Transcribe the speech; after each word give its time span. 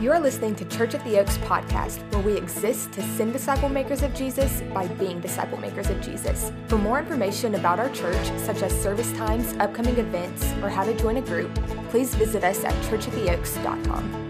You're 0.00 0.20
listening 0.20 0.54
to 0.54 0.64
Church 0.66 0.94
at 0.94 1.02
the 1.02 1.18
Oaks 1.18 1.38
podcast, 1.38 1.98
where 2.12 2.22
we 2.22 2.36
exist 2.36 2.92
to 2.92 3.02
send 3.02 3.32
disciple 3.32 3.68
makers 3.68 4.02
of 4.02 4.14
Jesus 4.14 4.62
by 4.72 4.86
being 4.86 5.20
disciple 5.20 5.58
makers 5.58 5.90
of 5.90 6.00
Jesus. 6.00 6.52
For 6.68 6.78
more 6.78 7.00
information 7.00 7.56
about 7.56 7.80
our 7.80 7.90
church, 7.90 8.26
such 8.38 8.62
as 8.62 8.72
service 8.80 9.12
times, 9.14 9.54
upcoming 9.58 9.98
events, 9.98 10.44
or 10.62 10.68
how 10.68 10.84
to 10.84 10.94
join 10.96 11.16
a 11.16 11.22
group, 11.22 11.52
please 11.90 12.14
visit 12.14 12.44
us 12.44 12.62
at 12.62 12.74
churchattheoaks.com. 12.84 14.27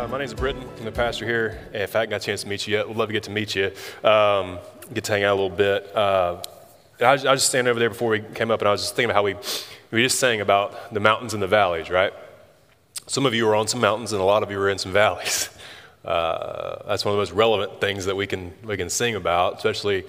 uh, 0.00 0.08
my 0.08 0.16
name 0.16 0.24
is 0.24 0.32
Britton. 0.32 0.66
I'm 0.78 0.84
the 0.86 0.92
pastor 0.92 1.26
here. 1.26 1.58
If 1.74 1.94
I 1.94 2.00
haven't 2.00 2.10
got 2.10 2.22
a 2.22 2.24
chance 2.24 2.42
to 2.42 2.48
meet 2.48 2.66
you 2.66 2.74
yet, 2.74 2.88
We'd 2.88 2.96
love 2.96 3.10
to 3.10 3.12
get 3.12 3.24
to 3.24 3.30
meet 3.30 3.54
you. 3.54 3.70
Um, 4.02 4.58
get 4.94 5.04
to 5.04 5.12
hang 5.12 5.24
out 5.24 5.32
a 5.32 5.38
little 5.38 5.54
bit. 5.54 5.94
Uh, 5.94 6.42
I 7.00 7.12
was, 7.12 7.26
I 7.26 7.32
was 7.32 7.40
just 7.40 7.50
standing 7.50 7.70
over 7.70 7.78
there 7.78 7.90
before 7.90 8.08
we 8.08 8.20
came 8.20 8.50
up, 8.50 8.60
and 8.60 8.68
I 8.68 8.72
was 8.72 8.80
just 8.80 8.96
thinking 8.96 9.10
about 9.10 9.16
how 9.16 9.24
we, 9.24 9.36
we 9.90 10.02
just 10.02 10.18
sang 10.18 10.40
about 10.40 10.94
the 10.94 11.00
mountains 11.00 11.34
and 11.34 11.42
the 11.42 11.46
valleys, 11.46 11.90
right? 11.90 12.14
Some 13.08 13.26
of 13.26 13.34
you 13.34 13.46
are 13.48 13.54
on 13.54 13.68
some 13.68 13.82
mountains, 13.82 14.12
and 14.12 14.22
a 14.22 14.24
lot 14.24 14.42
of 14.42 14.50
you 14.50 14.58
are 14.58 14.70
in 14.70 14.78
some 14.78 14.92
valleys. 14.92 15.50
Uh, 16.02 16.82
that's 16.88 17.04
one 17.04 17.12
of 17.12 17.16
the 17.16 17.20
most 17.20 17.32
relevant 17.32 17.78
things 17.78 18.06
that 18.06 18.16
we 18.16 18.26
can, 18.26 18.54
we 18.64 18.74
can 18.74 18.88
sing 18.88 19.16
about, 19.16 19.58
especially 19.58 20.02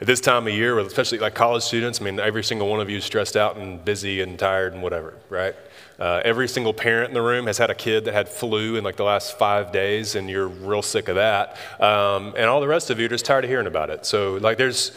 at 0.00 0.06
this 0.08 0.20
time 0.20 0.48
of 0.48 0.52
year, 0.52 0.76
especially 0.80 1.18
like 1.18 1.36
college 1.36 1.62
students. 1.62 2.00
I 2.00 2.04
mean, 2.04 2.18
every 2.18 2.42
single 2.42 2.66
one 2.66 2.80
of 2.80 2.90
you 2.90 2.98
is 2.98 3.04
stressed 3.04 3.36
out 3.36 3.56
and 3.56 3.84
busy 3.84 4.20
and 4.20 4.36
tired 4.36 4.72
and 4.72 4.82
whatever, 4.82 5.14
right? 5.28 5.54
Uh, 5.98 6.20
every 6.24 6.46
single 6.46 6.72
parent 6.72 7.08
in 7.08 7.14
the 7.14 7.22
room 7.22 7.46
has 7.46 7.58
had 7.58 7.70
a 7.70 7.74
kid 7.74 8.04
that 8.04 8.14
had 8.14 8.28
flu 8.28 8.76
in 8.76 8.84
like 8.84 8.96
the 8.96 9.04
last 9.04 9.36
five 9.36 9.72
days, 9.72 10.14
and 10.14 10.30
you're 10.30 10.46
real 10.46 10.82
sick 10.82 11.08
of 11.08 11.16
that. 11.16 11.56
Um, 11.80 12.34
and 12.36 12.44
all 12.44 12.60
the 12.60 12.68
rest 12.68 12.90
of 12.90 13.00
you 13.00 13.06
are 13.06 13.08
just 13.08 13.24
tired 13.24 13.44
of 13.44 13.50
hearing 13.50 13.66
about 13.66 13.90
it. 13.90 14.06
So, 14.06 14.34
like, 14.34 14.58
there's 14.58 14.92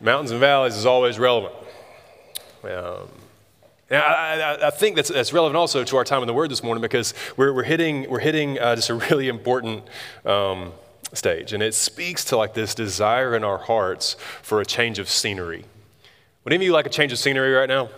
mountains 0.00 0.30
and 0.30 0.40
valleys 0.40 0.76
is 0.76 0.86
always 0.86 1.18
relevant. 1.18 1.54
Um, 2.64 3.08
I, 3.90 3.96
I, 3.96 4.66
I, 4.68 4.70
think 4.70 4.96
that's, 4.96 5.10
that's 5.10 5.34
relevant 5.34 5.56
also 5.56 5.84
to 5.84 5.96
our 5.96 6.04
time 6.04 6.22
in 6.22 6.26
the 6.26 6.32
Word 6.32 6.50
this 6.50 6.62
morning 6.62 6.80
because 6.80 7.12
we're, 7.36 7.52
we're 7.52 7.62
hitting, 7.62 8.08
we're 8.08 8.20
hitting 8.20 8.58
uh, 8.58 8.74
just 8.74 8.88
a 8.88 8.94
really 8.94 9.28
important 9.28 9.84
um, 10.24 10.72
stage. 11.12 11.52
And 11.52 11.62
it 11.62 11.74
speaks 11.74 12.24
to 12.26 12.38
like 12.38 12.54
this 12.54 12.74
desire 12.74 13.36
in 13.36 13.44
our 13.44 13.58
hearts 13.58 14.16
for 14.40 14.62
a 14.62 14.64
change 14.64 14.98
of 14.98 15.10
scenery. 15.10 15.64
Would 16.44 16.52
any 16.52 16.64
of 16.64 16.66
you 16.66 16.72
like 16.72 16.86
a 16.86 16.90
change 16.90 17.12
of 17.12 17.18
scenery 17.18 17.52
right 17.52 17.68
now? 17.68 17.90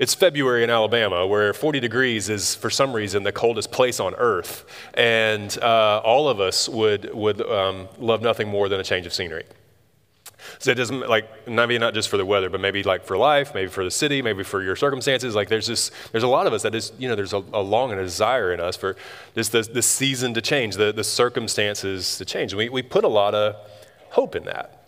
It's 0.00 0.14
February 0.14 0.64
in 0.64 0.70
Alabama, 0.70 1.26
where 1.26 1.52
40 1.52 1.78
degrees 1.78 2.30
is, 2.30 2.54
for 2.54 2.70
some 2.70 2.94
reason, 2.94 3.22
the 3.22 3.32
coldest 3.32 3.70
place 3.70 4.00
on 4.00 4.14
earth. 4.14 4.64
And 4.94 5.58
uh, 5.60 6.00
all 6.02 6.26
of 6.26 6.40
us 6.40 6.70
would, 6.70 7.14
would 7.14 7.42
um, 7.42 7.86
love 7.98 8.22
nothing 8.22 8.48
more 8.48 8.70
than 8.70 8.80
a 8.80 8.82
change 8.82 9.04
of 9.04 9.12
scenery. 9.12 9.44
So 10.58 10.70
it 10.70 10.76
doesn't 10.76 11.06
like 11.06 11.46
maybe 11.46 11.76
not 11.76 11.92
just 11.92 12.08
for 12.08 12.16
the 12.16 12.24
weather, 12.24 12.48
but 12.48 12.62
maybe 12.62 12.82
like 12.82 13.04
for 13.04 13.18
life, 13.18 13.54
maybe 13.54 13.68
for 13.68 13.84
the 13.84 13.90
city, 13.90 14.22
maybe 14.22 14.42
for 14.42 14.62
your 14.62 14.74
circumstances. 14.74 15.34
Like 15.34 15.50
there's 15.50 15.66
just 15.66 15.92
there's 16.12 16.24
a 16.24 16.28
lot 16.28 16.46
of 16.46 16.54
us 16.54 16.62
that 16.62 16.74
is 16.74 16.92
you 16.98 17.06
know 17.06 17.14
there's 17.14 17.34
a, 17.34 17.44
a 17.52 17.60
long 17.60 17.90
and 17.90 18.00
a 18.00 18.02
desire 18.02 18.54
in 18.54 18.58
us 18.58 18.76
for 18.76 18.96
just 19.34 19.52
the, 19.52 19.60
the 19.60 19.82
season 19.82 20.32
to 20.32 20.40
change, 20.40 20.76
the, 20.76 20.94
the 20.94 21.04
circumstances 21.04 22.16
to 22.16 22.24
change. 22.24 22.54
We, 22.54 22.70
we 22.70 22.80
put 22.80 23.04
a 23.04 23.08
lot 23.08 23.34
of 23.34 23.54
hope 24.08 24.34
in 24.34 24.44
that. 24.44 24.79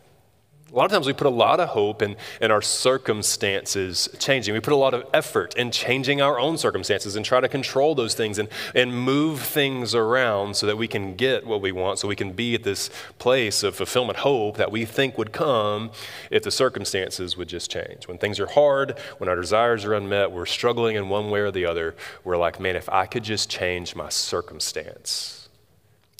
A 0.73 0.77
lot 0.77 0.87
of 0.87 0.91
times 0.91 1.07
we 1.07 1.13
put 1.13 1.27
a 1.27 1.31
lot 1.31 1.61
of 1.61 1.69
hope 1.71 2.01
in, 2.01 2.17
in 2.41 2.51
our 2.51 2.63
circumstances 2.63 4.09
changing. 4.19 4.55
We 4.55 4.61
put 4.61 4.73
a 4.73 4.77
lot 4.77 4.95
of 4.95 5.05
effort 5.13 5.55
in 5.55 5.71
changing 5.71 6.23
our 6.23 6.39
own 6.39 6.57
circumstances 6.57 7.15
and 7.15 7.27
try 7.27 7.41
to 7.41 7.49
control 7.49 7.95
those 7.95 8.15
things 8.15 8.39
and, 8.39 8.49
and 8.75 8.95
move 8.95 9.41
things 9.41 9.95
around 9.95 10.57
so 10.57 10.67
that 10.67 10.79
we 10.79 10.89
can 10.89 11.15
get 11.15 11.47
what 11.47 11.61
we 11.61 11.73
want, 11.73 11.99
so 11.99 12.09
we 12.09 12.17
can 12.17 12.33
be 12.33 12.55
at 12.55 12.63
this 12.63 12.89
place 13.19 13.63
of 13.63 13.77
fulfillment, 13.77 14.21
hope 14.21 14.57
that 14.57 14.73
we 14.73 14.87
think 14.87 15.19
would 15.19 15.33
come 15.33 15.91
if 16.31 16.43
the 16.43 16.51
circumstances 16.51 17.37
would 17.37 17.49
just 17.49 17.71
change. 17.71 18.09
When 18.09 18.17
things 18.17 18.41
are 18.41 18.47
hard, 18.47 18.99
when 19.19 19.29
our 19.29 19.37
desires 19.37 19.85
are 19.85 19.93
unmet, 19.93 20.33
we're 20.33 20.47
struggling 20.47 20.97
in 20.97 21.11
one 21.11 21.29
way 21.29 21.41
or 21.41 21.51
the 21.51 21.67
other, 21.67 21.95
we're 22.25 22.39
like, 22.39 22.59
man, 22.59 22.77
if 22.77 22.89
I 22.89 23.05
could 23.05 23.25
just 23.25 23.51
change 23.51 23.95
my 23.95 24.09
circumstance, 24.09 25.51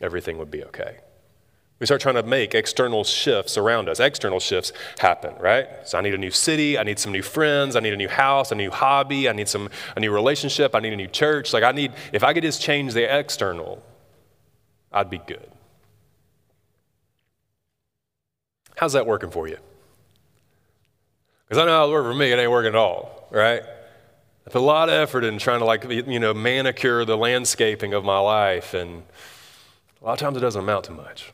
everything 0.03 0.37
would 0.37 0.51
be 0.51 0.63
okay. 0.65 0.99
We 1.83 1.87
start 1.87 2.01
trying 2.01 2.15
to 2.15 2.23
make 2.23 2.55
external 2.55 3.03
shifts 3.03 3.59
around 3.59 3.89
us. 3.89 3.99
External 3.99 4.39
shifts 4.39 4.73
happen, 5.01 5.35
right? 5.41 5.67
So 5.83 5.99
I 5.99 6.01
need 6.01 6.15
a 6.15 6.17
new 6.17 6.31
city, 6.31 6.79
I 6.79 6.85
need 6.85 7.01
some 7.01 7.11
new 7.11 7.23
friends, 7.23 7.75
I 7.75 7.81
need 7.81 7.93
a 7.93 7.97
new 7.97 8.09
house, 8.09 8.53
a 8.53 8.55
new 8.55 8.71
hobby, 8.71 9.29
I 9.29 9.33
need 9.33 9.49
some 9.49 9.69
a 9.97 9.99
new 9.99 10.13
relationship, 10.13 10.77
I 10.77 10.79
need 10.79 10.93
a 10.93 10.97
new 10.97 11.09
church. 11.09 11.53
Like 11.53 11.65
I 11.65 11.73
need 11.73 11.93
if 12.13 12.23
I 12.23 12.35
could 12.35 12.45
just 12.45 12.63
change 12.63 12.95
the 12.95 13.03
external, 13.19 13.83
I'd 14.93 15.11
be 15.11 15.19
good. 15.19 15.51
How's 18.77 18.93
that 18.93 19.05
working 19.05 19.33
for 19.33 19.49
you? 19.49 19.59
Because 21.49 21.61
I 21.61 21.65
know 21.67 21.73
how 21.73 21.89
it 21.89 21.91
works 21.91 22.07
for 22.07 22.15
me, 22.15 22.31
it 22.31 22.39
ain't 22.39 22.49
working 22.53 22.69
at 22.69 22.77
all, 22.77 23.27
right? 23.33 23.65
I 24.47 24.51
put 24.51 24.61
a 24.61 24.65
lot 24.65 24.89
of 24.89 24.95
effort 24.95 25.25
in 25.25 25.37
trying 25.41 25.59
to 25.59 25.65
like 25.65 25.83
you 25.91 26.21
know 26.21 26.33
manicure 26.33 27.05
the 27.05 27.17
landscaping 27.17 27.93
of 27.93 28.05
my 28.05 28.21
life, 28.21 28.73
and 28.73 29.03
a 30.01 30.05
lot 30.05 30.13
of 30.13 30.21
times 30.21 30.37
it 30.37 30.41
doesn't 30.43 30.63
amount 30.63 30.85
to 30.85 30.93
much. 30.93 31.33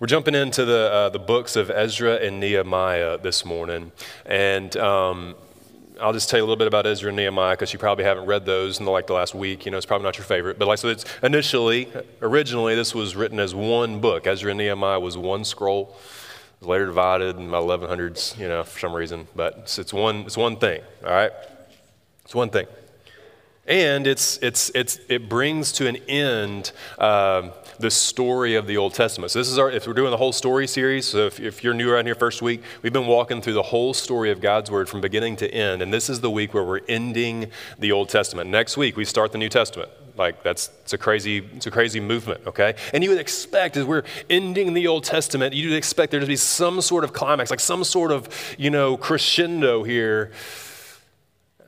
We're 0.00 0.06
jumping 0.06 0.34
into 0.34 0.64
the, 0.64 0.90
uh, 0.92 1.08
the 1.10 1.18
books 1.18 1.56
of 1.56 1.70
Ezra 1.70 2.16
and 2.16 2.40
Nehemiah 2.40 3.18
this 3.18 3.44
morning. 3.44 3.92
And 4.26 4.76
um, 4.76 5.34
I'll 6.00 6.12
just 6.12 6.28
tell 6.28 6.38
you 6.38 6.44
a 6.44 6.46
little 6.46 6.56
bit 6.56 6.66
about 6.66 6.86
Ezra 6.86 7.08
and 7.08 7.16
Nehemiah 7.16 7.54
because 7.54 7.72
you 7.72 7.78
probably 7.78 8.04
haven't 8.04 8.26
read 8.26 8.44
those 8.46 8.78
in 8.78 8.84
the, 8.84 8.90
like 8.90 9.06
the 9.06 9.12
last 9.12 9.34
week. 9.34 9.64
You 9.64 9.70
know, 9.70 9.76
it's 9.76 9.86
probably 9.86 10.04
not 10.04 10.18
your 10.18 10.24
favorite. 10.24 10.58
But 10.58 10.68
like, 10.68 10.78
so 10.78 10.88
it's 10.88 11.04
initially, 11.22 11.88
originally, 12.20 12.74
this 12.74 12.94
was 12.94 13.14
written 13.14 13.38
as 13.38 13.54
one 13.54 14.00
book. 14.00 14.26
Ezra 14.26 14.50
and 14.50 14.58
Nehemiah 14.58 15.00
was 15.00 15.16
one 15.16 15.44
scroll. 15.44 15.96
It 16.56 16.60
was 16.60 16.68
later 16.68 16.86
divided 16.86 17.36
in 17.36 17.50
the 17.50 17.56
1100s, 17.56 18.38
you 18.38 18.48
know, 18.48 18.64
for 18.64 18.78
some 18.78 18.92
reason. 18.92 19.28
But 19.34 19.58
it's, 19.58 19.78
it's, 19.78 19.92
one, 19.92 20.18
it's 20.20 20.36
one 20.36 20.56
thing, 20.56 20.82
all 21.04 21.10
right? 21.10 21.32
It's 22.24 22.34
one 22.34 22.50
thing. 22.50 22.66
And 23.66 24.06
it's, 24.06 24.38
it's, 24.38 24.70
it's, 24.74 24.98
it 25.08 25.28
brings 25.28 25.72
to 25.72 25.86
an 25.86 25.96
end. 26.08 26.72
Uh, 26.98 27.50
the 27.78 27.90
story 27.90 28.54
of 28.54 28.66
the 28.66 28.76
Old 28.76 28.94
Testament. 28.94 29.30
So, 29.30 29.38
this 29.38 29.48
is 29.48 29.58
our, 29.58 29.70
if 29.70 29.86
we're 29.86 29.92
doing 29.92 30.10
the 30.10 30.16
whole 30.16 30.32
story 30.32 30.66
series, 30.66 31.06
so 31.06 31.26
if, 31.26 31.40
if 31.40 31.62
you're 31.62 31.74
new 31.74 31.90
around 31.90 32.06
here 32.06 32.14
first 32.14 32.40
week, 32.40 32.62
we've 32.80 32.92
been 32.92 33.06
walking 33.06 33.42
through 33.42 33.54
the 33.54 33.62
whole 33.62 33.92
story 33.92 34.30
of 34.30 34.40
God's 34.40 34.70
Word 34.70 34.88
from 34.88 35.00
beginning 35.00 35.36
to 35.36 35.52
end. 35.52 35.82
And 35.82 35.92
this 35.92 36.08
is 36.08 36.20
the 36.20 36.30
week 36.30 36.54
where 36.54 36.64
we're 36.64 36.80
ending 36.88 37.50
the 37.78 37.92
Old 37.92 38.08
Testament. 38.08 38.48
Next 38.48 38.76
week, 38.76 38.96
we 38.96 39.04
start 39.04 39.32
the 39.32 39.38
New 39.38 39.48
Testament. 39.48 39.90
Like 40.16 40.42
that's 40.42 40.70
it's 40.82 40.92
a 40.92 40.98
crazy 40.98 41.38
it's 41.54 41.66
a 41.66 41.70
crazy 41.70 41.98
movement, 41.98 42.42
okay? 42.46 42.74
And 42.92 43.02
you 43.02 43.08
would 43.08 43.18
expect 43.18 43.78
as 43.78 43.86
we're 43.86 44.04
ending 44.28 44.74
the 44.74 44.86
Old 44.86 45.04
Testament, 45.04 45.54
you'd 45.54 45.72
expect 45.72 46.10
there 46.10 46.20
to 46.20 46.26
be 46.26 46.36
some 46.36 46.82
sort 46.82 47.02
of 47.04 47.14
climax, 47.14 47.50
like 47.50 47.60
some 47.60 47.82
sort 47.82 48.12
of 48.12 48.28
you 48.58 48.68
know 48.68 48.98
crescendo 48.98 49.82
here. 49.82 50.30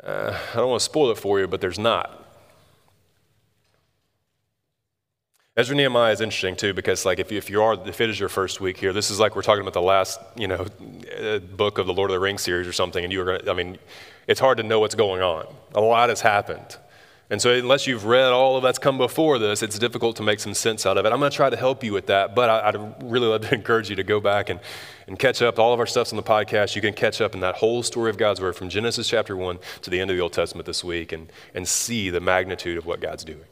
Uh, 0.04 0.38
I 0.52 0.56
don't 0.56 0.68
want 0.68 0.80
to 0.80 0.84
spoil 0.84 1.10
it 1.10 1.18
for 1.18 1.40
you, 1.40 1.48
but 1.48 1.60
there's 1.60 1.78
not. 1.78 2.20
Ezra 5.56 5.76
Nehemiah 5.76 6.12
is 6.12 6.20
interesting 6.20 6.56
too 6.56 6.74
because 6.74 7.04
like 7.06 7.20
if 7.20 7.30
you, 7.30 7.38
if 7.38 7.48
you 7.48 7.62
are 7.62 7.74
if 7.88 8.00
it 8.00 8.10
is 8.10 8.18
your 8.18 8.28
first 8.28 8.60
week 8.60 8.76
here, 8.76 8.92
this 8.92 9.10
is 9.10 9.20
like 9.20 9.36
we're 9.36 9.42
talking 9.42 9.62
about 9.62 9.72
the 9.72 9.80
last 9.80 10.18
you 10.36 10.48
know 10.48 10.66
uh, 11.16 11.38
book 11.38 11.78
of 11.78 11.86
the 11.86 11.94
Lord 11.94 12.10
of 12.10 12.14
the 12.14 12.20
Rings 12.20 12.42
series 12.42 12.66
or 12.66 12.72
something, 12.72 13.04
and 13.04 13.12
you 13.12 13.22
are 13.22 13.24
going 13.24 13.40
to. 13.40 13.50
I 13.50 13.54
mean, 13.54 13.78
it's 14.26 14.40
hard 14.40 14.58
to 14.58 14.64
know 14.64 14.80
what's 14.80 14.96
going 14.96 15.22
on. 15.22 15.46
A 15.74 15.80
lot 15.80 16.08
has 16.08 16.20
happened, 16.20 16.76
and 17.30 17.40
so 17.40 17.52
unless 17.52 17.86
you've 17.86 18.04
read 18.04 18.32
all 18.32 18.56
of 18.56 18.62
that's 18.62 18.78
come 18.78 18.98
before 18.98 19.38
this, 19.38 19.62
it's 19.62 19.78
difficult 19.78 20.16
to 20.16 20.22
make 20.22 20.40
some 20.40 20.52
sense 20.52 20.84
out 20.84 20.98
of 20.98 21.06
it. 21.06 21.12
I'm 21.12 21.18
going 21.18 21.30
to 21.30 21.36
try 21.36 21.48
to 21.48 21.56
help 21.56 21.82
you 21.82 21.92
with 21.92 22.06
that, 22.06 22.34
but 22.34 22.50
I, 22.50 22.76
would 22.76 22.94
really 23.02 23.26
love 23.26 23.42
to 23.42 23.54
encourage 23.54 23.88
you 23.88 23.96
to 23.96 24.04
go 24.04 24.20
back 24.20 24.50
and 24.50 24.60
and 25.06 25.18
catch 25.18 25.42
up. 25.42 25.58
All 25.58 25.72
of 25.72 25.80
our 25.80 25.86
stuff's 25.86 26.12
on 26.12 26.16
the 26.16 26.22
podcast. 26.22 26.76
You 26.76 26.82
can 26.82 26.94
catch 26.94 27.20
up 27.20 27.34
in 27.34 27.40
that 27.40 27.56
whole 27.56 27.82
story 27.82 28.10
of 28.10 28.16
God's 28.16 28.40
word 28.40 28.56
from 28.56 28.68
Genesis 28.68 29.08
chapter 29.08 29.36
one 29.36 29.58
to 29.82 29.90
the 29.90 30.00
end 30.00 30.10
of 30.10 30.16
the 30.16 30.22
Old 30.22 30.32
Testament 30.32 30.66
this 30.66 30.84
week, 30.84 31.12
and 31.12 31.30
and 31.54 31.66
see 31.66 32.10
the 32.10 32.20
magnitude 32.20 32.76
of 32.76 32.86
what 32.86 33.00
God's 33.00 33.24
doing. 33.24 33.44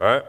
All 0.00 0.06
right. 0.06 0.24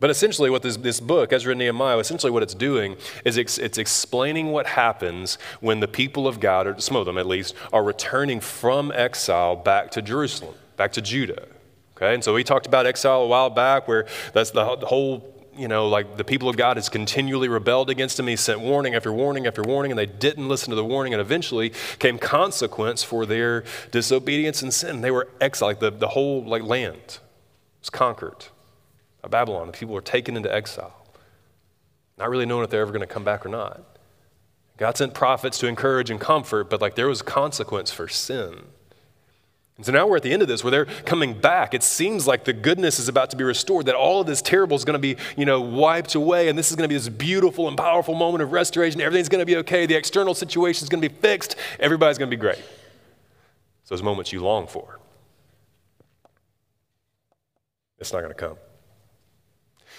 But 0.00 0.10
essentially, 0.10 0.50
what 0.50 0.62
this, 0.62 0.76
this 0.76 1.00
book, 1.00 1.32
Ezra 1.32 1.52
and 1.52 1.58
Nehemiah, 1.58 1.98
essentially 1.98 2.32
what 2.32 2.42
it's 2.42 2.54
doing 2.54 2.96
is 3.24 3.38
it's 3.38 3.78
explaining 3.78 4.48
what 4.48 4.66
happens 4.66 5.38
when 5.60 5.80
the 5.80 5.88
people 5.88 6.26
of 6.26 6.40
God, 6.40 6.66
or 6.66 6.78
some 6.80 6.96
of 6.96 7.06
them 7.06 7.16
at 7.16 7.26
least, 7.26 7.54
are 7.72 7.82
returning 7.82 8.40
from 8.40 8.92
exile 8.92 9.56
back 9.56 9.90
to 9.92 10.02
Jerusalem, 10.02 10.54
back 10.76 10.92
to 10.92 11.00
Judah. 11.00 11.46
Okay, 11.96 12.14
and 12.14 12.24
so 12.24 12.34
we 12.34 12.42
talked 12.42 12.66
about 12.66 12.86
exile 12.86 13.22
a 13.22 13.26
while 13.26 13.50
back, 13.50 13.86
where 13.86 14.06
that's 14.32 14.50
the, 14.50 14.64
whole 14.64 15.32
you 15.56 15.68
know, 15.68 15.88
like 15.88 16.16
the 16.16 16.24
people 16.24 16.48
of 16.48 16.56
God 16.56 16.76
has 16.76 16.88
continually 16.88 17.48
rebelled 17.48 17.88
against 17.88 18.18
him. 18.18 18.26
He 18.26 18.34
sent 18.36 18.60
warning 18.60 18.94
after 18.94 19.12
warning 19.12 19.46
after 19.46 19.62
warning, 19.62 19.92
and 19.92 19.98
they 19.98 20.06
didn't 20.06 20.48
listen 20.48 20.70
to 20.70 20.76
the 20.76 20.84
warning, 20.84 21.14
and 21.14 21.20
eventually 21.20 21.72
came 21.98 22.18
consequence 22.18 23.04
for 23.04 23.24
their 23.26 23.64
disobedience 23.92 24.62
and 24.62 24.74
sin. 24.74 25.02
They 25.02 25.12
were 25.12 25.28
exiled, 25.40 25.68
like 25.68 25.80
the, 25.80 25.90
the 25.90 26.08
whole 26.08 26.44
like 26.44 26.62
land 26.62 27.20
was 27.80 27.90
conquered. 27.90 28.46
By 29.22 29.28
Babylon. 29.28 29.68
The 29.68 29.72
people 29.72 29.94
were 29.94 30.02
taken 30.02 30.36
into 30.36 30.54
exile, 30.54 31.06
not 32.18 32.28
really 32.28 32.44
knowing 32.44 32.64
if 32.64 32.70
they're 32.70 32.82
ever 32.82 32.92
going 32.92 33.00
to 33.00 33.06
come 33.06 33.24
back 33.24 33.46
or 33.46 33.48
not. 33.48 33.82
God 34.76 34.98
sent 34.98 35.14
prophets 35.14 35.56
to 35.58 35.66
encourage 35.66 36.10
and 36.10 36.20
comfort, 36.20 36.68
but 36.68 36.82
like 36.82 36.94
there 36.94 37.06
was 37.08 37.22
consequence 37.22 37.90
for 37.90 38.06
sin. 38.06 38.64
And 39.76 39.84
so 39.84 39.90
now 39.90 40.06
we're 40.06 40.16
at 40.16 40.22
the 40.22 40.32
end 40.32 40.40
of 40.40 40.46
this 40.46 40.62
where 40.62 40.70
they're 40.70 40.84
coming 40.84 41.34
back. 41.34 41.74
It 41.74 41.82
seems 41.82 42.28
like 42.28 42.44
the 42.44 42.52
goodness 42.52 43.00
is 43.00 43.08
about 43.08 43.30
to 43.30 43.36
be 43.36 43.42
restored, 43.42 43.86
that 43.86 43.96
all 43.96 44.20
of 44.20 44.26
this 44.26 44.40
terrible 44.40 44.76
is 44.76 44.84
going 44.84 44.94
to 44.94 45.00
be, 45.00 45.16
you 45.36 45.44
know, 45.44 45.60
wiped 45.60 46.14
away, 46.14 46.48
and 46.48 46.56
this 46.56 46.70
is 46.70 46.76
going 46.76 46.84
to 46.84 46.88
be 46.88 46.94
this 46.94 47.08
beautiful 47.08 47.66
and 47.66 47.76
powerful 47.76 48.14
moment 48.14 48.42
of 48.42 48.52
restoration. 48.52 49.00
Everything's 49.00 49.28
going 49.28 49.42
to 49.42 49.46
be 49.46 49.56
okay. 49.56 49.86
The 49.86 49.96
external 49.96 50.32
situation 50.34 50.84
is 50.84 50.88
going 50.88 51.02
to 51.02 51.08
be 51.08 51.14
fixed. 51.14 51.56
Everybody's 51.80 52.18
going 52.18 52.30
to 52.30 52.36
be 52.36 52.40
great. 52.40 52.62
It's 53.80 53.90
those 53.90 54.02
moments 54.02 54.32
you 54.32 54.40
long 54.40 54.68
for. 54.68 55.00
It's 57.98 58.12
not 58.12 58.20
going 58.20 58.32
to 58.32 58.38
come. 58.38 58.56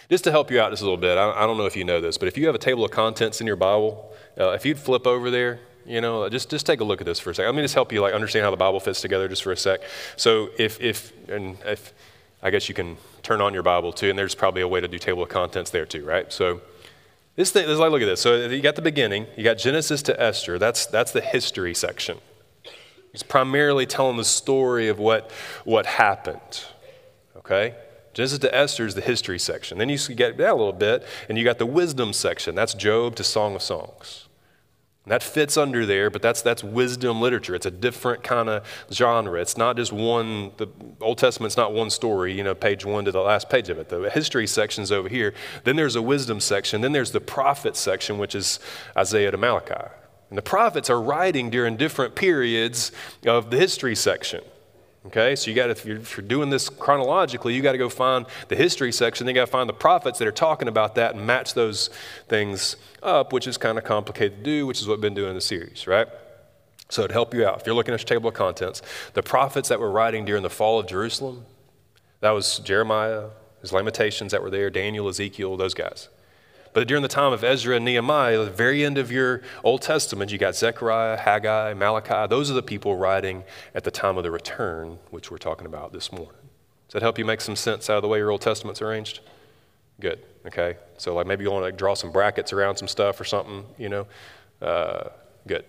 Just 0.10 0.24
to 0.24 0.31
help 0.31 0.51
you 0.51 0.62
out 0.62 0.72
just 0.72 0.83
a 0.83 0.86
little 0.86 0.98
bit, 0.98 1.18
I, 1.18 1.31
I 1.31 1.45
don't 1.45 1.57
know 1.57 1.66
if 1.66 1.75
you 1.75 1.83
know 1.83 2.00
this, 2.00 2.18
but 2.18 2.27
if 2.27 2.38
you 2.38 2.45
have 2.45 2.56
a 2.56 2.60
table 2.60 2.86
of 2.86 2.92
contents 2.92 3.42
in 3.42 3.48
your 3.48 3.56
Bible, 3.56 4.13
uh, 4.39 4.51
if 4.51 4.66
you'd 4.66 4.80
flip 4.80 5.06
over 5.06 5.30
there, 5.30 5.60
you 5.85 6.01
know, 6.01 6.27
just, 6.29 6.49
just 6.49 6.65
take 6.65 6.79
a 6.79 6.83
look 6.83 7.01
at 7.01 7.05
this 7.05 7.19
for 7.19 7.29
a 7.29 7.35
second. 7.35 7.47
Let 7.47 7.55
me 7.55 7.61
just 7.61 7.75
help 7.75 7.91
you 7.91 8.01
like 8.01 8.13
understand 8.13 8.43
how 8.43 8.51
the 8.51 8.57
Bible 8.57 8.79
fits 8.79 9.01
together 9.01 9.27
just 9.27 9.43
for 9.43 9.51
a 9.51 9.57
sec. 9.57 9.81
So 10.15 10.49
if, 10.57 10.81
if, 10.81 11.13
and 11.29 11.57
if, 11.65 11.93
I 12.41 12.49
guess 12.49 12.67
you 12.69 12.75
can 12.75 12.97
turn 13.23 13.41
on 13.41 13.53
your 13.53 13.63
Bible 13.63 13.91
too, 13.91 14.09
and 14.09 14.17
there's 14.17 14.35
probably 14.35 14.61
a 14.61 14.67
way 14.67 14.81
to 14.81 14.87
do 14.87 14.99
table 14.99 15.23
of 15.23 15.29
contents 15.29 15.71
there 15.71 15.85
too, 15.85 16.05
right? 16.05 16.31
So 16.31 16.61
this 17.35 17.51
thing, 17.51 17.67
let's 17.67 17.79
like 17.79 17.91
look 17.91 18.01
at 18.01 18.05
this. 18.05 18.21
So 18.21 18.47
you 18.47 18.61
got 18.61 18.75
the 18.75 18.81
beginning, 18.81 19.27
you 19.35 19.43
got 19.43 19.57
Genesis 19.57 20.01
to 20.03 20.21
Esther. 20.21 20.57
That's, 20.59 20.85
that's 20.85 21.11
the 21.11 21.21
history 21.21 21.73
section. 21.73 22.19
It's 23.13 23.23
primarily 23.23 23.85
telling 23.85 24.17
the 24.17 24.25
story 24.25 24.89
of 24.89 24.99
what, 24.99 25.31
what 25.63 25.85
happened, 25.85 26.65
okay? 27.38 27.75
Genesis 28.13 28.39
to 28.39 28.55
Esther 28.55 28.85
is 28.85 28.95
the 28.95 29.01
history 29.01 29.39
section. 29.39 29.77
Then 29.77 29.89
you 29.89 29.97
get 29.97 30.38
that 30.38 30.51
a 30.51 30.55
little 30.55 30.73
bit, 30.73 31.05
and 31.29 31.38
you 31.38 31.43
got 31.43 31.57
the 31.57 31.65
wisdom 31.65 32.13
section. 32.13 32.55
That's 32.55 32.73
Job 32.73 33.15
to 33.15 33.23
Song 33.23 33.55
of 33.55 33.61
Songs. 33.61 34.25
And 35.05 35.11
that 35.11 35.21
fits 35.21 35.55
under 35.55 35.85
there, 35.85 36.09
but 36.09 36.23
that's, 36.23 36.41
that's 36.41 36.63
wisdom 36.63 37.21
literature. 37.21 37.53
It's 37.53 37.67
a 37.67 37.71
different 37.71 38.23
kind 38.23 38.49
of 38.49 38.65
genre. 38.91 39.39
It's 39.39 39.55
not 39.55 39.77
just 39.77 39.93
one, 39.93 40.51
the 40.57 40.67
Old 40.99 41.19
Testament's 41.19 41.55
not 41.55 41.73
one 41.73 41.91
story, 41.91 42.33
you 42.33 42.43
know, 42.43 42.55
page 42.55 42.85
one 42.85 43.05
to 43.05 43.11
the 43.11 43.21
last 43.21 43.47
page 43.47 43.69
of 43.69 43.77
it. 43.77 43.89
The 43.89 44.09
history 44.09 44.47
section's 44.47 44.91
over 44.91 45.07
here. 45.07 45.35
Then 45.63 45.75
there's 45.75 45.95
a 45.95 46.01
wisdom 46.01 46.39
section. 46.39 46.81
Then 46.81 46.91
there's 46.91 47.11
the 47.11 47.21
prophet 47.21 47.77
section, 47.77 48.17
which 48.17 48.33
is 48.33 48.59
Isaiah 48.97 49.29
to 49.29 49.37
Malachi. 49.37 49.91
And 50.29 50.37
the 50.39 50.41
prophets 50.41 50.89
are 50.89 50.99
writing 50.99 51.51
during 51.51 51.77
different 51.77 52.15
periods 52.15 52.91
of 53.27 53.51
the 53.51 53.57
history 53.57 53.95
section. 53.95 54.41
Okay, 55.07 55.35
so 55.35 55.51
you 55.51 55.55
got 55.55 55.69
if 55.69 55.85
if 55.85 56.17
you're 56.17 56.25
doing 56.25 56.49
this 56.49 56.67
chronologically, 56.67 57.53
you 57.53 57.61
got 57.61 57.73
to 57.73 57.77
go 57.77 57.89
find 57.89 58.25
the 58.47 58.55
history 58.55 58.91
section. 58.91 59.25
Then 59.25 59.35
you 59.35 59.41
got 59.41 59.45
to 59.45 59.51
find 59.51 59.69
the 59.69 59.73
prophets 59.73 60.17
that 60.17 60.27
are 60.27 60.31
talking 60.31 60.67
about 60.67 60.95
that 60.95 61.13
and 61.13 61.27
match 61.27 61.53
those 61.53 61.91
things 62.27 62.75
up, 63.03 63.31
which 63.31 63.45
is 63.45 63.57
kind 63.57 63.77
of 63.77 63.83
complicated 63.83 64.39
to 64.39 64.43
do, 64.43 64.65
which 64.65 64.81
is 64.81 64.87
what 64.87 64.97
we've 64.97 65.01
been 65.01 65.13
doing 65.13 65.29
in 65.29 65.35
the 65.35 65.41
series, 65.41 65.85
right? 65.85 66.07
So 66.89 67.05
to 67.05 67.13
help 67.13 67.35
you 67.35 67.45
out, 67.45 67.61
if 67.61 67.67
you're 67.67 67.75
looking 67.75 67.93
at 67.93 67.99
your 67.99 68.07
table 68.07 68.29
of 68.29 68.35
contents, 68.35 68.81
the 69.13 69.21
prophets 69.21 69.69
that 69.69 69.79
were 69.79 69.91
writing 69.91 70.25
during 70.25 70.41
the 70.41 70.49
fall 70.49 70.79
of 70.79 70.87
Jerusalem, 70.87 71.45
that 72.21 72.31
was 72.31 72.59
Jeremiah, 72.59 73.29
his 73.61 73.71
Lamentations 73.71 74.31
that 74.31 74.41
were 74.41 74.49
there, 74.49 74.71
Daniel, 74.71 75.07
Ezekiel, 75.07 75.55
those 75.57 75.75
guys. 75.75 76.09
But 76.75 76.89
during 76.89 77.04
the 77.04 77.07
time 77.07 77.31
of 77.31 77.42
Ezra 77.42 77.77
and 77.77 77.86
Nehemiah, 77.86 78.38
the 78.44 78.51
very 78.51 78.83
end 78.83 78.98
of 78.98 79.10
your 79.10 79.42
Old 79.63 79.81
Testament, 79.81 80.30
you 80.30 80.38
got 80.38 80.57
Zechariah, 80.57 81.16
Haggai, 81.16 81.74
Malachi. 81.74 82.27
Those 82.27 82.51
are 82.51 82.54
the 82.54 82.62
people 82.62 82.98
writing 82.98 83.45
at 83.74 83.86
the 83.86 83.92
time 83.92 84.18
of 84.18 84.24
the 84.24 84.30
return, 84.30 85.00
which 85.10 85.31
we're 85.31 85.38
talking 85.38 85.66
about 85.66 85.94
this 85.94 86.12
morning. 86.12 86.36
Does 86.89 86.94
that 86.95 87.01
help 87.01 87.18
you 87.18 87.24
make 87.24 87.39
some 87.39 87.56
sense 87.56 87.89
out 87.89 87.95
of 87.95 88.01
the 88.01 88.10
way 88.10 88.18
your 88.18 88.30
Old 88.30 88.42
Testament's 88.42 88.81
arranged? 88.81 89.22
Good. 90.01 90.19
Okay. 90.45 90.75
So 90.98 91.16
like 91.16 91.25
maybe 91.25 91.45
you 91.45 91.50
want 91.50 91.62
to 91.62 91.68
like 91.68 91.77
draw 91.77 91.94
some 91.94 92.12
brackets 92.12 92.51
around 92.51 92.75
some 92.75 92.89
stuff 92.89 93.22
or 93.22 93.24
something. 93.24 93.63
You 93.77 93.88
know. 93.88 94.07
Uh, 94.62 95.12
good. 95.48 95.63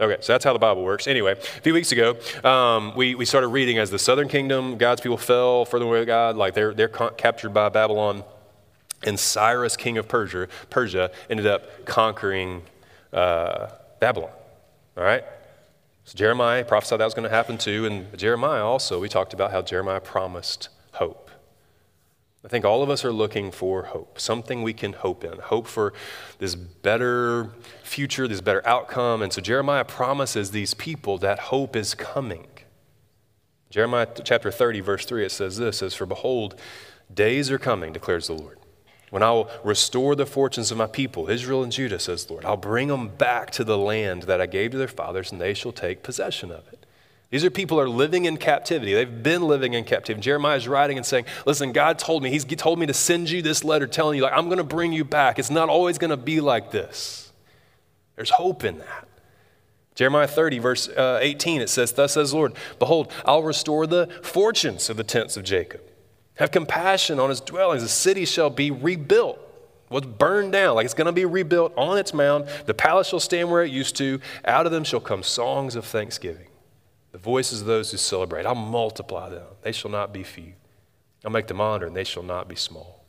Okay, 0.00 0.16
so 0.20 0.32
that's 0.32 0.44
how 0.44 0.54
the 0.54 0.58
Bible 0.58 0.84
works. 0.84 1.06
Anyway, 1.06 1.32
a 1.32 1.36
few 1.36 1.74
weeks 1.74 1.92
ago, 1.92 2.16
um, 2.44 2.94
we, 2.96 3.14
we 3.14 3.24
started 3.24 3.48
reading 3.48 3.78
as 3.78 3.90
the 3.90 3.98
southern 3.98 4.28
kingdom, 4.28 4.76
God's 4.76 5.00
people 5.00 5.16
fell 5.16 5.64
further 5.64 5.86
away 5.86 6.00
with 6.00 6.06
God, 6.06 6.36
like 6.36 6.52
they're, 6.52 6.74
they're 6.74 6.88
captured 6.88 7.50
by 7.54 7.70
Babylon. 7.70 8.22
And 9.02 9.18
Cyrus, 9.18 9.76
king 9.76 9.98
of 9.98 10.08
Persia, 10.08 10.48
Persia 10.70 11.10
ended 11.28 11.46
up 11.46 11.84
conquering 11.84 12.62
uh, 13.12 13.68
Babylon. 14.00 14.30
All 14.96 15.04
right? 15.04 15.24
So 16.04 16.16
Jeremiah 16.16 16.64
prophesied 16.64 17.00
that 17.00 17.04
was 17.04 17.14
going 17.14 17.28
to 17.28 17.34
happen 17.34 17.58
too. 17.58 17.84
And 17.86 18.16
Jeremiah 18.16 18.64
also, 18.64 19.00
we 19.00 19.08
talked 19.08 19.34
about 19.34 19.50
how 19.50 19.62
Jeremiah 19.62 20.00
promised 20.00 20.68
hope. 20.92 21.30
I 22.44 22.48
think 22.48 22.64
all 22.64 22.84
of 22.84 22.90
us 22.90 23.04
are 23.04 23.12
looking 23.12 23.50
for 23.50 23.86
hope, 23.86 24.20
something 24.20 24.62
we 24.62 24.72
can 24.72 24.92
hope 24.92 25.24
in, 25.24 25.40
hope 25.40 25.66
for 25.66 25.92
this 26.38 26.54
better 26.54 27.50
future, 27.82 28.28
this 28.28 28.40
better 28.40 28.64
outcome. 28.64 29.20
And 29.20 29.32
so 29.32 29.40
Jeremiah 29.40 29.84
promises 29.84 30.52
these 30.52 30.72
people 30.72 31.18
that 31.18 31.40
hope 31.40 31.74
is 31.74 31.92
coming. 31.92 32.46
Jeremiah 33.68 34.06
chapter 34.22 34.52
30, 34.52 34.78
verse 34.78 35.04
3, 35.04 35.26
it 35.26 35.32
says 35.32 35.56
this, 35.56 35.76
it 35.76 35.78
says, 35.78 35.94
For 35.94 36.06
behold, 36.06 36.54
days 37.12 37.50
are 37.50 37.58
coming, 37.58 37.92
declares 37.92 38.28
the 38.28 38.34
Lord 38.34 38.58
when 39.10 39.22
I 39.22 39.30
will 39.30 39.50
restore 39.62 40.16
the 40.16 40.26
fortunes 40.26 40.70
of 40.70 40.78
my 40.78 40.86
people, 40.86 41.30
Israel 41.30 41.62
and 41.62 41.70
Judah, 41.70 41.98
says 41.98 42.28
Lord, 42.28 42.44
I'll 42.44 42.56
bring 42.56 42.88
them 42.88 43.08
back 43.08 43.50
to 43.52 43.64
the 43.64 43.78
land 43.78 44.24
that 44.24 44.40
I 44.40 44.46
gave 44.46 44.72
to 44.72 44.78
their 44.78 44.88
fathers, 44.88 45.30
and 45.30 45.40
they 45.40 45.54
shall 45.54 45.72
take 45.72 46.02
possession 46.02 46.50
of 46.50 46.66
it. 46.72 46.86
These 47.30 47.44
are 47.44 47.50
people 47.50 47.80
are 47.80 47.88
living 47.88 48.24
in 48.24 48.36
captivity. 48.36 48.94
They've 48.94 49.22
been 49.22 49.42
living 49.42 49.74
in 49.74 49.84
captivity. 49.84 50.22
Jeremiah 50.22 50.56
is 50.56 50.68
writing 50.68 50.96
and 50.96 51.04
saying, 51.04 51.26
Listen, 51.44 51.72
God 51.72 51.98
told 51.98 52.22
me, 52.22 52.30
He's 52.30 52.44
told 52.44 52.78
me 52.78 52.86
to 52.86 52.94
send 52.94 53.30
you 53.30 53.42
this 53.42 53.64
letter 53.64 53.86
telling 53.86 54.16
you, 54.16 54.22
like, 54.22 54.32
I'm 54.32 54.46
going 54.46 54.58
to 54.58 54.64
bring 54.64 54.92
you 54.92 55.04
back. 55.04 55.38
It's 55.38 55.50
not 55.50 55.68
always 55.68 55.98
going 55.98 56.10
to 56.10 56.16
be 56.16 56.40
like 56.40 56.70
this. 56.70 57.32
There's 58.14 58.30
hope 58.30 58.64
in 58.64 58.78
that. 58.78 59.08
Jeremiah 59.96 60.28
30, 60.28 60.58
verse 60.58 60.88
uh, 60.88 61.18
18, 61.20 61.62
it 61.62 61.70
says, 61.70 61.92
Thus 61.92 62.12
says 62.12 62.32
Lord, 62.32 62.52
Behold, 62.78 63.10
I'll 63.24 63.42
restore 63.42 63.86
the 63.86 64.08
fortunes 64.22 64.88
of 64.88 64.96
the 64.96 65.04
tents 65.04 65.36
of 65.36 65.44
Jacob 65.44 65.80
have 66.36 66.50
compassion 66.50 67.18
on 67.18 67.28
his 67.30 67.40
dwellings. 67.40 67.82
The 67.82 67.88
city 67.88 68.24
shall 68.24 68.50
be 68.50 68.70
rebuilt. 68.70 69.38
What's 69.88 70.06
burned 70.06 70.52
down, 70.52 70.74
like 70.74 70.84
it's 70.84 70.94
going 70.94 71.06
to 71.06 71.12
be 71.12 71.24
rebuilt 71.24 71.72
on 71.76 71.96
its 71.98 72.12
mound. 72.12 72.48
The 72.66 72.74
palace 72.74 73.08
shall 73.08 73.20
stand 73.20 73.50
where 73.50 73.62
it 73.62 73.70
used 73.70 73.96
to. 73.96 74.20
Out 74.44 74.66
of 74.66 74.72
them 74.72 74.84
shall 74.84 75.00
come 75.00 75.22
songs 75.22 75.76
of 75.76 75.84
thanksgiving. 75.84 76.48
The 77.12 77.18
voices 77.18 77.60
of 77.60 77.66
those 77.66 77.90
who 77.90 77.96
celebrate. 77.96 78.46
I'll 78.46 78.54
multiply 78.54 79.28
them. 79.28 79.46
They 79.62 79.72
shall 79.72 79.90
not 79.90 80.12
be 80.12 80.22
few. 80.22 80.54
I'll 81.24 81.30
make 81.30 81.46
them 81.46 81.60
honor, 81.60 81.86
and 81.86 81.96
they 81.96 82.04
shall 82.04 82.22
not 82.22 82.48
be 82.48 82.56
small. 82.56 83.04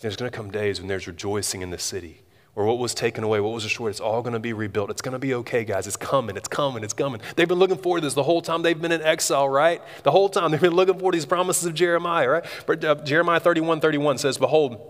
There's 0.00 0.16
going 0.16 0.30
to 0.30 0.36
come 0.36 0.50
days 0.50 0.78
when 0.78 0.88
there's 0.88 1.06
rejoicing 1.06 1.62
in 1.62 1.70
the 1.70 1.78
city 1.78 2.22
or 2.56 2.64
what 2.64 2.78
was 2.78 2.94
taken 2.94 3.22
away, 3.22 3.38
what 3.38 3.52
was 3.52 3.62
destroyed, 3.62 3.90
it's 3.90 4.00
all 4.00 4.22
going 4.22 4.32
to 4.32 4.40
be 4.40 4.54
rebuilt. 4.54 4.90
It's 4.90 5.02
going 5.02 5.12
to 5.12 5.18
be 5.18 5.34
okay, 5.34 5.62
guys. 5.62 5.86
It's 5.86 5.96
coming, 5.96 6.38
it's 6.38 6.48
coming, 6.48 6.82
it's 6.82 6.94
coming. 6.94 7.20
They've 7.36 7.46
been 7.46 7.58
looking 7.58 7.76
forward 7.76 8.00
to 8.00 8.06
this 8.06 8.14
the 8.14 8.22
whole 8.22 8.40
time 8.40 8.62
they've 8.62 8.80
been 8.80 8.92
in 8.92 9.02
exile, 9.02 9.46
right? 9.46 9.82
The 10.04 10.10
whole 10.10 10.30
time 10.30 10.50
they've 10.50 10.60
been 10.60 10.74
looking 10.74 10.98
for 10.98 11.12
these 11.12 11.26
promises 11.26 11.66
of 11.66 11.74
Jeremiah, 11.74 12.28
right? 12.28 12.44
But, 12.66 12.82
uh, 12.82 12.94
Jeremiah 12.96 13.40
31 13.40 13.80
31 13.80 14.18
says, 14.18 14.38
Behold, 14.38 14.80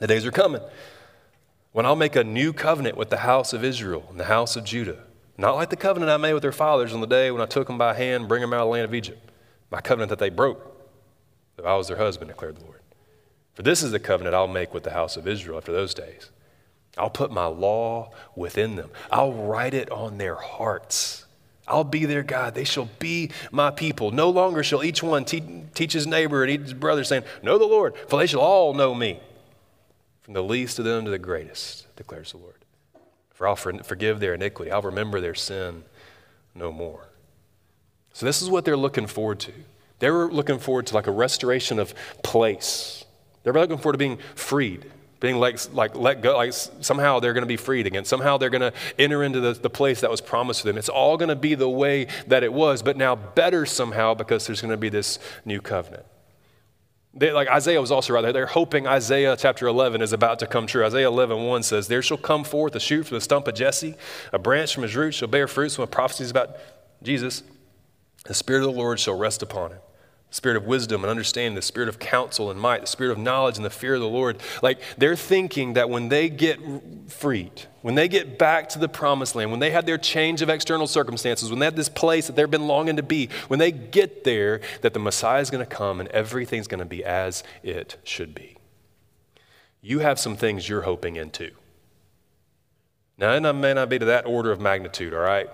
the 0.00 0.06
days 0.06 0.24
are 0.24 0.32
coming 0.32 0.62
when 1.72 1.84
I'll 1.84 1.94
make 1.94 2.16
a 2.16 2.24
new 2.24 2.54
covenant 2.54 2.96
with 2.96 3.10
the 3.10 3.18
house 3.18 3.52
of 3.52 3.62
Israel 3.64 4.06
and 4.08 4.18
the 4.18 4.24
house 4.24 4.56
of 4.56 4.64
Judah. 4.64 5.04
Not 5.36 5.56
like 5.56 5.68
the 5.68 5.76
covenant 5.76 6.10
I 6.10 6.16
made 6.16 6.32
with 6.32 6.42
their 6.42 6.52
fathers 6.52 6.94
on 6.94 7.02
the 7.02 7.06
day 7.06 7.30
when 7.30 7.42
I 7.42 7.46
took 7.46 7.66
them 7.66 7.76
by 7.76 7.92
hand 7.92 8.22
and 8.22 8.28
bring 8.28 8.40
them 8.40 8.54
out 8.54 8.60
of 8.60 8.66
the 8.66 8.72
land 8.72 8.84
of 8.86 8.94
Egypt. 8.94 9.30
My 9.70 9.82
covenant 9.82 10.08
that 10.08 10.20
they 10.20 10.30
broke, 10.30 10.74
though 11.56 11.64
I 11.64 11.76
was 11.76 11.88
their 11.88 11.98
husband, 11.98 12.30
declared 12.30 12.56
the 12.56 12.64
Lord. 12.64 12.80
For 13.52 13.62
this 13.62 13.82
is 13.82 13.90
the 13.90 14.00
covenant 14.00 14.34
I'll 14.34 14.48
make 14.48 14.72
with 14.72 14.84
the 14.84 14.92
house 14.92 15.18
of 15.18 15.28
Israel 15.28 15.58
after 15.58 15.72
those 15.72 15.92
days 15.92 16.30
I'll 16.96 17.10
put 17.10 17.32
my 17.32 17.46
law 17.46 18.10
within 18.36 18.76
them. 18.76 18.90
I'll 19.10 19.32
write 19.32 19.74
it 19.74 19.90
on 19.90 20.18
their 20.18 20.36
hearts. 20.36 21.24
I'll 21.66 21.84
be 21.84 22.04
their 22.04 22.22
God. 22.22 22.54
They 22.54 22.64
shall 22.64 22.88
be 22.98 23.30
my 23.50 23.70
people. 23.70 24.10
No 24.10 24.30
longer 24.30 24.62
shall 24.62 24.84
each 24.84 25.02
one 25.02 25.24
te- 25.24 25.64
teach 25.74 25.92
his 25.92 26.06
neighbor 26.06 26.42
and 26.42 26.52
each 26.52 26.60
his 26.60 26.74
brother, 26.74 27.04
saying, 27.04 27.24
Know 27.42 27.58
the 27.58 27.64
Lord, 27.64 27.96
for 28.08 28.18
they 28.18 28.26
shall 28.26 28.40
all 28.40 28.74
know 28.74 28.94
me, 28.94 29.18
from 30.22 30.34
the 30.34 30.42
least 30.42 30.78
of 30.78 30.84
them 30.84 31.04
to 31.04 31.10
the 31.10 31.18
greatest, 31.18 31.86
declares 31.96 32.32
the 32.32 32.38
Lord. 32.38 32.54
For 33.32 33.48
I'll 33.48 33.56
for- 33.56 33.82
forgive 33.82 34.20
their 34.20 34.34
iniquity, 34.34 34.70
I'll 34.70 34.82
remember 34.82 35.20
their 35.20 35.34
sin 35.34 35.84
no 36.54 36.70
more. 36.70 37.08
So, 38.12 38.26
this 38.26 38.42
is 38.42 38.48
what 38.48 38.64
they're 38.64 38.76
looking 38.76 39.08
forward 39.08 39.40
to. 39.40 39.52
They're 39.98 40.28
looking 40.28 40.60
forward 40.60 40.86
to 40.88 40.94
like 40.94 41.08
a 41.08 41.12
restoration 41.12 41.80
of 41.80 41.94
place. 42.22 43.04
They're 43.42 43.52
looking 43.52 43.78
forward 43.78 43.94
to 43.94 43.98
being 43.98 44.18
freed 44.36 44.86
being 45.20 45.36
like, 45.36 45.58
like 45.72 45.96
let 45.96 46.20
go, 46.20 46.36
like 46.36 46.52
somehow 46.52 47.20
they're 47.20 47.32
going 47.32 47.42
to 47.42 47.46
be 47.46 47.56
freed 47.56 47.86
again. 47.86 48.04
Somehow 48.04 48.36
they're 48.36 48.50
going 48.50 48.60
to 48.60 48.72
enter 48.98 49.22
into 49.22 49.40
the, 49.40 49.52
the 49.52 49.70
place 49.70 50.00
that 50.00 50.10
was 50.10 50.20
promised 50.20 50.60
to 50.60 50.66
them. 50.66 50.76
It's 50.76 50.88
all 50.88 51.16
going 51.16 51.28
to 51.28 51.36
be 51.36 51.54
the 51.54 51.68
way 51.68 52.08
that 52.26 52.42
it 52.42 52.52
was, 52.52 52.82
but 52.82 52.96
now 52.96 53.14
better 53.14 53.64
somehow 53.64 54.14
because 54.14 54.46
there's 54.46 54.60
going 54.60 54.72
to 54.72 54.76
be 54.76 54.88
this 54.88 55.18
new 55.44 55.60
covenant. 55.60 56.04
They, 57.16 57.30
like 57.30 57.48
Isaiah 57.48 57.80
was 57.80 57.92
also 57.92 58.12
right 58.12 58.22
there. 58.22 58.32
They're 58.32 58.46
hoping 58.46 58.86
Isaiah 58.86 59.36
chapter 59.38 59.68
11 59.68 60.02
is 60.02 60.12
about 60.12 60.40
to 60.40 60.46
come 60.48 60.66
true. 60.66 60.84
Isaiah 60.84 61.06
11, 61.06 61.44
1 61.44 61.62
says, 61.62 61.86
There 61.86 62.02
shall 62.02 62.16
come 62.16 62.42
forth 62.42 62.74
a 62.74 62.80
shoot 62.80 63.06
from 63.06 63.16
the 63.16 63.20
stump 63.20 63.46
of 63.46 63.54
Jesse, 63.54 63.94
a 64.32 64.38
branch 64.38 64.74
from 64.74 64.82
his 64.82 64.96
root 64.96 65.14
shall 65.14 65.28
bear 65.28 65.46
fruit. 65.46 65.70
So 65.70 65.82
when 65.82 65.88
prophecies 65.88 66.30
about 66.30 66.56
Jesus, 67.02 67.44
the 68.26 68.34
Spirit 68.34 68.66
of 68.66 68.74
the 68.74 68.78
Lord 68.78 68.98
shall 68.98 69.16
rest 69.16 69.42
upon 69.42 69.70
him 69.70 69.78
spirit 70.34 70.56
of 70.56 70.66
wisdom 70.66 71.04
and 71.04 71.10
understanding, 71.12 71.54
the 71.54 71.62
spirit 71.62 71.88
of 71.88 72.00
counsel 72.00 72.50
and 72.50 72.60
might, 72.60 72.80
the 72.80 72.86
spirit 72.88 73.12
of 73.12 73.18
knowledge 73.18 73.56
and 73.56 73.64
the 73.64 73.70
fear 73.70 73.94
of 73.94 74.00
the 74.00 74.08
Lord. 74.08 74.36
Like 74.62 74.80
they're 74.98 75.14
thinking 75.14 75.74
that 75.74 75.88
when 75.88 76.08
they 76.08 76.28
get 76.28 76.58
freed, 77.06 77.52
when 77.82 77.94
they 77.94 78.08
get 78.08 78.36
back 78.36 78.68
to 78.70 78.80
the 78.80 78.88
promised 78.88 79.36
land, 79.36 79.52
when 79.52 79.60
they 79.60 79.70
have 79.70 79.86
their 79.86 79.96
change 79.96 80.42
of 80.42 80.48
external 80.48 80.88
circumstances, 80.88 81.50
when 81.50 81.60
they 81.60 81.66
have 81.66 81.76
this 81.76 81.88
place 81.88 82.26
that 82.26 82.34
they've 82.34 82.50
been 82.50 82.66
longing 82.66 82.96
to 82.96 83.02
be, 83.04 83.28
when 83.46 83.60
they 83.60 83.70
get 83.70 84.24
there, 84.24 84.60
that 84.80 84.92
the 84.92 84.98
Messiah 84.98 85.40
is 85.40 85.50
going 85.50 85.64
to 85.64 85.70
come 85.70 86.00
and 86.00 86.08
everything's 86.08 86.66
going 86.66 86.80
to 86.80 86.84
be 86.84 87.04
as 87.04 87.44
it 87.62 87.96
should 88.02 88.34
be. 88.34 88.56
You 89.82 90.00
have 90.00 90.18
some 90.18 90.34
things 90.34 90.68
you're 90.68 90.82
hoping 90.82 91.14
into. 91.14 91.52
Now, 93.18 93.34
it 93.34 93.52
may 93.52 93.72
not 93.72 93.88
be 93.88 94.00
to 94.00 94.06
that 94.06 94.26
order 94.26 94.50
of 94.50 94.60
magnitude, 94.60 95.14
all 95.14 95.20
right? 95.20 95.48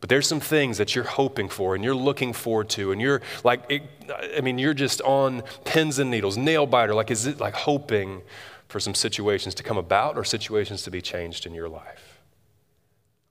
But 0.00 0.08
there's 0.08 0.28
some 0.28 0.40
things 0.40 0.78
that 0.78 0.94
you're 0.94 1.04
hoping 1.04 1.48
for 1.48 1.74
and 1.74 1.82
you're 1.82 1.94
looking 1.94 2.32
forward 2.32 2.68
to, 2.70 2.92
and 2.92 3.00
you're 3.00 3.20
like, 3.42 3.64
it, 3.68 3.82
I 4.36 4.40
mean, 4.40 4.58
you're 4.58 4.74
just 4.74 5.00
on 5.02 5.42
pins 5.64 5.98
and 5.98 6.10
needles, 6.10 6.36
nail 6.36 6.66
biter. 6.66 6.94
Like, 6.94 7.10
is 7.10 7.26
it 7.26 7.40
like 7.40 7.54
hoping 7.54 8.22
for 8.68 8.78
some 8.78 8.94
situations 8.94 9.54
to 9.56 9.62
come 9.62 9.76
about 9.76 10.16
or 10.16 10.24
situations 10.24 10.82
to 10.82 10.90
be 10.90 11.00
changed 11.00 11.46
in 11.46 11.54
your 11.54 11.68
life? 11.68 12.20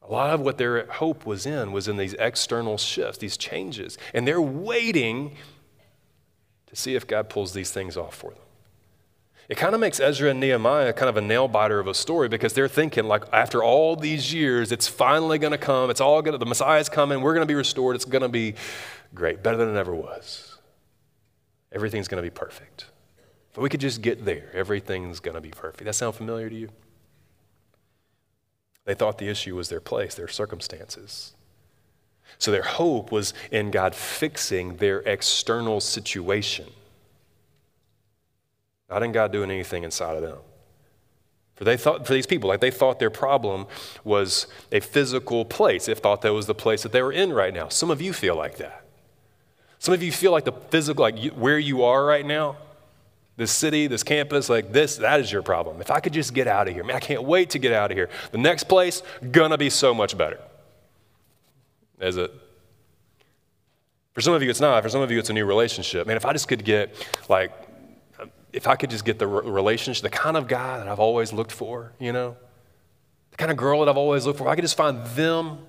A 0.02 0.12
lot 0.12 0.34
of 0.34 0.42
what 0.42 0.58
their 0.58 0.86
hope 0.88 1.26
was 1.26 1.46
in 1.46 1.72
was 1.72 1.88
in 1.88 1.98
these 1.98 2.14
external 2.16 2.78
shifts, 2.78 3.18
these 3.18 3.38
changes, 3.38 3.98
and 4.14 4.28
they're 4.28 4.42
waiting 4.42 5.36
to 6.68 6.76
see 6.76 6.96
if 6.96 7.08
God 7.08 7.30
pulls 7.30 7.54
these 7.54 7.72
things 7.72 7.98
off 7.98 8.16
for 8.16 8.32
them. 8.32 8.40
It 9.50 9.56
kind 9.56 9.74
of 9.74 9.80
makes 9.80 10.00
Ezra 10.00 10.30
and 10.30 10.42
Nehemiah 10.42 10.92
kind 10.92 11.08
of 11.08 11.16
a 11.16 11.22
nail 11.22 11.48
biter 11.48 11.80
of 11.80 11.88
a 11.88 11.94
story 11.94 12.28
because 12.28 12.52
they're 12.52 12.68
thinking, 12.68 13.06
like, 13.06 13.24
after 13.32 13.64
all 13.64 13.96
these 13.96 14.34
years, 14.34 14.74
it's 14.74 14.90
finally 14.90 15.40
going 15.40 15.52
to 15.52 15.58
come. 15.58 15.90
It's 15.90 16.02
all 16.02 16.22
going 16.22 16.34
to, 16.34 16.38
the 16.38 16.46
Messiah's 16.46 16.90
coming. 16.90 17.22
We're 17.22 17.34
going 17.34 17.48
to 17.48 17.52
be 17.52 17.56
restored. 17.56 17.96
It's 17.96 18.04
going 18.04 18.24
to 18.24 18.30
be 18.30 18.56
great, 19.16 19.44
better 19.44 19.56
than 19.56 19.70
it 19.70 19.80
ever 19.80 19.96
was. 19.96 20.58
Everything's 21.72 22.10
going 22.10 22.22
to 22.22 22.30
be 22.30 22.34
perfect. 22.34 22.88
But 23.54 23.62
we 23.62 23.70
could 23.70 23.80
just 23.80 24.02
get 24.02 24.26
there. 24.26 24.50
Everything's 24.54 25.22
going 25.22 25.36
to 25.36 25.42
be 25.42 25.52
perfect. 25.52 25.86
That 25.86 25.94
sound 25.94 26.16
familiar 26.16 26.50
to 26.50 26.56
you? 26.56 26.70
They 28.84 28.96
thought 28.96 29.18
the 29.18 29.30
issue 29.30 29.56
was 29.56 29.70
their 29.70 29.82
place, 29.82 30.16
their 30.16 30.28
circumstances. 30.28 31.34
So 32.38 32.52
their 32.52 32.64
hope 32.64 33.12
was 33.14 33.34
in 33.50 33.72
God 33.72 33.96
fixing 33.96 34.76
their 34.76 35.00
external 35.00 35.80
situation 35.80 36.68
not 38.90 39.04
in 39.04 39.12
God 39.12 39.32
doing 39.32 39.52
anything 39.52 39.84
inside 39.84 40.16
of 40.16 40.22
them. 40.22 40.38
For, 41.56 41.64
they 41.64 41.76
thought, 41.76 42.06
for 42.06 42.14
these 42.14 42.28
people, 42.28 42.48
like 42.48 42.62
they 42.62 42.72
thought 42.72 43.00
their 43.00 43.10
problem 43.10 43.66
was 44.04 44.48
a 44.72 44.80
physical 44.80 45.44
place. 45.44 45.88
They 45.88 45.96
thought 45.96 46.22
that 46.22 46.34
was 46.34 46.46
the 46.46 46.56
place 46.56 46.84
that 46.84 46.92
they 46.92 47.02
were 47.02 47.12
in 47.12 47.34
right 47.34 47.54
now. 47.54 47.68
Some 47.70 47.90
of 47.90 48.02
you 48.02 48.14
feel 48.14 48.36
like 48.36 48.58
that. 48.58 48.86
Some 49.80 49.94
of 49.94 50.02
you 50.04 50.12
feel 50.12 50.32
like 50.32 50.46
the 50.46 50.52
physical, 50.52 51.02
like 51.02 51.22
you, 51.22 51.32
where 51.32 51.60
you 51.60 51.84
are 51.84 52.06
right 52.06 52.26
now, 52.26 52.58
this 53.38 53.52
city, 53.52 53.88
this 53.88 54.04
campus, 54.04 54.50
like 54.50 54.72
this, 54.72 54.98
that 54.98 55.20
is 55.20 55.32
your 55.32 55.44
problem. 55.44 55.82
If 55.82 55.92
I 55.92 56.00
could 56.00 56.14
just 56.14 56.34
get 56.34 56.48
out 56.48 56.68
of 56.68 56.74
here, 56.74 56.84
man, 56.84 56.96
I 56.96 57.00
can't 57.00 57.24
wait 57.24 57.52
to 57.52 57.60
get 57.60 57.72
out 57.72 57.92
of 57.92 57.98
here. 57.98 58.10
The 58.32 58.40
next 58.40 58.64
place, 58.64 59.04
gonna 59.32 59.58
be 59.58 59.70
so 59.70 59.94
much 59.94 60.18
better. 60.18 60.40
Is 62.00 62.18
it? 62.18 62.32
For 64.14 64.22
some 64.22 64.34
of 64.34 64.42
you, 64.42 64.50
it's 64.50 64.62
not. 64.62 64.82
For 64.82 64.90
some 64.90 65.02
of 65.02 65.12
you, 65.12 65.20
it's 65.20 65.30
a 65.30 65.34
new 65.34 65.46
relationship. 65.46 66.08
Man, 66.08 66.18
if 66.18 66.26
I 66.26 66.34
just 66.34 66.48
could 66.48 66.66
get 66.66 66.96
like 67.30 67.52
if 68.58 68.68
I 68.68 68.76
could 68.76 68.90
just 68.90 69.06
get 69.06 69.20
the 69.20 69.28
relationship, 69.28 70.02
the 70.02 70.10
kind 70.10 70.36
of 70.36 70.48
guy 70.48 70.80
that 70.80 70.88
I've 70.88 71.00
always 71.00 71.32
looked 71.32 71.52
for, 71.52 71.94
you 72.00 72.12
know, 72.12 72.36
the 73.30 73.38
kind 73.38 73.52
of 73.52 73.58
girl 73.58 73.82
that 73.82 73.90
I've 73.90 73.98
always 73.98 74.26
looked 74.26 74.40
for, 74.40 74.46
if 74.46 74.50
I 74.50 74.56
could 74.56 74.64
just 74.64 74.76
find 74.76 75.06
them, 75.08 75.60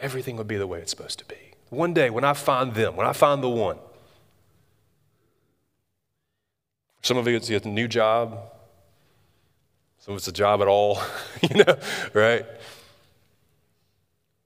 everything 0.00 0.38
would 0.38 0.48
be 0.48 0.56
the 0.56 0.66
way 0.66 0.80
it's 0.80 0.90
supposed 0.90 1.18
to 1.18 1.26
be. 1.26 1.36
One 1.68 1.92
day, 1.92 2.08
when 2.08 2.24
I 2.24 2.32
find 2.32 2.74
them, 2.74 2.96
when 2.96 3.06
I 3.06 3.12
find 3.12 3.42
the 3.42 3.50
one, 3.50 3.76
some 7.02 7.18
of 7.18 7.28
you, 7.28 7.36
it's 7.36 7.50
a 7.50 7.68
new 7.68 7.86
job. 7.86 8.38
Some 9.98 10.14
of 10.14 10.18
it's 10.18 10.28
a 10.28 10.32
job 10.32 10.62
at 10.62 10.68
all, 10.68 11.02
you 11.42 11.64
know, 11.64 11.78
right? 12.14 12.46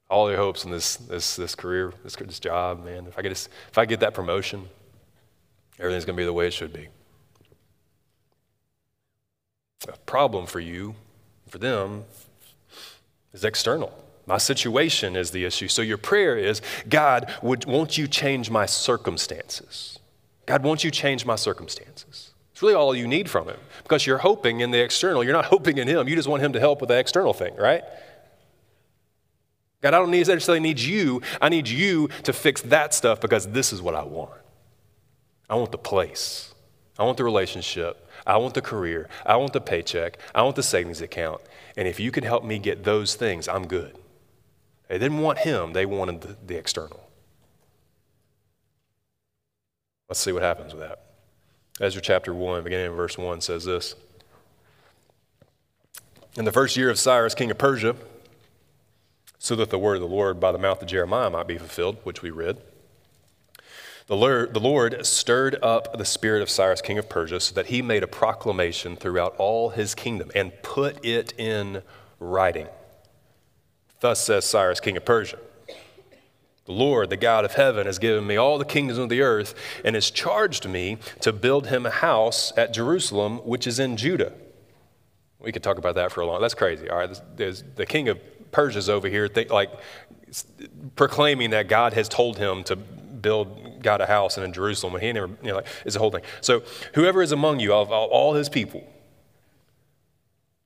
All 0.09 0.29
your 0.29 0.39
hopes 0.39 0.65
in 0.65 0.73
this, 0.73 0.97
this, 0.97 1.37
this 1.37 1.55
career, 1.55 1.93
this, 2.03 2.17
this 2.17 2.41
job, 2.41 2.85
man. 2.85 3.07
If 3.07 3.17
I, 3.17 3.23
could 3.23 3.31
just, 3.31 3.49
if 3.71 3.79
I 3.79 3.85
get 3.85 4.01
that 4.01 4.13
promotion, 4.13 4.69
Everything's 5.81 6.05
going 6.05 6.17
to 6.17 6.21
be 6.21 6.27
the 6.27 6.33
way 6.33 6.47
it 6.47 6.53
should 6.53 6.73
be. 6.73 6.89
A 9.89 9.97
problem 10.05 10.47
for 10.47 10.61
you, 10.61 10.95
for 11.49 11.57
them, 11.59 12.05
is 13.33 13.45
external. 13.45 13.93
My 14.27 14.37
situation 14.37 15.17
is 15.17 15.31
the 15.31 15.45
issue. 15.45 15.69
So 15.69 15.81
your 15.81 15.97
prayer 15.97 16.37
is 16.37 16.61
God, 16.89 17.33
would, 17.43 17.65
won't 17.65 17.97
you 17.97 18.07
change 18.07 18.51
my 18.51 18.67
circumstances? 18.67 19.99
God, 20.45 20.63
won't 20.63 20.85
you 20.85 20.91
change 20.91 21.25
my 21.25 21.37
circumstances? 21.37 22.33
It's 22.53 22.63
really 22.63 22.75
all 22.75 22.95
you 22.95 23.09
need 23.09 23.31
from 23.31 23.49
Him 23.49 23.59
because 23.83 24.07
you're 24.07 24.19
hoping 24.19 24.61
in 24.61 24.71
the 24.71 24.83
external. 24.83 25.25
You're 25.25 25.33
not 25.33 25.45
hoping 25.57 25.79
in 25.79 25.89
Him. 25.89 26.09
You 26.09 26.15
just 26.15 26.29
want 26.29 26.43
Him 26.43 26.53
to 26.53 26.61
help 26.61 26.83
with 26.83 26.89
the 26.89 26.99
external 26.99 27.33
thing, 27.33 27.57
right? 27.57 27.83
God, 29.81 29.95
I 29.95 29.99
don't 29.99 30.11
necessarily 30.11 30.61
need 30.61 30.79
you. 30.79 31.23
I 31.41 31.49
need 31.49 31.67
you 31.67 32.09
to 32.25 32.35
fix 32.35 32.61
that 32.63 32.93
stuff 32.93 33.21
because 33.21 33.49
this 33.49 33.73
is 33.73 33.81
what 33.81 33.95
I 33.95 34.05
want. 34.05 34.40
I 35.51 35.57
want 35.57 35.73
the 35.73 35.79
place. 35.79 36.55
I 36.97 37.03
want 37.03 37.17
the 37.17 37.25
relationship. 37.25 38.09
I 38.25 38.37
want 38.37 38.55
the 38.55 38.63
career. 38.63 39.09
I 39.27 39.37
want 39.37 39.53
the 39.53 39.61
paycheck. 39.61 40.19
I 40.33 40.43
want 40.43 40.55
the 40.55 40.63
savings 40.63 41.01
account. 41.01 41.41
And 41.77 41.89
if 41.89 41.99
you 41.99 42.13
can 42.13 42.23
help 42.23 42.45
me 42.45 42.59
get 42.59 42.85
those 42.85 43.17
things, 43.17 43.49
I'm 43.49 43.67
good. 43.67 43.97
They 44.89 44.99
didn't 44.99 45.19
want 45.19 45.39
him, 45.39 45.73
they 45.73 45.87
wanted 45.87 46.21
the, 46.21 46.37
the 46.47 46.57
external. 46.57 47.09
Let's 50.09 50.21
see 50.21 50.33
what 50.33 50.43
happens 50.43 50.75
with 50.75 50.83
that. 50.83 51.01
Ezra 51.81 52.03
chapter 52.03 52.35
1, 52.35 52.65
beginning 52.65 52.87
in 52.87 52.93
verse 52.93 53.17
1, 53.17 53.41
says 53.41 53.65
this 53.65 53.95
In 56.37 56.45
the 56.45 56.53
first 56.53 56.77
year 56.77 56.91
of 56.91 56.99
Cyrus, 56.99 57.35
king 57.35 57.51
of 57.51 57.59
Persia, 57.59 57.95
so 59.39 59.55
that 59.57 59.71
the 59.71 59.79
word 59.79 59.95
of 59.95 60.01
the 60.01 60.09
Lord 60.09 60.41
by 60.41 60.53
the 60.53 60.59
mouth 60.59 60.83
of 60.83 60.89
Jeremiah 60.89 61.31
might 61.31 61.47
be 61.47 61.57
fulfilled, 61.57 61.99
which 62.03 62.23
we 62.23 62.31
read. 62.31 62.59
The 64.07 64.17
Lord, 64.17 65.07
stirred 65.07 65.57
up 65.63 65.97
the 65.97 66.05
spirit 66.05 66.43
of 66.43 66.51
Cyrus, 66.51 66.81
king 66.81 66.99
of 66.99 67.09
Persia, 67.09 67.41
so 67.41 67.55
that 67.55 67.67
he 67.67 67.83
made 67.83 68.03
a 68.03 68.09
proclamation 68.09 68.97
throughout 68.97 69.37
all 69.37 69.71
his 69.71 69.95
kingdom 69.95 70.31
and 70.35 70.53
put 70.63 71.05
it 71.05 71.33
in 71.39 71.83
writing. 72.19 72.67
Thus 74.01 74.25
says 74.25 74.45
Cyrus, 74.45 74.81
king 74.81 74.97
of 74.97 75.05
Persia 75.05 75.39
The 76.67 76.73
Lord, 76.73 77.11
the 77.11 77.17
God 77.17 77.45
of 77.45 77.55
heaven, 77.55 77.87
has 77.87 77.99
given 77.99 78.27
me 78.27 78.37
all 78.37 78.59
the 78.59 78.65
kingdoms 78.65 78.99
of 78.99 79.09
the 79.09 79.23
earth 79.23 79.55
and 79.85 79.95
has 79.95 80.11
charged 80.11 80.69
me 80.69 80.99
to 81.21 81.33
build 81.33 81.69
him 81.69 81.87
a 81.87 81.91
house 81.91 82.53
at 82.57 82.73
Jerusalem, 82.73 83.39
which 83.39 83.67
is 83.67 83.79
in 83.79 83.97
Judah. 83.97 84.33
We 85.39 85.53
could 85.53 85.63
talk 85.63 85.79
about 85.79 85.95
that 85.95 86.13
for 86.13 86.21
a 86.21 86.27
long. 86.27 86.41
That's 86.41 86.55
crazy. 86.55 86.89
All 86.91 86.99
right, 86.99 87.21
there's, 87.37 87.63
the 87.77 87.87
king 87.87 88.09
of 88.09 88.19
Persia's 88.53 88.89
over 88.89 89.09
here, 89.09 89.29
like 89.49 89.71
proclaiming 90.97 91.51
that 91.51 91.69
God 91.69 91.93
has 91.95 92.09
told 92.09 92.39
him 92.39 92.63
to 92.65 92.77
build 93.21 93.83
God 93.83 94.01
a 94.01 94.07
house 94.07 94.37
and 94.37 94.45
in 94.45 94.53
Jerusalem, 94.53 94.95
and 94.95 95.03
he 95.03 95.13
never, 95.13 95.29
you 95.43 95.49
know, 95.49 95.57
like, 95.57 95.67
it's 95.85 95.97
a 95.97 95.99
whole 95.99 96.11
thing. 96.11 96.23
So, 96.41 96.63
whoever 96.95 97.23
is 97.23 97.33
among 97.33 97.61
you, 97.61 97.73
of 97.73 97.91
all 97.91 98.35
his 98.35 98.49
people, 98.49 98.87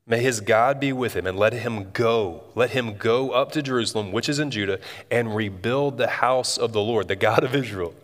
may 0.07 0.21
his 0.21 0.41
God 0.41 0.81
be 0.81 0.93
with 0.93 1.15
him, 1.15 1.27
and 1.27 1.39
let 1.39 1.53
him 1.53 1.91
go. 1.93 2.45
Let 2.55 2.71
him 2.71 2.97
go 2.97 3.31
up 3.31 3.53
to 3.53 3.63
Jerusalem, 3.63 4.13
which 4.13 4.29
is 4.29 4.39
in 4.39 4.51
Judah, 4.51 4.79
and 5.11 5.35
rebuild 5.35 5.99
the 5.99 6.09
house 6.09 6.57
of 6.59 6.73
the 6.73 6.81
Lord, 6.81 7.09
the 7.09 7.17
God 7.17 7.45
of 7.45 7.55
Israel. 7.55 7.95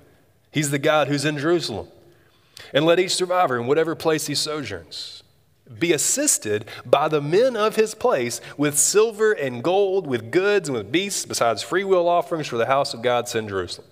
He's 0.51 0.71
the 0.71 0.79
God 0.79 1.09
who's 1.09 1.25
in 1.25 1.39
Jerusalem. 1.39 1.89
And 2.75 2.85
let 2.85 2.99
each 2.99 3.15
survivor, 3.15 3.59
in 3.59 3.67
whatever 3.67 3.95
place 3.95 4.27
he 4.27 4.35
sojourns, 4.35 5.23
be 5.79 5.93
assisted 5.93 6.65
by 6.85 7.07
the 7.09 7.21
men 7.21 7.57
of 7.57 7.77
his 7.77 7.95
place 7.95 8.41
with 8.57 8.77
silver 8.77 9.33
and 9.33 9.63
gold, 9.63 10.07
with 10.07 10.31
goods 10.31 10.69
and 10.69 10.77
with 10.77 10.91
beasts, 10.91 11.25
besides 11.25 11.63
free 11.63 11.85
will 11.85 12.09
offerings 12.09 12.49
for 12.49 12.57
the 12.57 12.67
house 12.67 12.93
of 12.93 13.03
God 13.03 13.33
in 13.35 13.49
Jerusalem. 13.49 13.87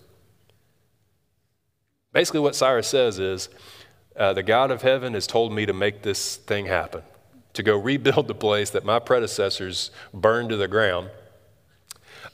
Basically, 2.18 2.40
what 2.40 2.56
Cyrus 2.56 2.88
says 2.88 3.20
is 3.20 3.48
uh, 4.16 4.32
the 4.32 4.42
God 4.42 4.72
of 4.72 4.82
heaven 4.82 5.14
has 5.14 5.25
told 5.25 5.52
me 5.52 5.66
to 5.66 5.72
make 5.72 6.02
this 6.02 6.34
thing 6.34 6.66
happen, 6.66 7.02
to 7.52 7.62
go 7.62 7.78
rebuild 7.78 8.26
the 8.26 8.34
place 8.34 8.70
that 8.70 8.84
my 8.84 8.98
predecessors 8.98 9.92
burned 10.12 10.48
to 10.48 10.56
the 10.56 10.66
ground. 10.66 11.10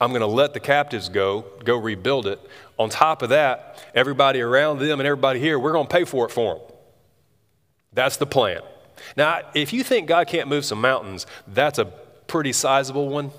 I'm 0.00 0.08
going 0.08 0.22
to 0.22 0.26
let 0.26 0.54
the 0.54 0.60
captives 0.60 1.10
go, 1.10 1.44
go 1.66 1.76
rebuild 1.76 2.26
it. 2.26 2.40
On 2.78 2.88
top 2.88 3.20
of 3.20 3.28
that, 3.28 3.86
everybody 3.94 4.40
around 4.40 4.78
them 4.78 5.00
and 5.00 5.06
everybody 5.06 5.38
here, 5.38 5.58
we're 5.58 5.72
going 5.72 5.86
to 5.86 5.92
pay 5.92 6.04
for 6.04 6.24
it 6.24 6.30
for 6.30 6.54
them. 6.54 6.62
That's 7.92 8.16
the 8.16 8.24
plan. 8.24 8.62
Now, 9.18 9.42
if 9.52 9.74
you 9.74 9.84
think 9.84 10.08
God 10.08 10.28
can't 10.28 10.48
move 10.48 10.64
some 10.64 10.80
mountains, 10.80 11.26
that's 11.46 11.78
a 11.78 11.84
pretty 12.26 12.54
sizable 12.54 13.10
one, 13.10 13.32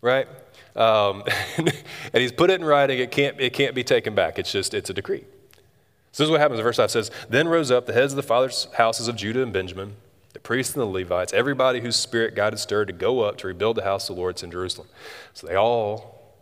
right? 0.00 0.26
Um, 0.74 1.22
and 1.56 1.70
he's 2.14 2.32
put 2.32 2.50
it 2.50 2.60
in 2.60 2.66
writing. 2.66 2.98
It 2.98 3.12
can't, 3.12 3.40
it 3.40 3.52
can't 3.52 3.76
be 3.76 3.84
taken 3.84 4.16
back. 4.16 4.40
It's 4.40 4.50
just, 4.50 4.74
it's 4.74 4.90
a 4.90 4.92
decree. 4.92 5.24
So 6.18 6.24
this 6.24 6.30
is 6.30 6.32
what 6.32 6.40
happens. 6.40 6.58
Verse 6.58 6.78
5 6.78 6.90
says, 6.90 7.10
Then 7.28 7.46
rose 7.46 7.70
up 7.70 7.86
the 7.86 7.92
heads 7.92 8.12
of 8.12 8.16
the 8.16 8.24
fathers' 8.24 8.66
houses 8.74 9.06
of 9.06 9.14
Judah 9.14 9.40
and 9.40 9.52
Benjamin, 9.52 9.94
the 10.32 10.40
priests 10.40 10.74
and 10.74 10.82
the 10.82 10.86
Levites, 10.86 11.32
everybody 11.32 11.78
whose 11.78 11.94
spirit 11.94 12.34
God 12.34 12.54
had 12.54 12.58
stirred 12.58 12.88
to 12.88 12.92
go 12.92 13.20
up 13.20 13.38
to 13.38 13.46
rebuild 13.46 13.76
the 13.76 13.84
house 13.84 14.10
of 14.10 14.16
the 14.16 14.20
Lord 14.20 14.42
in 14.42 14.50
Jerusalem. 14.50 14.88
So 15.32 15.46
they 15.46 15.54
all 15.54 16.34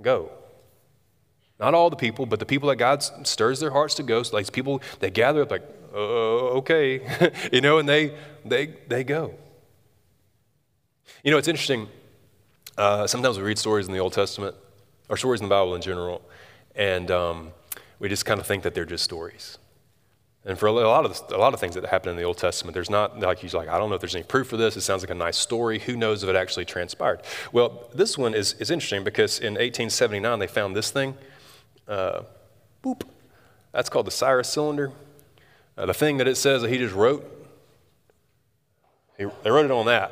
go. 0.00 0.30
Not 1.60 1.74
all 1.74 1.90
the 1.90 1.96
people, 1.96 2.24
but 2.24 2.38
the 2.38 2.46
people 2.46 2.70
that 2.70 2.76
God 2.76 3.02
stirs 3.26 3.60
their 3.60 3.70
hearts 3.72 3.96
to 3.96 4.02
go. 4.02 4.22
So 4.22 4.34
like 4.34 4.50
people, 4.50 4.80
they 5.00 5.10
gather 5.10 5.42
up 5.42 5.50
like, 5.50 5.64
uh, 5.92 5.98
okay, 6.60 7.30
you 7.52 7.60
know, 7.60 7.76
and 7.76 7.86
they, 7.86 8.16
they, 8.46 8.68
they 8.88 9.04
go. 9.04 9.34
You 11.22 11.32
know, 11.32 11.36
it's 11.36 11.48
interesting. 11.48 11.86
Uh, 12.78 13.06
sometimes 13.06 13.36
we 13.36 13.44
read 13.44 13.58
stories 13.58 13.86
in 13.86 13.92
the 13.92 13.98
Old 13.98 14.14
Testament, 14.14 14.56
or 15.10 15.18
stories 15.18 15.42
in 15.42 15.48
the 15.50 15.54
Bible 15.54 15.74
in 15.74 15.82
general, 15.82 16.22
and 16.74 17.10
um, 17.10 17.52
we 18.02 18.08
just 18.08 18.26
kind 18.26 18.40
of 18.40 18.46
think 18.46 18.64
that 18.64 18.74
they're 18.74 18.84
just 18.84 19.04
stories. 19.04 19.58
And 20.44 20.58
for 20.58 20.66
a 20.66 20.72
lot 20.72 21.06
of 21.06 21.22
a 21.30 21.38
lot 21.38 21.54
of 21.54 21.60
things 21.60 21.76
that 21.76 21.86
happen 21.86 22.10
in 22.10 22.16
the 22.16 22.24
Old 22.24 22.36
Testament, 22.36 22.74
there's 22.74 22.90
not 22.90 23.20
like 23.20 23.38
he's 23.38 23.54
like, 23.54 23.68
I 23.68 23.78
don't 23.78 23.90
know 23.90 23.94
if 23.94 24.00
there's 24.00 24.16
any 24.16 24.24
proof 24.24 24.48
for 24.48 24.56
this. 24.56 24.76
It 24.76 24.80
sounds 24.80 25.04
like 25.04 25.10
a 25.10 25.14
nice 25.14 25.36
story. 25.36 25.78
Who 25.78 25.94
knows 25.94 26.24
if 26.24 26.28
it 26.28 26.34
actually 26.34 26.64
transpired? 26.64 27.20
Well, 27.52 27.88
this 27.94 28.18
one 28.18 28.34
is, 28.34 28.54
is 28.54 28.72
interesting 28.72 29.04
because 29.04 29.38
in 29.38 29.52
1879 29.52 30.40
they 30.40 30.48
found 30.48 30.74
this 30.74 30.90
thing. 30.90 31.14
Uh, 31.86 32.22
boop. 32.82 33.02
That's 33.70 33.88
called 33.88 34.08
the 34.08 34.10
Cyrus 34.10 34.48
cylinder. 34.48 34.90
Uh, 35.78 35.86
the 35.86 35.94
thing 35.94 36.16
that 36.16 36.26
it 36.26 36.36
says 36.36 36.62
that 36.62 36.70
he 36.70 36.78
just 36.78 36.94
wrote, 36.96 37.24
he, 39.16 39.26
they 39.44 39.50
wrote 39.50 39.64
it 39.64 39.70
on 39.70 39.86
that. 39.86 40.10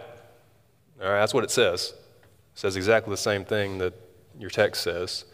All 1.02 1.08
right, 1.08 1.18
that's 1.18 1.34
what 1.34 1.42
it 1.42 1.50
says. 1.50 1.92
It 2.52 2.58
says 2.60 2.76
exactly 2.76 3.10
the 3.10 3.16
same 3.16 3.44
thing 3.44 3.78
that 3.78 3.94
your 4.38 4.48
text 4.48 4.84
says. 4.84 5.24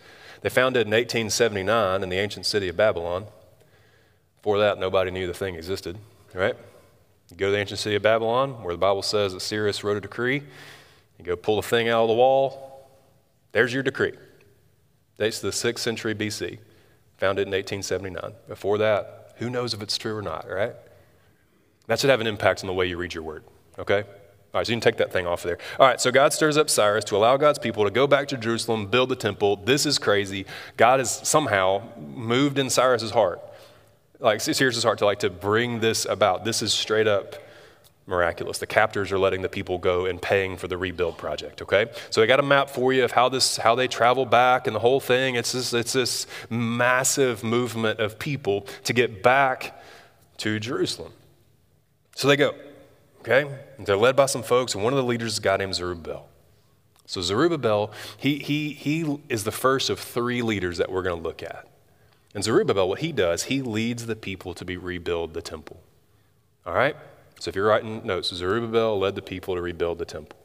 They 0.47 0.51
found 0.51 0.77
it 0.77 0.87
in 0.87 0.93
1879 0.93 2.05
in 2.05 2.09
the 2.09 2.19
ancient 2.19 2.47
city 2.47 2.69
of 2.69 2.77
Babylon. 2.77 3.27
Before 4.37 4.61
that, 4.61 4.79
nobody 4.79 5.11
knew 5.11 5.27
the 5.27 5.35
thing 5.35 5.57
existed, 5.57 5.99
right? 6.35 6.55
You 7.33 7.37
go 7.37 7.47
to 7.47 7.51
the 7.51 7.59
ancient 7.59 7.81
city 7.81 7.97
of 7.97 8.03
Babylon, 8.03 8.63
where 8.63 8.73
the 8.73 8.79
Bible 8.79 9.03
says 9.03 9.33
that 9.33 9.41
Cyrus 9.41 9.83
wrote 9.83 9.97
a 9.97 10.01
decree. 10.01 10.45
You 11.19 11.25
go 11.25 11.35
pull 11.35 11.57
the 11.57 11.63
thing 11.63 11.89
out 11.89 12.03
of 12.03 12.09
the 12.11 12.15
wall. 12.15 12.89
There's 13.51 13.75
your 13.75 13.83
decree. 13.83 14.13
Dates 15.19 15.41
to 15.41 15.47
the 15.47 15.53
6th 15.53 15.81
century 15.81 16.15
BC. 16.15 16.61
Founded 17.17 17.49
in 17.49 17.53
1879. 17.53 18.33
Before 18.47 18.79
that, 18.79 19.35
who 19.39 19.51
knows 19.51 19.75
if 19.75 19.83
it's 19.83 19.99
true 19.99 20.17
or 20.17 20.23
not, 20.23 20.49
right? 20.49 20.77
That 21.89 21.99
should 21.99 22.11
have 22.11 22.21
an 22.21 22.29
impact 22.29 22.63
on 22.63 22.69
the 22.69 22.73
way 22.73 22.87
you 22.87 22.97
read 22.99 23.15
your 23.15 23.25
word, 23.25 23.43
okay? 23.81 24.05
All 24.55 24.61
right, 24.61 24.67
so 24.67 24.73
you 24.73 24.77
can 24.77 24.81
take 24.81 24.97
that 24.97 25.13
thing 25.13 25.27
off 25.27 25.45
of 25.45 25.49
there. 25.49 25.59
All 25.79 25.87
right, 25.87 26.01
so 26.01 26.11
God 26.11 26.33
stirs 26.33 26.57
up 26.57 26.71
Cyrus 26.71 27.05
to 27.07 27.17
allow 27.17 27.37
God's 27.37 27.59
people 27.59 27.85
to 27.85 27.91
go 27.91 28.07
back 28.07 28.29
to 28.29 28.37
Jerusalem, 28.37 28.87
build 28.87 29.11
the 29.11 29.17
temple. 29.17 29.57
This 29.57 29.85
is 29.85 29.99
crazy. 29.99 30.47
God 30.77 31.01
has 31.01 31.11
somehow 31.29 31.83
moved 31.99 32.59
in 32.59 32.71
Cyrus's 32.71 33.11
heart 33.11 33.41
like 34.21 34.41
Cyrus's 34.41 34.83
heart 34.83 34.99
to 34.99 35.05
like 35.05 35.21
to 35.21 35.31
bring 35.31 35.81
this 35.81 36.05
about. 36.05 36.45
This 36.45 36.63
is 36.63 36.73
straight 36.73 37.07
up 37.07 37.37
miraculous. 38.07 38.59
The 38.59 38.67
captors 38.67 39.11
are 39.11 39.19
letting 39.19 39.43
the 39.43 39.49
people 39.49 39.79
go 39.79 40.07
and 40.07 40.23
paying 40.23 40.57
for 40.57 40.69
the 40.69 40.79
rebuild 40.79 41.19
project, 41.19 41.61
okay? 41.63 41.87
So 42.11 42.23
I 42.23 42.27
got 42.27 42.39
a 42.39 42.43
map 42.43 42.71
for 42.71 42.93
you 42.93 43.05
of 43.05 43.13
how 43.13 43.29
this 43.29 43.57
how 43.57 43.75
they 43.75 43.89
travel 43.89 44.25
back 44.25 44.67
and 44.67 44.77
the 44.77 44.81
whole 44.81 45.01
thing. 45.01 45.35
It's 45.35 45.53
this 45.53 45.73
it's 45.73 45.93
this 45.93 46.27
massive 46.49 47.43
movement 47.43 48.01
of 48.01 48.19
people 48.19 48.67
to 48.85 48.93
get 48.93 49.23
back 49.23 49.83
to 50.39 50.61
Jerusalem. 50.61 51.13
So 52.15 52.29
they 52.29 52.37
go, 52.37 52.55
okay? 53.27 53.51
And 53.77 53.87
they're 53.87 53.97
led 53.97 54.17
by 54.17 54.27
some 54.27 54.43
folks, 54.43 54.75
and 54.75 54.85
one 54.85 54.93
of 54.93 54.97
the 54.97 55.05
leaders 55.05 55.33
is 55.33 55.39
a 55.39 55.43
guy 55.43 55.57
named 55.57 55.75
Zerubbabel. 55.75 56.29
So 57.07 57.23
Zerubbabel, 57.23 57.93
he, 58.17 58.39
he, 58.39 58.71
he 58.73 59.19
is 59.29 59.45
the 59.45 59.53
first 59.53 59.91
of 59.91 59.99
three 59.99 60.43
leaders 60.43 60.79
that 60.79 60.91
we're 60.91 61.03
going 61.03 61.17
to 61.17 61.23
look 61.23 61.43
at. 61.43 61.69
And 62.35 62.45
Zerubbabel, 62.45 62.89
what 62.89 63.01
he 63.01 63.13
does, 63.13 63.45
he 63.45 63.63
leads 63.63 64.07
the 64.07 64.17
people 64.17 64.55
to 64.55 64.65
be 64.65 64.77
rebuild 64.77 65.33
the 65.35 65.43
temple. 65.43 65.81
All 66.67 66.75
right? 66.75 66.97
So 67.41 67.49
if 67.49 67.57
you're 67.57 67.67
writing 67.67 68.05
notes, 68.05 68.35
Zerubbabel 68.35 68.99
led 68.99 69.15
the 69.15 69.23
people 69.23 69.55
to 69.55 69.61
rebuild 69.61 69.99
the 69.99 70.05
temple. 70.05 70.39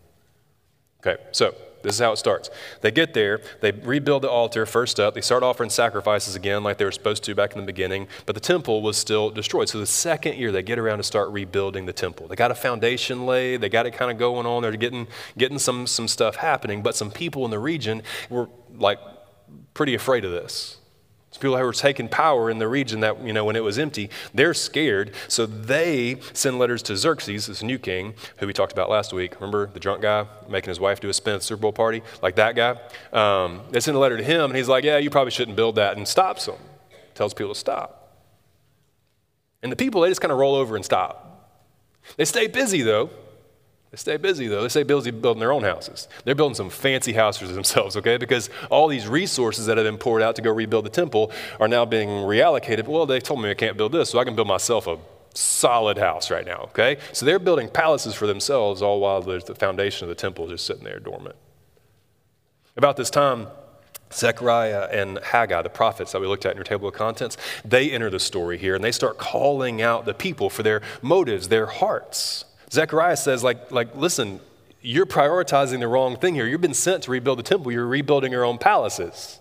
Okay, 1.00 1.21
so 1.31 1.55
this 1.83 1.95
is 1.95 2.01
how 2.01 2.11
it 2.11 2.17
starts. 2.17 2.50
They 2.81 2.91
get 2.91 3.13
there, 3.13 3.41
they 3.61 3.71
rebuild 3.71 4.23
the 4.23 4.29
altar 4.29 4.65
first 4.65 5.00
up, 5.00 5.13
they 5.13 5.21
start 5.21 5.43
offering 5.43 5.69
sacrifices 5.69 6.35
again 6.35 6.63
like 6.63 6.77
they 6.77 6.85
were 6.85 6.91
supposed 6.91 7.23
to 7.23 7.35
back 7.35 7.53
in 7.53 7.59
the 7.59 7.65
beginning, 7.65 8.07
but 8.25 8.35
the 8.35 8.41
temple 8.41 8.81
was 8.81 8.97
still 8.97 9.29
destroyed. 9.29 9.69
So 9.69 9.79
the 9.79 9.85
second 9.85 10.35
year 10.38 10.51
they 10.51 10.63
get 10.63 10.79
around 10.79 10.97
to 10.97 11.03
start 11.03 11.29
rebuilding 11.29 11.85
the 11.85 11.93
temple. 11.93 12.27
They 12.27 12.35
got 12.35 12.51
a 12.51 12.55
foundation 12.55 13.25
laid, 13.25 13.61
they 13.61 13.69
got 13.69 13.85
it 13.85 13.91
kind 13.91 14.11
of 14.11 14.17
going 14.17 14.45
on, 14.45 14.61
they're 14.61 14.71
getting 14.73 15.07
getting 15.38 15.59
some 15.59 15.88
some 15.88 16.07
stuff 16.07 16.35
happening, 16.35 16.81
but 16.81 16.95
some 16.95 17.11
people 17.11 17.45
in 17.45 17.51
the 17.51 17.59
region 17.59 18.03
were 18.29 18.50
like 18.75 19.00
pretty 19.73 19.95
afraid 19.95 20.25
of 20.25 20.31
this. 20.31 20.77
It's 21.31 21.38
people 21.38 21.57
who 21.57 21.63
were 21.63 21.71
taking 21.71 22.09
power 22.09 22.50
in 22.50 22.59
the 22.59 22.67
region 22.67 23.00
that, 23.00 23.23
you 23.23 23.31
know, 23.31 23.45
when 23.45 23.55
it 23.55 23.63
was 23.63 23.79
empty, 23.79 24.09
they're 24.33 24.53
scared. 24.53 25.13
So 25.29 25.45
they 25.45 26.17
send 26.33 26.59
letters 26.59 26.83
to 26.83 26.97
Xerxes, 26.97 27.47
this 27.47 27.63
new 27.63 27.79
king, 27.79 28.15
who 28.39 28.47
we 28.47 28.51
talked 28.51 28.73
about 28.73 28.89
last 28.89 29.13
week. 29.13 29.35
Remember 29.35 29.67
the 29.67 29.79
drunk 29.79 30.01
guy 30.01 30.25
making 30.50 30.67
his 30.67 30.81
wife 30.81 31.00
do 31.00 31.07
a 31.07 31.13
spin 31.13 31.35
at 31.35 31.39
the 31.39 31.45
Super 31.45 31.61
Bowl 31.61 31.71
party? 31.71 32.03
Like 32.22 32.35
that 32.35 32.57
guy? 32.57 32.77
Um, 33.13 33.61
they 33.70 33.79
send 33.79 33.96
a 33.96 34.00
letter 34.01 34.17
to 34.17 34.24
him, 34.24 34.51
and 34.51 34.57
he's 34.57 34.67
like, 34.67 34.83
yeah, 34.83 34.98
you 34.98 35.09
probably 35.09 35.31
shouldn't 35.31 35.55
build 35.55 35.75
that, 35.75 35.96
and 35.96 36.05
stops 36.05 36.48
them. 36.48 36.57
Tells 37.15 37.33
people 37.33 37.53
to 37.53 37.59
stop. 37.59 38.13
And 39.63 39.72
the 39.72 39.77
people, 39.77 40.01
they 40.01 40.09
just 40.09 40.20
kind 40.20 40.33
of 40.33 40.37
roll 40.37 40.55
over 40.55 40.75
and 40.75 40.83
stop. 40.83 41.61
They 42.17 42.25
stay 42.25 42.48
busy, 42.48 42.81
though. 42.81 43.09
They 43.92 43.98
stay 43.98 44.18
busy 44.18 44.48
though. 44.48 44.62
They 44.62 44.70
stay 44.70 44.84
busy 44.84 45.12
building 45.12 45.42
their 45.42 45.51
own 45.51 45.64
houses. 45.64 46.08
They're 46.24 46.36
building 46.36 46.56
some 46.56 46.70
fancy 46.70 47.14
houses 47.14 47.54
themselves, 47.54 47.98
okay? 47.98 48.18
Because 48.18 48.50
all 48.70 48.88
these 48.88 49.08
resources 49.08 49.66
that 49.66 49.77
have 49.77 49.86
been 49.86 49.98
poured 49.98 50.22
out 50.22 50.36
to 50.38 50.42
go 50.42 50.51
rebuild 50.51 50.86
the 50.86 50.90
temple 50.90 51.32
are 51.60 51.68
now 51.68 51.86
being 51.86 52.08
reallocated. 52.08 52.88
Well, 52.88 53.06
they 53.06 53.20
told 53.20 53.42
me 53.42 53.51
I 53.51 53.54
can't 53.54 53.77
build 53.77 53.92
this, 53.92 54.10
so 54.10 54.20
I 54.20 54.24
can 54.24 54.36
build 54.36 54.48
myself 54.48 54.88
a 54.88 54.98
solid 55.34 55.98
house 55.98 56.32
right 56.32 56.46
now, 56.46 56.70
okay? 56.70 56.98
So 57.14 57.25
they're 57.25 57.40
building 57.40 57.70
palaces 57.70 58.14
for 58.14 58.27
themselves 58.27 58.82
all 58.82 59.00
while 59.00 59.22
there's 59.22 59.46
the 59.46 59.56
foundation 59.56 60.06
of 60.06 60.10
the 60.10 60.20
temple 60.20 60.46
is 60.46 60.51
just 60.51 60.66
sitting 60.66 60.84
there 60.84 61.00
dormant. 61.00 61.36
About 62.77 62.98
this 62.98 63.10
time, 63.10 63.48
Zechariah 64.14 64.90
and 64.92 65.20
Haggai, 65.20 65.62
the 65.62 65.70
prophets 65.70 66.12
that 66.12 66.20
we 66.20 66.27
looked 66.27 66.46
at 66.46 66.51
in 66.51 66.58
your 66.58 66.66
table 66.66 66.88
of 66.88 66.94
contents, 66.94 67.38
they 67.64 67.92
enter 67.92 68.10
the 68.10 68.20
story 68.20 68.58
here 68.58 68.75
and 68.75 68.84
they 68.84 68.92
start 68.92 69.18
calling 69.18 69.82
out 69.82 70.06
the 70.06 70.14
people 70.14 70.50
for 70.50 70.64
their 70.64 70.82
motives, 71.01 71.48
their 71.48 71.66
hearts. 71.66 72.46
Zechariah 72.72 73.18
says, 73.18 73.44
like, 73.44 73.72
like, 73.72 73.96
listen, 73.96 74.40
you're 74.81 75.05
prioritizing 75.05 75.79
the 75.79 75.88
wrong 75.88 76.16
thing 76.16 76.36
here. 76.36 76.48
You've 76.48 76.62
been 76.62 76.74
sent 76.74 77.03
to 77.03 77.12
rebuild 77.12 77.40
the 77.40 77.44
temple, 77.44 77.72
you're 77.72 77.86
rebuilding 77.86 78.31
your 78.31 78.46
own 78.46 78.57
palaces. 78.57 79.40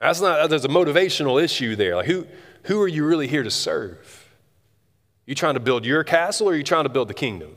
That's 0.00 0.20
not, 0.20 0.50
there's 0.50 0.64
a 0.64 0.68
motivational 0.68 1.42
issue 1.42 1.76
there. 1.76 1.96
Like, 1.96 2.06
who, 2.06 2.26
who 2.64 2.80
are 2.82 2.88
you 2.88 3.06
really 3.06 3.28
here 3.28 3.42
to 3.42 3.50
serve? 3.50 4.28
You 5.26 5.34
trying 5.34 5.54
to 5.54 5.60
build 5.60 5.86
your 5.86 6.02
castle 6.02 6.48
or 6.48 6.52
are 6.52 6.56
you 6.56 6.64
trying 6.64 6.84
to 6.84 6.90
build 6.90 7.08
the 7.08 7.14
kingdom? 7.14 7.56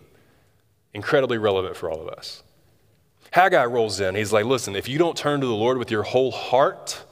Incredibly 0.94 1.38
relevant 1.38 1.76
for 1.76 1.90
all 1.90 2.00
of 2.00 2.08
us. 2.08 2.44
Haggai 3.32 3.66
rolls 3.66 4.00
in. 4.00 4.16
He's 4.16 4.32
like, 4.32 4.46
listen, 4.46 4.76
if 4.76 4.88
you 4.88 4.98
don't 4.98 5.18
turn 5.18 5.42
to 5.42 5.48
the 5.48 5.56
Lord 5.56 5.78
with 5.78 5.92
your 5.92 6.04
whole 6.04 6.32
heart, 6.32 7.04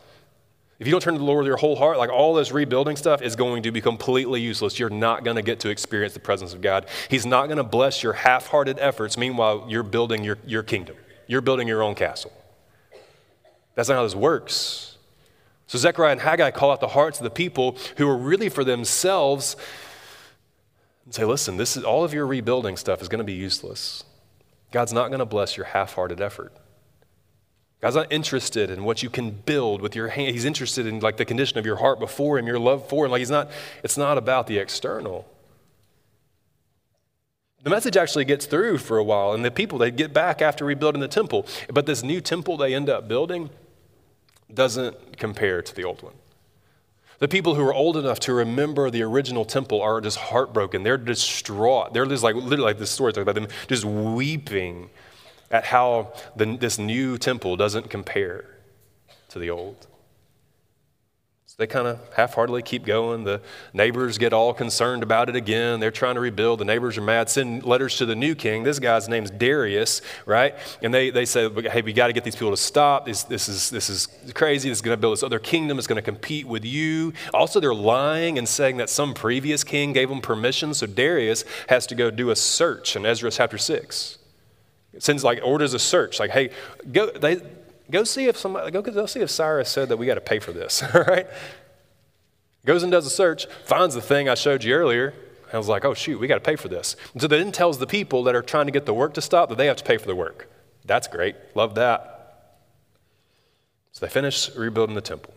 if 0.84 0.88
you 0.88 0.92
don't 0.92 1.00
turn 1.00 1.14
to 1.14 1.18
the 1.18 1.24
Lord 1.24 1.38
with 1.38 1.48
your 1.48 1.56
whole 1.56 1.78
heart, 1.78 1.98
like 1.98 2.10
all 2.10 2.34
this 2.34 2.52
rebuilding 2.52 2.98
stuff 2.98 3.22
is 3.22 3.38
going 3.38 3.64
to 3.64 3.72
be 3.72 3.80
completely 3.80 4.42
useless. 4.42 4.78
You're 4.78 4.90
not 4.90 5.24
going 5.24 5.38
to 5.38 5.42
get 5.42 5.62
to 5.62 5.70
experience 5.70 6.14
the 6.14 6.20
presence 6.20 6.54
of 6.54 6.60
God. 6.60 6.88
He's 7.10 7.26
not 7.26 7.46
going 7.46 7.56
to 7.56 7.64
bless 7.64 8.04
your 8.04 8.12
half 8.12 8.48
hearted 8.48 8.78
efforts. 8.80 9.18
Meanwhile, 9.18 9.68
you're 9.70 9.82
building 9.82 10.26
your, 10.26 10.40
your 10.46 10.62
kingdom, 10.62 10.98
you're 11.26 11.40
building 11.40 11.70
your 11.70 11.82
own 11.82 11.96
castle. 11.96 12.34
That's 13.76 13.88
not 13.88 13.96
how 13.96 14.04
this 14.04 14.14
works. 14.14 14.98
So 15.68 15.78
Zechariah 15.78 16.12
and 16.12 16.20
Haggai 16.20 16.52
call 16.52 16.72
out 16.72 16.82
the 16.82 16.90
hearts 16.90 17.18
of 17.18 17.24
the 17.24 17.30
people 17.30 17.78
who 17.96 18.10
are 18.10 18.18
really 18.18 18.50
for 18.50 18.66
themselves 18.66 19.56
and 21.06 21.16
say, 21.16 21.24
listen, 21.24 21.56
this 21.56 21.78
is 21.78 21.86
all 21.86 22.04
of 22.04 22.14
your 22.14 22.28
rebuilding 22.28 22.76
stuff 22.76 23.02
is 23.02 23.08
going 23.08 23.20
to 23.20 23.24
be 23.24 23.32
useless. 23.32 24.04
God's 24.74 24.92
not 24.92 25.08
going 25.08 25.20
to 25.20 25.26
bless 25.26 25.56
your 25.56 25.68
half 25.68 25.94
hearted 25.94 26.20
effort. 26.20 26.52
God's 27.84 27.98
not 27.98 28.14
interested 28.14 28.70
in 28.70 28.86
what 28.86 29.04
you 29.04 29.10
can 29.10 29.32
build 29.32 29.82
with 29.82 29.94
your 29.94 30.08
hand. 30.08 30.32
He's 30.32 30.46
interested 30.46 30.88
in 30.88 31.02
like 31.02 31.18
the 31.18 31.26
condition 31.26 31.58
of 31.58 31.66
your 31.66 31.76
heart 31.76 32.00
before 32.00 32.40
him, 32.40 32.48
your 32.48 32.58
love 32.58 32.88
for 32.88 33.04
him. 33.04 33.12
Like 33.12 33.20
he's 33.20 33.30
not, 33.30 33.52
it's 33.84 33.98
not 33.98 34.18
about 34.18 34.48
the 34.48 34.58
external. 34.58 35.28
The 37.62 37.70
message 37.70 37.98
actually 37.98 38.24
gets 38.24 38.46
through 38.46 38.78
for 38.78 38.98
a 38.98 39.04
while, 39.04 39.34
and 39.34 39.44
the 39.44 39.52
people 39.52 39.78
they 39.78 39.92
get 39.92 40.14
back 40.14 40.42
after 40.42 40.64
rebuilding 40.64 41.02
the 41.02 41.10
temple. 41.10 41.46
But 41.74 41.86
this 41.86 42.04
new 42.04 42.22
temple 42.22 42.56
they 42.56 42.74
end 42.74 42.90
up 42.90 43.10
building 43.10 43.50
doesn't 44.54 45.18
compare 45.18 45.62
to 45.62 45.76
the 45.76 45.84
old 45.84 46.02
one. 46.04 46.14
The 47.20 47.28
people 47.28 47.56
who 47.56 47.66
are 47.66 47.74
old 47.74 47.98
enough 47.98 48.22
to 48.22 48.34
remember 48.34 48.92
the 48.92 49.04
original 49.04 49.44
temple 49.44 49.82
are 49.82 50.00
just 50.00 50.18
heartbroken. 50.18 50.84
They're 50.84 50.98
distraught. 50.98 51.94
They're 51.94 52.06
just 52.06 52.24
like 52.24 52.36
literally 52.36 52.64
like 52.64 52.80
this 52.80 52.92
story 52.92 53.12
talks 53.12 53.24
about 53.24 53.36
them 53.36 53.50
just 53.68 53.84
weeping 53.84 54.90
at 55.54 55.66
how 55.66 56.12
the, 56.36 56.58
this 56.58 56.80
new 56.80 57.18
temple 57.18 57.56
doesn't 57.56 57.90
compare 57.90 58.44
to 59.30 59.40
the 59.40 59.52
old. 59.52 59.88
So 61.46 61.58
they 61.60 61.68
kind 61.68 61.86
of 61.88 62.00
half 62.16 62.34
heartedly 62.34 62.64
keep 62.64 62.84
going. 62.84 63.26
The 63.26 63.40
neighbors 63.72 64.18
get 64.18 64.34
all 64.34 64.56
concerned 64.56 65.04
about 65.04 65.30
it 65.30 65.36
again. 65.36 65.80
They're 65.80 65.92
trying 65.92 66.16
to 66.16 66.22
rebuild. 66.22 66.60
The 66.60 66.66
neighbors 66.66 66.98
are 66.98 67.02
mad. 67.02 67.30
Send 67.30 67.64
letters 67.64 67.98
to 67.98 68.08
the 68.08 68.16
new 68.16 68.34
king. 68.34 68.64
This 68.64 68.80
guy's 68.80 69.08
name's 69.08 69.30
Darius, 69.30 70.02
right? 70.26 70.56
And 70.82 70.92
they, 70.92 71.12
they 71.12 71.26
say, 71.26 71.48
hey, 71.70 71.84
we 71.84 71.94
got 71.94 72.08
to 72.08 72.14
get 72.14 72.24
these 72.24 72.36
people 72.36 72.50
to 72.50 72.58
stop. 72.58 73.06
This, 73.06 73.22
this, 73.22 73.48
is, 73.48 73.70
this 73.70 73.92
is 73.92 74.08
crazy. 74.34 74.70
This 74.70 74.80
is 74.80 74.82
going 74.82 74.98
to 74.98 75.00
build 75.00 75.14
this 75.14 75.22
other 75.22 75.38
kingdom. 75.38 75.78
It's 75.78 75.86
going 75.86 75.98
to 75.98 76.02
compete 76.02 76.48
with 76.48 76.66
you. 76.66 77.14
Also, 77.32 77.60
they're 77.60 77.76
lying 77.76 78.40
and 78.40 78.50
saying 78.50 78.78
that 78.78 78.90
some 78.90 79.14
previous 79.14 79.64
king 79.64 79.94
gave 79.94 80.10
them 80.10 80.22
permission. 80.22 80.74
So 80.74 80.88
Darius 80.88 81.46
has 81.70 81.86
to 81.86 81.94
go 81.94 82.10
do 82.10 82.32
a 82.32 82.36
search 82.36 82.96
in 82.96 83.06
Ezra 83.06 83.30
chapter 83.30 83.60
6 83.60 84.18
sends 85.00 85.24
like 85.24 85.40
orders 85.44 85.74
a 85.74 85.80
search, 85.80 86.20
like, 86.20 86.32
hey, 86.32 86.50
go, 86.92 87.10
they, 87.12 87.42
go 87.90 88.04
see 88.04 88.28
if 88.28 88.38
somebody, 88.38 88.72
go, 88.72 88.82
go 88.82 89.06
see 89.06 89.22
if 89.22 89.30
Cyrus 89.30 89.70
said 89.70 89.90
that 89.90 89.98
we 89.98 90.06
got 90.06 90.16
to 90.16 90.22
pay 90.22 90.40
for 90.40 90.52
this, 90.52 90.84
all 90.94 91.04
right? 91.08 91.28
Goes 92.66 92.84
and 92.84 92.92
does 92.92 93.06
a 93.06 93.10
search, 93.10 93.46
finds 93.66 93.96
the 93.96 94.02
thing 94.02 94.30
I 94.30 94.36
showed 94.36 94.64
you 94.64 94.74
earlier. 94.74 95.14
I 95.52 95.58
was 95.58 95.68
like, 95.68 95.86
oh, 95.86 95.94
shoot, 95.94 96.20
we 96.20 96.28
got 96.28 96.36
to 96.36 96.42
pay 96.42 96.56
for 96.56 96.68
this. 96.68 96.96
And 97.14 97.22
so 97.22 97.28
then 97.28 97.52
tells 97.52 97.78
the 97.78 97.86
people 97.86 98.24
that 98.24 98.36
are 98.36 98.42
trying 98.42 98.66
to 98.66 98.72
get 98.72 98.86
the 98.86 98.94
work 98.94 99.14
to 99.16 99.22
stop 99.22 99.50
that 99.50 99.58
they 99.58 99.68
have 99.68 99.78
to 99.78 99.84
pay 99.84 99.98
for 99.98 100.08
the 100.08 100.16
work. 100.16 100.50
That's 100.86 101.08
great. 101.08 101.36
Love 101.54 101.76
that. 101.76 102.14
So 103.92 104.06
they 104.06 104.12
finish 104.12 104.54
rebuilding 104.56 104.96
the 104.96 105.02
temple, 105.02 105.34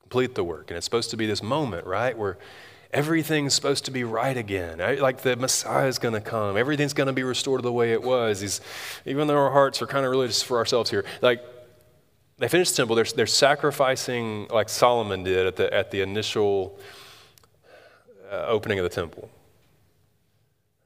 complete 0.00 0.34
the 0.34 0.42
work. 0.42 0.70
And 0.70 0.76
it's 0.76 0.84
supposed 0.84 1.10
to 1.10 1.16
be 1.16 1.26
this 1.26 1.42
moment, 1.42 1.86
right, 1.86 2.18
where 2.18 2.38
everything's 2.92 3.54
supposed 3.54 3.86
to 3.86 3.90
be 3.90 4.04
right 4.04 4.36
again. 4.36 4.78
Like 5.00 5.22
the 5.22 5.36
Messiah 5.36 5.86
is 5.86 5.98
going 5.98 6.14
to 6.14 6.20
come. 6.20 6.56
Everything's 6.56 6.92
going 6.92 7.06
to 7.06 7.12
be 7.12 7.22
restored 7.22 7.60
to 7.60 7.62
the 7.62 7.72
way 7.72 7.92
it 7.92 8.02
was. 8.02 8.40
He's, 8.40 8.60
even 9.06 9.28
though 9.28 9.36
our 9.36 9.50
hearts 9.50 9.80
are 9.80 9.86
kind 9.86 10.04
of 10.04 10.10
religious 10.10 10.42
for 10.42 10.58
ourselves 10.58 10.90
here, 10.90 11.04
like 11.22 11.42
they 12.38 12.48
finish 12.48 12.70
the 12.70 12.76
temple. 12.76 12.96
They're, 12.96 13.04
they're 13.04 13.26
sacrificing 13.26 14.48
like 14.48 14.68
Solomon 14.68 15.22
did 15.22 15.46
at 15.46 15.56
the, 15.56 15.72
at 15.72 15.90
the 15.90 16.00
initial 16.02 16.78
uh, 18.30 18.44
opening 18.46 18.78
of 18.78 18.84
the 18.84 18.90
temple 18.90 19.30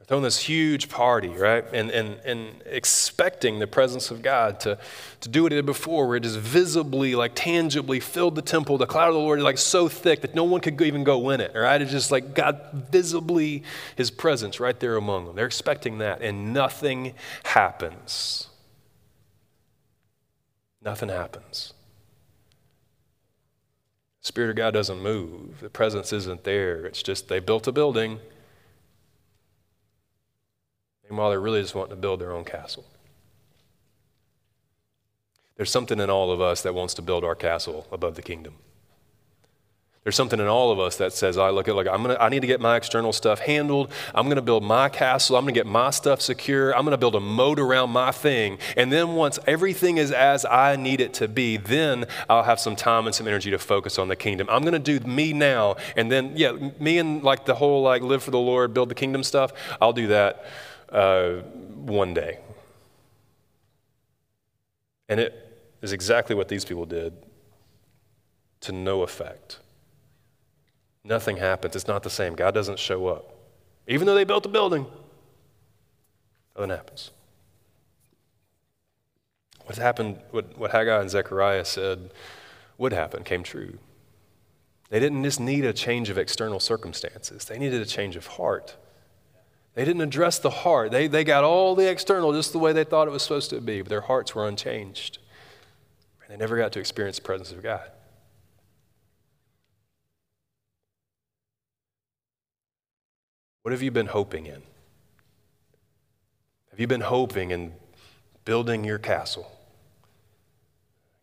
throwing 0.06 0.22
this 0.22 0.38
huge 0.38 0.88
party, 0.88 1.28
right? 1.28 1.64
And, 1.72 1.90
and, 1.90 2.20
and 2.24 2.62
expecting 2.64 3.58
the 3.58 3.66
presence 3.66 4.12
of 4.12 4.22
God 4.22 4.60
to, 4.60 4.78
to 5.20 5.28
do 5.28 5.42
what 5.42 5.52
it 5.52 5.56
did 5.56 5.66
before, 5.66 6.06
where 6.06 6.16
it 6.16 6.22
just 6.22 6.38
visibly, 6.38 7.16
like 7.16 7.32
tangibly 7.34 7.98
filled 7.98 8.36
the 8.36 8.42
temple. 8.42 8.78
The 8.78 8.86
cloud 8.86 9.08
of 9.08 9.14
the 9.14 9.20
Lord 9.20 9.40
like 9.40 9.58
so 9.58 9.88
thick 9.88 10.20
that 10.20 10.34
no 10.34 10.44
one 10.44 10.60
could 10.60 10.80
even 10.80 11.02
go 11.02 11.30
in 11.30 11.40
it, 11.40 11.52
right? 11.56 11.80
It's 11.82 11.90
just 11.90 12.12
like 12.12 12.34
God 12.34 12.86
visibly, 12.92 13.64
his 13.96 14.12
presence 14.12 14.60
right 14.60 14.78
there 14.78 14.96
among 14.96 15.26
them. 15.26 15.34
They're 15.34 15.46
expecting 15.46 15.98
that, 15.98 16.22
and 16.22 16.54
nothing 16.54 17.14
happens. 17.44 18.48
Nothing 20.80 21.08
happens. 21.08 21.72
Spirit 24.20 24.50
of 24.50 24.56
God 24.56 24.72
doesn't 24.72 25.02
move. 25.02 25.60
The 25.60 25.70
presence 25.70 26.12
isn't 26.12 26.44
there. 26.44 26.86
It's 26.86 27.02
just 27.02 27.28
they 27.28 27.40
built 27.40 27.66
a 27.66 27.72
building 27.72 28.20
Meanwhile, 31.08 31.30
they're 31.30 31.40
really 31.40 31.62
just 31.62 31.74
wanting 31.74 31.90
to 31.90 32.00
build 32.00 32.20
their 32.20 32.32
own 32.32 32.44
castle. 32.44 32.84
There's 35.56 35.70
something 35.70 35.98
in 36.00 36.10
all 36.10 36.30
of 36.30 36.40
us 36.40 36.62
that 36.62 36.74
wants 36.74 36.94
to 36.94 37.02
build 37.02 37.24
our 37.24 37.34
castle 37.34 37.86
above 37.90 38.14
the 38.14 38.22
kingdom. 38.22 38.54
There's 40.06 40.14
something 40.14 40.38
in 40.38 40.46
all 40.46 40.70
of 40.70 40.78
us 40.78 40.98
that 40.98 41.12
says, 41.12 41.36
I 41.36 41.50
look 41.50 41.66
at 41.66 41.74
like 41.74 41.88
I'm 41.88 42.00
gonna 42.02 42.16
I 42.20 42.28
need 42.28 42.38
to 42.38 42.46
get 42.46 42.60
my 42.60 42.76
external 42.76 43.12
stuff 43.12 43.40
handled. 43.40 43.90
I'm 44.14 44.28
gonna 44.28 44.40
build 44.40 44.62
my 44.62 44.88
castle, 44.88 45.34
I'm 45.34 45.42
gonna 45.42 45.50
get 45.50 45.66
my 45.66 45.90
stuff 45.90 46.20
secure, 46.20 46.72
I'm 46.76 46.84
gonna 46.84 46.96
build 46.96 47.16
a 47.16 47.20
moat 47.20 47.58
around 47.58 47.90
my 47.90 48.12
thing. 48.12 48.58
And 48.76 48.92
then 48.92 49.16
once 49.16 49.40
everything 49.48 49.96
is 49.96 50.12
as 50.12 50.44
I 50.44 50.76
need 50.76 51.00
it 51.00 51.12
to 51.14 51.26
be, 51.26 51.56
then 51.56 52.04
I'll 52.30 52.44
have 52.44 52.60
some 52.60 52.76
time 52.76 53.06
and 53.06 53.14
some 53.16 53.26
energy 53.26 53.50
to 53.50 53.58
focus 53.58 53.98
on 53.98 54.06
the 54.06 54.14
kingdom. 54.14 54.46
I'm 54.48 54.62
gonna 54.62 54.78
do 54.78 55.00
me 55.00 55.32
now, 55.32 55.74
and 55.96 56.12
then 56.12 56.34
yeah, 56.36 56.52
me 56.78 56.98
and 56.98 57.24
like 57.24 57.44
the 57.44 57.56
whole 57.56 57.82
like 57.82 58.02
live 58.02 58.22
for 58.22 58.30
the 58.30 58.38
Lord, 58.38 58.72
build 58.72 58.90
the 58.90 58.94
kingdom 58.94 59.24
stuff, 59.24 59.52
I'll 59.80 59.92
do 59.92 60.06
that 60.06 60.44
uh, 60.90 61.34
one 61.74 62.14
day. 62.14 62.38
And 65.08 65.20
it 65.20 65.68
is 65.82 65.92
exactly 65.92 66.34
what 66.34 66.48
these 66.48 66.64
people 66.64 66.86
did 66.86 67.14
to 68.60 68.72
no 68.72 69.02
effect. 69.02 69.60
Nothing 71.04 71.36
happens. 71.36 71.76
It's 71.76 71.86
not 71.86 72.02
the 72.02 72.10
same. 72.10 72.34
God 72.34 72.52
doesn't 72.52 72.78
show 72.78 73.06
up. 73.06 73.32
Even 73.86 74.06
though 74.06 74.14
they 74.14 74.24
built 74.24 74.44
a 74.46 74.48
building, 74.48 74.86
nothing 76.56 76.70
happens. 76.70 77.12
What 79.64 79.76
happened, 79.78 80.18
what, 80.30 80.58
what 80.58 80.72
Haggai 80.72 81.00
and 81.00 81.10
Zechariah 81.10 81.64
said 81.64 82.10
would 82.78 82.92
happen, 82.92 83.22
came 83.22 83.42
true. 83.42 83.78
They 84.90 85.00
didn't 85.00 85.22
just 85.24 85.40
need 85.40 85.64
a 85.64 85.72
change 85.72 86.10
of 86.10 86.18
external 86.18 86.60
circumstances, 86.60 87.44
they 87.44 87.58
needed 87.58 87.80
a 87.80 87.86
change 87.86 88.16
of 88.16 88.26
heart. 88.26 88.76
They 89.76 89.84
didn't 89.84 90.00
address 90.00 90.38
the 90.38 90.48
heart. 90.48 90.90
They, 90.90 91.06
they 91.06 91.22
got 91.22 91.44
all 91.44 91.74
the 91.74 91.88
external 91.88 92.32
just 92.32 92.52
the 92.52 92.58
way 92.58 92.72
they 92.72 92.82
thought 92.82 93.08
it 93.08 93.10
was 93.10 93.22
supposed 93.22 93.50
to 93.50 93.60
be, 93.60 93.82
but 93.82 93.90
their 93.90 94.00
hearts 94.00 94.34
were 94.34 94.48
unchanged. 94.48 95.18
And 96.22 96.32
they 96.32 96.42
never 96.42 96.56
got 96.56 96.72
to 96.72 96.80
experience 96.80 97.16
the 97.16 97.22
presence 97.22 97.52
of 97.52 97.62
God. 97.62 97.90
What 103.60 103.72
have 103.72 103.82
you 103.82 103.90
been 103.90 104.06
hoping 104.06 104.46
in? 104.46 104.62
Have 106.70 106.80
you 106.80 106.86
been 106.86 107.02
hoping 107.02 107.50
in 107.50 107.74
building 108.46 108.82
your 108.82 108.98
castle? 108.98 109.52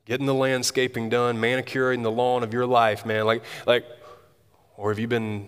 Getting 0.05 0.27
the 0.27 0.33
landscaping 0.33 1.09
done, 1.09 1.39
manicuring 1.39 2.03
the 2.03 2.11
lawn 2.11 2.43
of 2.43 2.53
your 2.53 2.67
life, 2.67 3.03
man. 3.03 3.25
Like, 3.25 3.43
like, 3.65 3.83
or 4.77 4.91
have 4.91 4.99
you 4.99 5.07
been 5.07 5.47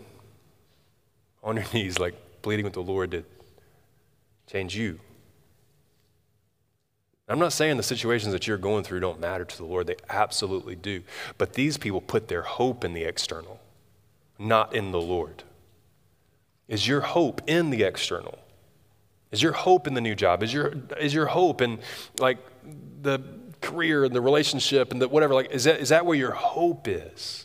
on 1.44 1.58
your 1.58 1.66
knees, 1.74 2.00
like, 2.00 2.16
pleading 2.46 2.64
with 2.64 2.76
the 2.76 2.84
Lord 2.84 3.10
to 3.10 3.24
change 4.46 4.78
you. 4.78 5.00
I'm 7.28 7.40
not 7.40 7.54
saying 7.54 7.78
the 7.78 7.82
situations 7.82 8.34
that 8.34 8.46
you're 8.46 8.60
going 8.60 8.84
through 8.84 9.00
don't 9.00 9.20
matter 9.20 9.44
to 9.44 9.58
the 9.58 9.66
Lord, 9.66 9.88
they 9.88 9.96
absolutely 10.12 10.76
do. 10.76 11.02
But 11.40 11.54
these 11.54 11.80
people 11.80 12.02
put 12.02 12.28
their 12.28 12.44
hope 12.44 12.86
in 12.86 12.94
the 12.94 13.02
external, 13.02 13.60
not 14.38 14.76
in 14.76 14.92
the 14.92 15.02
Lord. 15.02 15.42
Is 16.68 16.88
your 16.88 17.02
hope 17.02 17.42
in 17.48 17.72
the 17.72 17.82
external? 17.82 18.38
Is 19.32 19.42
your 19.42 19.54
hope 19.54 19.88
in 19.88 19.96
the 19.96 20.02
new 20.02 20.14
job? 20.14 20.44
Is 20.44 20.54
your, 20.54 20.72
is 21.00 21.16
your 21.16 21.26
hope 21.26 21.64
in 21.64 21.80
like 22.20 22.38
the 23.02 23.22
career 23.60 24.04
and 24.04 24.16
the 24.16 24.22
relationship 24.22 24.92
and 24.92 25.02
the 25.02 25.08
whatever? 25.08 25.34
Like, 25.34 25.50
is 25.50 25.64
that, 25.64 25.80
is 25.80 25.90
that 25.90 26.06
where 26.06 26.16
your 26.16 26.34
hope 26.34 26.88
is? 26.88 27.45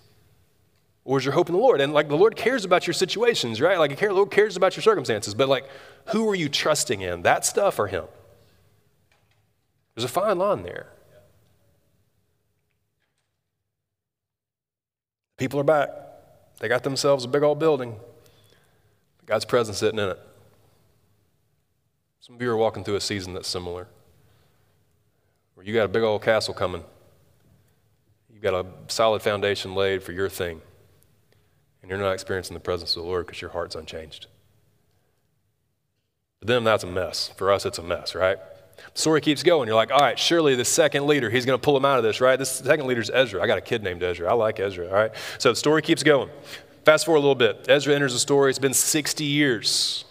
Or 1.04 1.18
is 1.18 1.24
your 1.24 1.32
hope 1.34 1.48
in 1.48 1.54
the 1.54 1.60
Lord? 1.60 1.80
And 1.80 1.92
like 1.92 2.08
the 2.08 2.16
Lord 2.16 2.36
cares 2.36 2.64
about 2.64 2.86
your 2.86 2.94
situations, 2.94 3.60
right? 3.60 3.78
Like 3.78 3.98
the 3.98 4.12
Lord 4.12 4.30
cares 4.30 4.56
about 4.56 4.76
your 4.76 4.82
circumstances, 4.82 5.34
but 5.34 5.48
like 5.48 5.68
who 6.08 6.28
are 6.28 6.34
you 6.34 6.48
trusting 6.48 7.00
in? 7.00 7.22
That 7.22 7.44
stuff 7.44 7.78
or 7.78 7.86
Him? 7.86 8.04
There's 9.94 10.04
a 10.04 10.08
fine 10.08 10.38
line 10.38 10.62
there. 10.62 10.86
People 15.36 15.58
are 15.58 15.64
back. 15.64 15.88
They 16.58 16.68
got 16.68 16.84
themselves 16.84 17.24
a 17.24 17.28
big 17.28 17.42
old 17.42 17.58
building. 17.58 17.96
God's 19.24 19.46
presence 19.46 19.78
sitting 19.78 19.98
in 19.98 20.10
it. 20.10 20.18
Some 22.20 22.34
of 22.34 22.42
you 22.42 22.50
are 22.50 22.56
walking 22.56 22.84
through 22.84 22.96
a 22.96 23.00
season 23.00 23.32
that's 23.32 23.48
similar, 23.48 23.88
where 25.54 25.64
you 25.64 25.72
got 25.72 25.84
a 25.84 25.88
big 25.88 26.02
old 26.02 26.22
castle 26.22 26.52
coming. 26.52 26.84
You've 28.30 28.42
got 28.42 28.54
a 28.54 28.66
solid 28.88 29.22
foundation 29.22 29.74
laid 29.74 30.02
for 30.02 30.12
your 30.12 30.28
thing 30.28 30.60
you're 31.90 31.98
not 31.98 32.12
experiencing 32.12 32.54
the 32.54 32.60
presence 32.60 32.96
of 32.96 33.02
the 33.02 33.08
Lord 33.08 33.26
because 33.26 33.42
your 33.42 33.50
heart's 33.50 33.74
unchanged. 33.74 34.26
For 36.38 36.46
them, 36.46 36.64
that's 36.64 36.84
a 36.84 36.86
mess. 36.86 37.32
For 37.36 37.52
us, 37.52 37.66
it's 37.66 37.78
a 37.78 37.82
mess, 37.82 38.14
right? 38.14 38.38
The 38.94 39.00
story 39.00 39.20
keeps 39.20 39.42
going. 39.42 39.66
You're 39.66 39.76
like, 39.76 39.90
all 39.90 39.98
right, 39.98 40.18
surely 40.18 40.54
the 40.54 40.64
second 40.64 41.06
leader, 41.06 41.28
he's 41.28 41.44
going 41.44 41.58
to 41.58 41.62
pull 41.62 41.76
him 41.76 41.84
out 41.84 41.98
of 41.98 42.04
this, 42.04 42.20
right? 42.20 42.38
This 42.38 42.50
second 42.50 42.86
leader 42.86 43.00
is 43.00 43.10
Ezra. 43.12 43.42
I 43.42 43.46
got 43.46 43.58
a 43.58 43.62
kid 43.62 43.82
named 43.82 44.02
Ezra. 44.02 44.30
I 44.30 44.34
like 44.34 44.60
Ezra, 44.60 44.86
all 44.86 44.94
right? 44.94 45.10
So 45.38 45.50
the 45.50 45.56
story 45.56 45.82
keeps 45.82 46.02
going. 46.02 46.30
Fast 46.84 47.04
forward 47.06 47.18
a 47.18 47.20
little 47.20 47.34
bit. 47.34 47.66
Ezra 47.68 47.94
enters 47.94 48.12
the 48.12 48.20
story. 48.20 48.50
It's 48.50 48.58
been 48.58 48.72
60 48.72 49.24
years. 49.24 50.04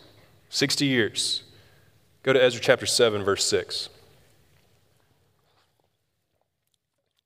60 0.50 0.86
years. 0.86 1.44
Go 2.24 2.34
to 2.34 2.44
Ezra 2.44 2.62
chapter 2.62 2.86
7, 2.86 3.24
verse 3.24 3.46
6. 3.46 3.90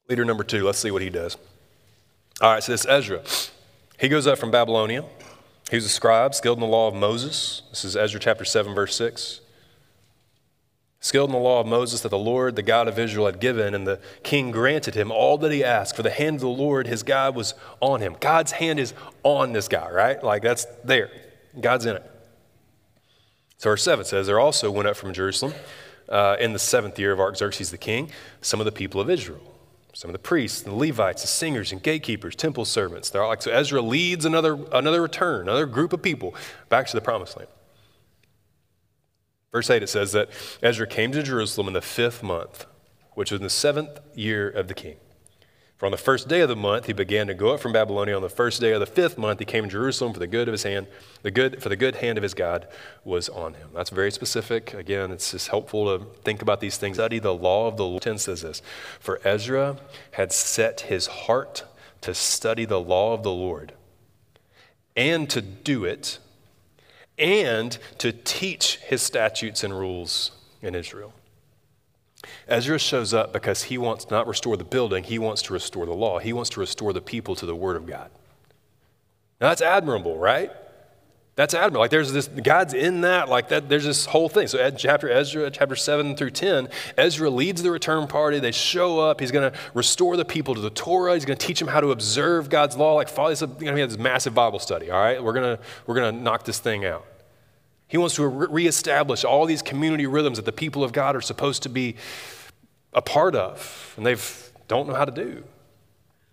Leader 0.10 0.26
number 0.26 0.44
two, 0.44 0.64
let's 0.64 0.78
see 0.78 0.92
what 0.92 1.02
he 1.02 1.10
does. 1.10 1.38
All 2.40 2.54
right, 2.54 2.64
so 2.64 2.72
this 2.72 2.86
Ezra. 2.86 3.24
He 4.04 4.10
goes 4.10 4.28
up 4.28 4.38
from 4.38 4.52
Babylonia. 4.52 5.06
He 5.70 5.78
was 5.78 5.86
a 5.86 5.90
scribe, 5.90 6.36
skilled 6.36 6.58
in 6.58 6.62
the 6.62 6.68
law 6.68 6.90
of 6.90 6.94
Moses. 6.94 7.62
This 7.70 7.86
is 7.86 7.96
Ezra 7.96 8.20
chapter 8.20 8.44
7, 8.44 8.76
verse 8.76 8.98
6. 8.98 9.40
Skilled 11.00 11.30
in 11.30 11.34
the 11.34 11.40
law 11.40 11.62
of 11.62 11.68
Moses 11.68 12.02
that 12.02 12.10
the 12.10 12.18
Lord, 12.18 12.58
the 12.58 12.64
God 12.64 12.90
of 12.90 13.00
Israel, 13.00 13.28
had 13.28 13.40
given, 13.40 13.74
and 13.74 13.88
the 13.88 14.02
king 14.22 14.52
granted 14.52 14.94
him 14.94 15.10
all 15.10 15.38
that 15.38 15.54
he 15.54 15.64
asked. 15.64 15.96
For 15.96 16.04
the 16.04 16.10
hand 16.10 16.36
of 16.36 16.42
the 16.42 16.50
Lord, 16.50 16.86
his 16.86 17.02
God, 17.02 17.34
was 17.34 17.54
on 17.80 18.02
him. 18.02 18.18
God's 18.20 18.52
hand 18.52 18.78
is 18.78 18.94
on 19.24 19.54
this 19.54 19.70
guy, 19.70 19.90
right? 19.90 20.22
Like 20.22 20.42
that's 20.42 20.66
there. 20.84 21.10
God's 21.62 21.86
in 21.86 21.96
it. 21.96 22.12
So 23.56 23.70
verse 23.70 23.84
7 23.84 24.04
says, 24.04 24.28
There 24.28 24.38
also 24.38 24.70
went 24.70 24.90
up 24.90 24.98
from 24.98 25.14
Jerusalem 25.14 25.54
uh, 26.10 26.36
in 26.42 26.52
the 26.52 26.60
seventh 26.60 27.00
year 27.00 27.14
of 27.14 27.22
Artaxerxes 27.22 27.72
the 27.72 27.78
king 27.78 28.12
some 28.42 28.60
of 28.60 28.66
the 28.66 28.74
people 28.74 29.00
of 29.00 29.10
Israel 29.10 29.53
some 29.94 30.10
of 30.10 30.14
the 30.14 30.20
priests, 30.20 30.64
and 30.64 30.74
the 30.74 30.78
Levites, 30.78 31.22
the 31.22 31.28
singers, 31.28 31.72
and 31.72 31.82
gatekeepers, 31.82 32.36
temple 32.36 32.66
servants. 32.66 33.10
They're 33.10 33.22
all 33.22 33.30
like, 33.30 33.44
so 33.44 33.52
Ezra 33.52 33.82
leads 33.82 34.26
another, 34.26 34.58
another 34.72 35.02
return, 35.02 35.44
another 35.44 35.68
group 35.68 35.94
of 35.94 36.02
people 36.02 36.36
back 36.68 36.88
to 36.88 36.96
the 36.96 37.02
promised 37.02 37.38
land. 37.38 37.50
Verse 39.52 39.70
8, 39.70 39.84
it 39.84 39.88
says 39.88 40.12
that 40.14 40.30
Ezra 40.64 40.88
came 40.88 41.12
to 41.12 41.22
Jerusalem 41.22 41.68
in 41.68 41.74
the 41.74 41.82
fifth 41.82 42.24
month, 42.24 42.66
which 43.14 43.32
was 43.32 43.40
in 43.40 43.44
the 43.44 43.52
seventh 43.52 44.00
year 44.16 44.50
of 44.50 44.68
the 44.68 44.74
king. 44.74 44.96
For 45.78 45.88
on 45.88 45.92
the 45.92 45.98
first 45.98 46.28
day 46.28 46.42
of 46.42 46.50
the 46.50 46.56
month 46.56 46.86
he 46.86 46.94
began 46.94 47.28
to 47.28 47.34
go 47.34 47.54
up 47.54 47.60
from 47.60 47.74
Babylonia. 47.74 48.16
On 48.16 48.22
the 48.22 48.30
first 48.30 48.62
day 48.62 48.72
of 48.72 48.80
the 48.80 48.86
fifth 48.86 49.18
month 49.18 49.40
he 49.40 49.46
came 49.46 49.66
to 49.66 49.70
Jerusalem 49.70 50.14
for 50.14 50.20
the 50.20 50.28
good 50.28 50.48
of 50.48 50.52
his 50.52 50.64
hand. 50.64 50.88
The 51.24 51.32
good 51.32 51.62
for 51.62 51.70
the 51.70 51.76
good 51.76 51.96
hand 51.96 52.18
of 52.18 52.24
his 52.24 52.34
God 52.34 52.68
was 53.04 53.28
on 53.30 53.56
him. 53.56 53.70
That's 53.74 53.90
very 53.90 54.12
specific. 54.12 54.74
Again, 54.74 55.12
it's 55.12 55.32
just 55.32 55.50
helpful 55.50 55.98
to 55.98 56.06
think 56.22 56.42
about 56.42 56.62
these 56.62 56.78
things. 56.78 56.98
Study 56.98 57.20
the 57.20 57.34
law 57.34 57.68
of 57.68 57.78
the 57.78 57.86
Lord. 57.86 58.04
10 58.04 58.18
says 58.18 58.42
this. 58.42 58.62
For 59.00 59.20
Ezra 59.26 59.78
had 60.12 60.32
set 60.32 60.82
his 60.82 61.08
heart 61.08 61.66
to 62.02 62.14
study 62.14 62.66
the 62.66 62.80
law 62.80 63.14
of 63.14 63.24
the 63.24 63.32
Lord 63.32 63.74
and 64.96 65.30
to 65.30 65.42
do 65.42 65.86
it 65.86 66.20
and 67.18 67.78
to 67.98 68.12
teach 68.12 68.78
his 68.78 69.02
statutes 69.02 69.64
and 69.64 69.78
rules 69.78 70.32
in 70.62 70.76
Israel. 70.76 71.14
Ezra 72.48 72.80
shows 72.80 73.14
up 73.14 73.34
because 73.34 73.64
he 73.64 73.78
wants 73.78 74.06
to 74.06 74.14
not 74.14 74.28
restore 74.28 74.58
the 74.58 74.64
building, 74.64 75.04
he 75.04 75.20
wants 75.20 75.42
to 75.44 75.54
restore 75.54 75.86
the 75.86 75.94
law. 75.94 76.20
He 76.20 76.34
wants 76.34 76.50
to 76.52 76.60
restore 76.60 76.94
the 76.94 77.02
people 77.02 77.36
to 77.36 77.46
the 77.46 77.56
Word 77.56 77.76
of 77.76 77.86
God. 77.86 78.10
Now 79.42 79.50
that's 79.50 79.62
admirable, 79.62 80.18
right? 80.18 80.52
That's 81.36 81.56
admirable. 81.56 81.82
Like 81.82 81.90
there's 81.90 82.14
this, 82.14 82.28
God's 82.28 82.76
in 82.76 83.02
that, 83.02 83.28
like 83.28 83.50
that, 83.50 83.68
there's 83.68 83.86
this 83.86 84.06
whole 84.06 84.30
thing. 84.30 84.46
So 84.48 84.70
chapter 84.72 85.10
Ezra, 85.10 85.50
chapter 85.50 85.76
7 85.76 86.16
through 86.16 86.30
10, 86.30 86.70
Ezra 86.96 87.30
leads 87.30 87.64
the 87.64 87.72
return 87.72 88.08
party. 88.08 88.40
They 88.40 88.52
show 88.52 89.00
up. 89.00 89.20
He's 89.20 89.32
going 89.32 89.52
to 89.52 89.58
restore 89.74 90.16
the 90.16 90.26
people 90.26 90.54
to 90.54 90.62
the 90.62 90.70
Torah. 90.70 91.16
He's 91.16 91.26
going 91.26 91.38
to 91.38 91.46
teach 91.46 91.58
them 91.58 91.70
how 91.70 91.82
to 91.82 91.92
observe 91.92 92.50
God's 92.50 92.78
law. 92.78 92.94
Like, 92.94 93.10
follow, 93.10 93.30
he's 93.30 93.42
going 93.42 93.58
to 93.58 93.78
have 93.78 93.90
this 93.90 93.98
massive 93.98 94.36
Bible 94.36 94.60
study, 94.60 94.92
all 94.92 95.02
right? 95.02 95.24
We're 95.24 95.34
to, 95.34 95.60
we're 95.88 95.96
to 95.96 96.12
knock 96.12 96.46
this 96.46 96.60
thing 96.60 96.86
out. 96.86 97.04
He 97.94 98.00
wants 98.00 98.16
to 98.16 98.28
reestablish 98.28 99.24
all 99.24 99.46
these 99.46 99.62
community 99.62 100.08
rhythms 100.08 100.38
that 100.38 100.46
the 100.46 100.52
people 100.52 100.84
of 100.84 100.94
God 100.94 101.16
are 101.16 101.22
supposed 101.22 101.62
to 101.62 101.70
be 101.70 101.96
a 102.92 103.04
part 103.04 103.36
of, 103.36 103.94
and 103.98 104.04
they 104.04 104.16
don't 104.68 104.88
know 104.88 104.96
how 104.96 105.06
to 105.06 105.12
do. 105.12 105.44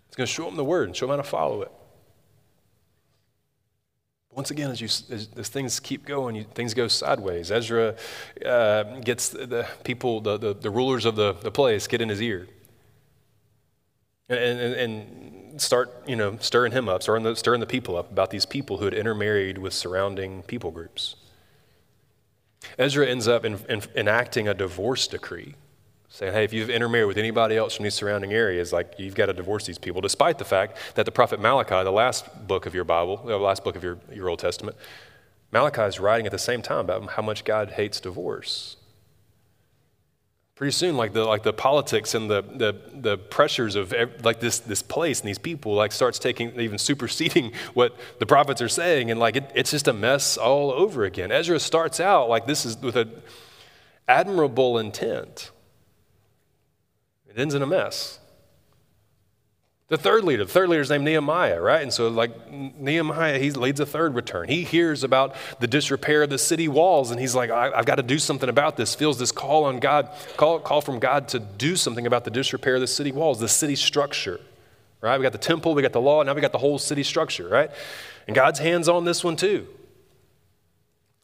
He's 0.07 0.15
going 0.15 0.25
to 0.25 0.33
show 0.33 0.45
them 0.45 0.55
the 0.55 0.65
word 0.65 0.87
and 0.87 0.97
show 0.97 1.05
them 1.05 1.17
how 1.17 1.21
to 1.21 1.23
follow 1.23 1.61
it. 1.61 1.71
Once 4.31 4.49
again, 4.49 4.71
as, 4.71 4.81
you, 4.81 4.85
as, 4.87 5.29
as 5.37 5.49
things 5.49 5.79
keep 5.79 6.03
going, 6.03 6.33
you, 6.35 6.45
things 6.45 6.73
go 6.73 6.87
sideways. 6.87 7.51
Ezra 7.51 7.95
uh, 8.43 8.83
gets 9.01 9.29
the, 9.29 9.45
the, 9.45 9.67
people, 9.83 10.19
the, 10.19 10.37
the, 10.37 10.55
the, 10.55 10.71
rulers 10.71 11.05
of 11.05 11.15
the, 11.15 11.33
the 11.33 11.51
place, 11.51 11.85
get 11.85 12.01
in 12.01 12.09
his 12.09 12.23
ear 12.23 12.47
and, 14.29 14.59
and, 14.59 14.73
and 14.73 15.61
start, 15.61 15.93
you 16.07 16.15
know, 16.15 16.37
stirring 16.39 16.71
him 16.71 16.89
up, 16.89 17.03
stirring 17.03 17.21
the, 17.21 17.35
stirring 17.35 17.59
the 17.59 17.67
people 17.67 17.95
up 17.97 18.11
about 18.11 18.31
these 18.31 18.47
people 18.47 18.77
who 18.77 18.85
had 18.85 18.95
intermarried 18.95 19.59
with 19.59 19.75
surrounding 19.75 20.41
people 20.41 20.71
groups. 20.71 21.17
Ezra 22.77 23.07
ends 23.07 23.27
up 23.27 23.45
in, 23.45 23.59
in, 23.69 23.81
enacting 23.95 24.47
a 24.47 24.53
divorce 24.53 25.07
decree, 25.07 25.55
saying, 26.09 26.33
hey, 26.33 26.43
if 26.43 26.53
you've 26.53 26.69
intermarried 26.69 27.07
with 27.07 27.17
anybody 27.17 27.57
else 27.57 27.75
from 27.75 27.83
these 27.83 27.93
surrounding 27.93 28.33
areas, 28.33 28.71
like 28.73 28.93
you've 28.97 29.15
got 29.15 29.27
to 29.27 29.33
divorce 29.33 29.65
these 29.65 29.77
people, 29.77 30.01
despite 30.01 30.37
the 30.37 30.45
fact 30.45 30.77
that 30.95 31.05
the 31.05 31.11
prophet 31.11 31.39
Malachi, 31.39 31.83
the 31.83 31.91
last 31.91 32.47
book 32.47 32.65
of 32.65 32.75
your 32.75 32.83
Bible, 32.83 33.17
the 33.17 33.37
last 33.37 33.63
book 33.63 33.75
of 33.75 33.83
your, 33.83 33.97
your 34.11 34.29
Old 34.29 34.39
Testament, 34.39 34.77
Malachi 35.51 35.81
is 35.81 35.99
writing 35.99 36.25
at 36.25 36.31
the 36.31 36.39
same 36.39 36.61
time 36.61 36.79
about 36.79 37.11
how 37.11 37.21
much 37.21 37.43
God 37.43 37.71
hates 37.71 37.99
divorce. 37.99 38.77
Pretty 40.61 40.73
soon, 40.73 40.95
like 40.95 41.13
the, 41.13 41.25
like 41.25 41.41
the 41.41 41.53
politics 41.53 42.13
and 42.13 42.29
the, 42.29 42.43
the, 42.43 42.75
the 42.93 43.17
pressures 43.17 43.75
of 43.75 43.95
like 44.23 44.39
this, 44.39 44.59
this 44.59 44.83
place 44.83 45.19
and 45.19 45.27
these 45.27 45.39
people 45.39 45.73
like 45.73 45.91
starts 45.91 46.19
taking, 46.19 46.51
even 46.59 46.77
superseding 46.77 47.53
what 47.73 47.97
the 48.19 48.27
prophets 48.27 48.61
are 48.61 48.69
saying. 48.69 49.09
And 49.09 49.19
like 49.19 49.37
it, 49.37 49.51
it's 49.55 49.71
just 49.71 49.87
a 49.87 49.93
mess 49.93 50.37
all 50.37 50.69
over 50.69 51.03
again. 51.03 51.31
Ezra 51.31 51.59
starts 51.59 51.99
out 51.99 52.29
like 52.29 52.45
this 52.45 52.63
is 52.63 52.77
with 52.77 52.95
an 52.95 53.23
admirable 54.07 54.77
intent. 54.77 55.49
It 57.27 57.39
ends 57.39 57.55
in 57.55 57.63
a 57.63 57.67
mess. 57.67 58.19
The 59.91 59.97
third 59.97 60.23
leader, 60.23 60.45
the 60.45 60.51
third 60.51 60.69
leader 60.69 60.81
is 60.81 60.89
named 60.89 61.03
Nehemiah, 61.03 61.59
right? 61.59 61.81
And 61.81 61.91
so, 61.91 62.07
like 62.07 62.49
Nehemiah, 62.49 63.37
he 63.39 63.51
leads 63.51 63.77
a 63.81 63.85
third 63.85 64.15
return. 64.15 64.47
He 64.47 64.63
hears 64.63 65.03
about 65.03 65.35
the 65.59 65.67
disrepair 65.67 66.23
of 66.23 66.29
the 66.29 66.37
city 66.37 66.69
walls, 66.69 67.11
and 67.11 67.19
he's 67.19 67.35
like, 67.35 67.49
I, 67.49 67.75
have 67.75 67.85
got 67.85 67.95
to 67.95 68.03
do 68.03 68.17
something 68.17 68.47
about 68.47 68.77
this. 68.77 68.95
Feels 68.95 69.19
this 69.19 69.33
call 69.33 69.65
on 69.65 69.81
God, 69.81 70.09
call, 70.37 70.59
call 70.61 70.79
from 70.79 70.99
God 70.99 71.27
to 71.27 71.39
do 71.39 71.75
something 71.75 72.07
about 72.07 72.23
the 72.23 72.31
disrepair 72.31 72.75
of 72.75 72.79
the 72.79 72.87
city 72.87 73.11
walls, 73.11 73.41
the 73.41 73.49
city 73.49 73.75
structure, 73.75 74.39
right? 75.01 75.17
We 75.17 75.23
got 75.23 75.33
the 75.33 75.37
temple, 75.37 75.75
we 75.75 75.81
got 75.81 75.91
the 75.91 75.99
law, 75.99 76.23
now 76.23 76.33
we 76.33 76.39
got 76.39 76.53
the 76.53 76.57
whole 76.57 76.79
city 76.79 77.03
structure, 77.03 77.49
right? 77.49 77.69
And 78.27 78.33
God's 78.33 78.59
hands 78.59 78.87
on 78.87 79.03
this 79.03 79.25
one 79.25 79.35
too. 79.35 79.67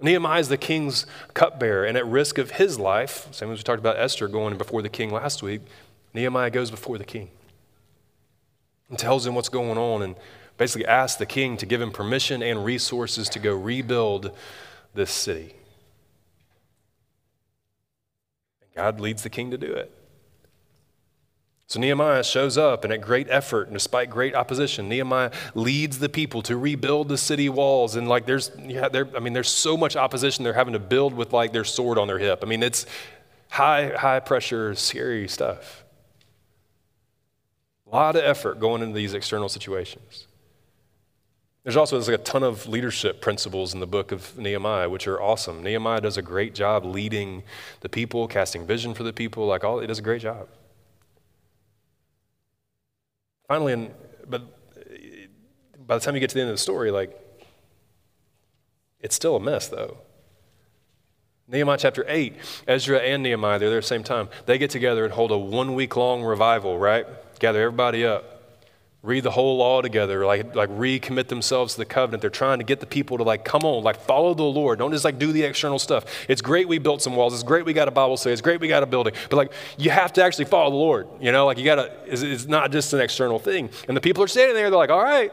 Nehemiah 0.01 0.41
is 0.41 0.49
the 0.49 0.57
king's 0.57 1.05
cupbearer, 1.33 1.85
and 1.85 1.97
at 1.97 2.05
risk 2.05 2.37
of 2.37 2.51
his 2.51 2.77
life, 2.77 3.29
same 3.31 3.49
as 3.49 3.59
we 3.59 3.63
talked 3.63 3.79
about 3.79 3.97
Esther 3.97 4.27
going 4.27 4.57
before 4.57 4.81
the 4.81 4.89
king 4.89 5.09
last 5.09 5.41
week, 5.41 5.61
Nehemiah 6.13 6.49
goes 6.49 6.69
before 6.69 6.97
the 6.97 7.05
king 7.05 7.29
and 8.89 8.97
tells 8.97 9.25
him 9.25 9.35
what's 9.35 9.49
going 9.49 9.77
on 9.77 10.01
and 10.01 10.15
basically 10.57 10.85
asks 10.85 11.17
the 11.17 11.25
king 11.25 11.57
to 11.57 11.65
give 11.65 11.81
him 11.81 11.91
permission 11.91 12.41
and 12.41 12.65
resources 12.65 13.29
to 13.29 13.39
go 13.39 13.53
rebuild 13.53 14.31
this 14.93 15.11
city. 15.11 15.55
And 18.61 18.69
God 18.75 18.99
leads 18.99 19.23
the 19.23 19.29
king 19.29 19.51
to 19.51 19.57
do 19.57 19.71
it. 19.71 19.93
So 21.69 21.81
Nehemiah 21.81 22.23
shows 22.23 22.57
up, 22.57 22.85
and 22.85 22.93
at 22.93 23.01
great 23.01 23.27
effort, 23.29 23.67
and 23.67 23.73
despite 23.73 24.09
great 24.09 24.33
opposition, 24.33 24.87
Nehemiah 24.87 25.31
leads 25.53 25.99
the 25.99 26.07
people 26.07 26.41
to 26.43 26.55
rebuild 26.55 27.09
the 27.09 27.17
city 27.17 27.49
walls. 27.49 27.97
And 27.97 28.07
like, 28.07 28.25
there's, 28.25 28.51
yeah, 28.57 28.87
there, 28.87 29.09
I 29.13 29.19
mean, 29.19 29.33
there's 29.33 29.49
so 29.49 29.75
much 29.75 29.97
opposition 29.97 30.45
they're 30.45 30.53
having 30.53 30.73
to 30.73 30.79
build 30.79 31.13
with 31.13 31.33
like 31.33 31.51
their 31.51 31.65
sword 31.65 31.97
on 31.97 32.07
their 32.07 32.19
hip. 32.19 32.39
I 32.41 32.45
mean, 32.45 32.63
it's 32.63 32.85
high, 33.49 33.89
high 33.89 34.21
pressure, 34.21 34.75
scary 34.75 35.27
stuff. 35.27 35.83
A 37.89 37.95
lot 37.95 38.15
of 38.15 38.23
effort 38.23 38.59
going 38.59 38.81
into 38.81 38.93
these 38.93 39.13
external 39.13 39.49
situations. 39.49 40.27
There's 41.63 41.75
also 41.75 41.97
there's 41.97 42.07
like 42.07 42.19
a 42.19 42.23
ton 42.23 42.43
of 42.43 42.67
leadership 42.67 43.21
principles 43.21 43.73
in 43.73 43.79
the 43.79 43.87
book 43.87 44.11
of 44.11 44.37
Nehemiah, 44.37 44.89
which 44.89 45.07
are 45.07 45.21
awesome. 45.21 45.63
Nehemiah 45.63 46.01
does 46.01 46.17
a 46.17 46.21
great 46.21 46.55
job 46.55 46.85
leading 46.85 47.43
the 47.81 47.89
people, 47.89 48.27
casting 48.27 48.65
vision 48.65 48.93
for 48.93 49.03
the 49.03 49.11
people. 49.11 49.45
Like 49.45 49.63
all, 49.63 49.79
he 49.79 49.87
does 49.87 49.99
a 49.99 50.01
great 50.01 50.21
job. 50.21 50.47
Finally, 53.47 53.73
and 53.73 53.93
but 54.29 54.43
by 55.85 55.97
the 55.97 56.03
time 56.03 56.13
you 56.15 56.19
get 56.19 56.29
to 56.29 56.35
the 56.35 56.41
end 56.41 56.49
of 56.49 56.53
the 56.53 56.61
story, 56.61 56.91
like 56.91 57.17
it's 58.99 59.15
still 59.15 59.35
a 59.35 59.39
mess, 59.39 59.67
though. 59.67 59.97
Nehemiah 61.49 61.77
chapter 61.77 62.03
8, 62.07 62.35
Ezra 62.67 62.99
and 62.99 63.23
Nehemiah, 63.23 63.57
they're 63.57 63.69
there 63.69 63.77
at 63.77 63.83
the 63.83 63.87
same 63.87 64.03
time. 64.03 64.27
They 64.45 64.57
get 64.57 64.69
together 64.69 65.05
and 65.05 65.13
hold 65.13 65.31
a 65.31 65.37
one 65.37 65.75
week 65.75 65.95
long 65.95 66.23
revival, 66.23 66.77
right? 66.77 67.05
gather 67.39 67.61
everybody 67.61 68.05
up, 68.05 68.41
read 69.03 69.23
the 69.23 69.31
whole 69.31 69.57
law 69.57 69.81
together, 69.81 70.25
like, 70.25 70.55
like 70.55 70.69
recommit 70.71 71.27
themselves 71.27 71.73
to 71.73 71.79
the 71.79 71.85
covenant. 71.85 72.21
They're 72.21 72.29
trying 72.29 72.57
to 72.57 72.65
get 72.65 72.79
the 72.79 72.85
people 72.85 73.17
to 73.17 73.23
like, 73.23 73.45
come 73.45 73.61
on, 73.63 73.83
like 73.83 74.01
follow 74.01 74.33
the 74.33 74.43
Lord. 74.43 74.79
Don't 74.79 74.91
just 74.91 75.05
like 75.05 75.19
do 75.19 75.31
the 75.31 75.43
external 75.43 75.79
stuff. 75.79 76.05
It's 76.27 76.41
great 76.41 76.67
we 76.67 76.79
built 76.79 77.01
some 77.01 77.15
walls. 77.15 77.33
It's 77.33 77.43
great 77.43 77.65
we 77.65 77.73
got 77.73 77.87
a 77.87 77.91
Bible 77.91 78.17
study. 78.17 78.33
It's 78.33 78.41
great 78.41 78.59
we 78.59 78.67
got 78.67 78.83
a 78.83 78.87
building. 78.87 79.13
But 79.29 79.37
like, 79.37 79.53
you 79.77 79.91
have 79.91 80.13
to 80.13 80.23
actually 80.23 80.45
follow 80.45 80.71
the 80.71 80.77
Lord. 80.77 81.07
You 81.21 81.31
know, 81.31 81.45
like 81.45 81.57
you 81.57 81.65
got 81.65 81.75
to, 81.75 81.91
it's, 82.05 82.21
it's 82.21 82.45
not 82.45 82.71
just 82.71 82.91
an 82.93 82.99
external 82.99 83.39
thing. 83.39 83.69
And 83.87 83.95
the 83.95 84.01
people 84.01 84.23
are 84.23 84.27
standing 84.27 84.55
there, 84.55 84.69
they're 84.69 84.77
like, 84.77 84.89
all 84.89 85.03
right. 85.03 85.31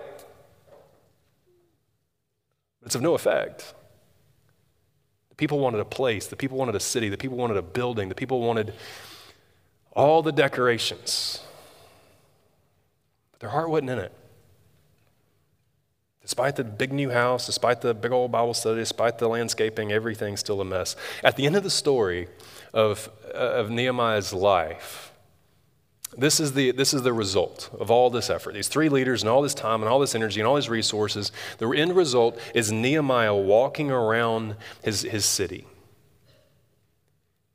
It's 2.85 2.95
of 2.95 3.01
no 3.01 3.15
effect. 3.15 3.75
The 5.35 5.37
people 5.37 5.59
wanted 5.59 5.81
a 5.81 5.85
place. 5.85 6.29
The 6.29 6.37
people 6.37 6.57
wanted 6.57 6.77
a 6.77 6.81
city. 6.81 7.09
The 7.09 7.19
people 7.19 7.37
wanted 7.37 7.57
a 7.57 7.63
building. 7.63 8.09
The 8.09 8.15
people 8.15 8.41
wanted 8.41 8.73
all 9.91 10.23
the 10.23 10.31
decorations. 10.31 11.43
But 13.33 13.41
their 13.41 13.51
heart 13.51 13.69
wasn't 13.69 13.91
in 13.91 13.99
it. 13.99 14.13
Despite 16.23 16.55
the 16.55 16.63
big 16.63 16.93
new 16.93 17.11
house, 17.11 17.47
despite 17.47 17.81
the 17.81 17.95
big 17.95 18.13
old 18.13 18.31
Bible 18.31 18.55
study, 18.55 18.79
despite 18.79 19.19
the 19.19 19.29
landscaping, 19.29 19.91
everything's 19.91 20.39
still 20.39 20.61
a 20.61 20.65
mess. 20.65 20.95
At 21.25 21.35
the 21.35 21.47
end 21.47 21.57
of 21.57 21.65
the 21.65 21.71
story 21.71 22.29
of, 22.73 23.11
of 23.35 23.71
Nehemiah's 23.71 24.33
life, 24.33 25.11
this 26.17 26.41
is, 26.41 26.53
the, 26.53 26.71
this 26.71 26.95
is 26.95 27.03
the 27.03 27.13
result 27.13 27.71
of 27.79 27.91
all 27.91 28.11
this 28.11 28.31
effort. 28.31 28.55
These 28.55 28.69
three 28.69 28.89
leaders 28.89 29.23
and 29.23 29.31
all 29.31 29.43
this 29.43 29.55
time 29.55 29.83
and 29.83 29.91
all 29.91 29.99
this 29.99 30.15
energy 30.15 30.41
and 30.41 30.47
all 30.47 30.55
these 30.55 30.69
resources. 30.69 31.33
The 31.59 31.69
end 31.71 31.97
result 31.97 32.39
is 32.55 32.71
Nehemiah 32.71 33.35
walking 33.35 33.91
around 33.91 34.57
his, 34.83 35.03
his 35.03 35.25
city. 35.25 35.67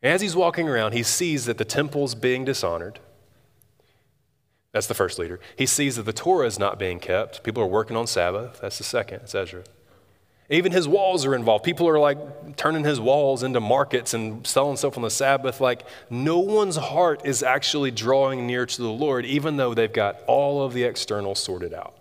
As 0.02 0.22
he's 0.22 0.36
walking 0.36 0.70
around, 0.70 0.94
he 0.94 1.04
sees 1.04 1.46
that 1.46 1.58
the 1.58 1.66
temple's 1.66 2.16
being 2.16 2.46
dishonored. 2.46 3.00
That's 4.72 4.88
the 4.88 4.94
first 4.94 5.18
leader. 5.20 5.40
He 5.58 5.66
sees 5.66 5.96
that 5.96 6.04
the 6.04 6.14
Torah 6.14 6.46
is 6.46 6.60
not 6.60 6.78
being 6.78 7.00
kept. 7.00 7.44
People 7.44 7.64
are 7.64 7.68
working 7.68 7.98
on 7.98 8.08
Sabbath. 8.08 8.60
That's 8.62 8.78
the 8.78 8.84
second. 8.84 9.22
It's 9.24 9.36
Ezra. 9.36 9.64
Even 10.50 10.72
his 10.72 10.88
walls 10.88 11.26
are 11.26 11.36
involved. 11.36 11.64
People 11.64 11.88
are 11.88 12.00
like 12.00 12.39
turning 12.60 12.84
his 12.84 13.00
walls 13.00 13.42
into 13.42 13.62
markets 13.62 14.14
and 14.14 14.46
selling 14.46 14.76
stuff 14.76 14.98
on 14.98 15.04
the 15.04 15.10
Sabbath. 15.10 15.62
Like, 15.62 15.86
no 16.10 16.40
one's 16.40 16.76
heart 16.76 17.22
is 17.24 17.42
actually 17.42 17.90
drawing 17.90 18.46
near 18.46 18.66
to 18.66 18.82
the 18.82 18.90
Lord, 18.90 19.26
even 19.26 19.56
though 19.56 19.74
they've 19.74 19.92
got 19.92 20.20
all 20.28 20.62
of 20.62 20.74
the 20.74 20.84
external 20.84 21.36
sorted 21.36 21.74
out. 21.74 21.96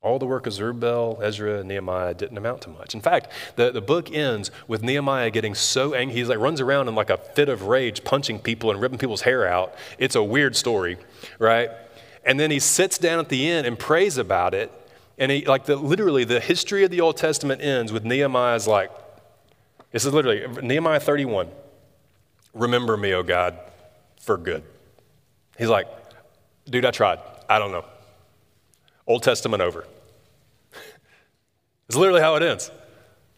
All 0.00 0.20
the 0.20 0.26
work 0.26 0.46
of 0.46 0.52
Zerubbabel, 0.52 1.18
Ezra, 1.22 1.58
and 1.58 1.68
Nehemiah 1.68 2.14
didn't 2.14 2.38
amount 2.38 2.62
to 2.62 2.68
much. 2.68 2.94
In 2.94 3.00
fact, 3.00 3.32
the, 3.56 3.72
the 3.72 3.80
book 3.80 4.12
ends 4.12 4.52
with 4.68 4.84
Nehemiah 4.84 5.30
getting 5.30 5.56
so 5.56 5.92
angry. 5.92 6.14
He's 6.14 6.28
like 6.28 6.38
runs 6.38 6.60
around 6.60 6.86
in 6.86 6.94
like 6.94 7.10
a 7.10 7.16
fit 7.16 7.48
of 7.48 7.62
rage, 7.62 8.04
punching 8.04 8.40
people 8.40 8.70
and 8.70 8.80
ripping 8.80 8.98
people's 8.98 9.22
hair 9.22 9.44
out. 9.44 9.74
It's 9.98 10.14
a 10.14 10.22
weird 10.22 10.54
story, 10.54 10.98
right? 11.40 11.70
And 12.24 12.38
then 12.38 12.52
he 12.52 12.60
sits 12.60 12.96
down 12.96 13.18
at 13.18 13.28
the 13.28 13.48
end 13.50 13.66
and 13.66 13.76
prays 13.76 14.18
about 14.18 14.54
it. 14.54 14.70
And 15.18 15.30
he 15.30 15.44
like 15.44 15.64
the 15.64 15.76
literally 15.76 16.24
the 16.24 16.40
history 16.40 16.84
of 16.84 16.90
the 16.90 17.00
Old 17.00 17.16
Testament 17.16 17.62
ends 17.62 17.92
with 17.92 18.04
Nehemiah's 18.04 18.66
like, 18.66 18.90
this 19.92 20.04
is 20.04 20.12
literally 20.12 20.46
Nehemiah 20.62 21.00
31. 21.00 21.48
Remember 22.52 22.96
me, 22.96 23.12
O 23.12 23.22
God, 23.22 23.58
for 24.20 24.36
good. 24.36 24.64
He's 25.56 25.68
like, 25.68 25.86
dude, 26.68 26.84
I 26.84 26.90
tried. 26.90 27.20
I 27.48 27.58
don't 27.58 27.70
know. 27.70 27.84
Old 29.06 29.22
Testament 29.22 29.62
over. 29.62 29.86
it's 31.88 31.96
literally 31.96 32.20
how 32.20 32.34
it 32.36 32.42
ends. 32.42 32.70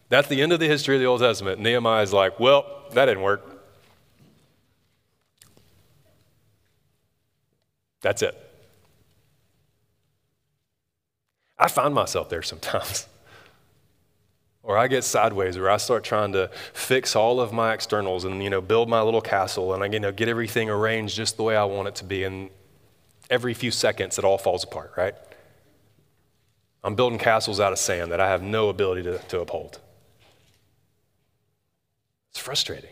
That's 0.09 0.27
the 0.27 0.41
end 0.41 0.53
of 0.53 0.59
the 0.59 0.67
history 0.67 0.95
of 0.95 1.01
the 1.01 1.07
Old 1.07 1.19
Testament. 1.19 1.59
Nehemiah 1.59 2.01
is 2.01 2.13
like, 2.13 2.39
well, 2.39 2.65
that 2.93 3.05
didn't 3.05 3.23
work. 3.23 3.43
That's 8.01 8.21
it. 8.21 8.46
I 11.59 11.67
find 11.67 11.93
myself 11.93 12.29
there 12.29 12.43
sometimes. 12.43 13.07
or 14.63 14.77
I 14.77 14.87
get 14.87 15.03
sideways 15.03 15.57
where 15.57 15.69
I 15.69 15.77
start 15.77 16.03
trying 16.03 16.33
to 16.33 16.51
fix 16.73 17.15
all 17.15 17.39
of 17.39 17.53
my 17.53 17.73
externals 17.73 18.25
and 18.25 18.43
you 18.43 18.49
know 18.49 18.61
build 18.61 18.89
my 18.89 19.01
little 19.01 19.21
castle 19.21 19.73
and 19.73 19.81
I 19.81 19.87
you 19.87 19.99
know 19.99 20.11
get 20.11 20.27
everything 20.27 20.69
arranged 20.69 21.15
just 21.15 21.37
the 21.37 21.43
way 21.43 21.55
I 21.55 21.63
want 21.63 21.87
it 21.87 21.95
to 21.95 22.03
be 22.03 22.23
and 22.25 22.49
every 23.29 23.53
few 23.53 23.71
seconds 23.71 24.17
it 24.17 24.25
all 24.25 24.37
falls 24.37 24.63
apart, 24.63 24.91
right? 24.97 25.15
I'm 26.83 26.95
building 26.95 27.17
castles 27.17 27.59
out 27.59 27.73
of 27.73 27.79
sand 27.79 28.11
that 28.11 28.21
I 28.21 28.29
have 28.29 28.41
no 28.41 28.69
ability 28.69 29.03
to, 29.03 29.17
to 29.17 29.39
uphold. 29.39 29.79
It's 32.31 32.39
frustrating. 32.39 32.91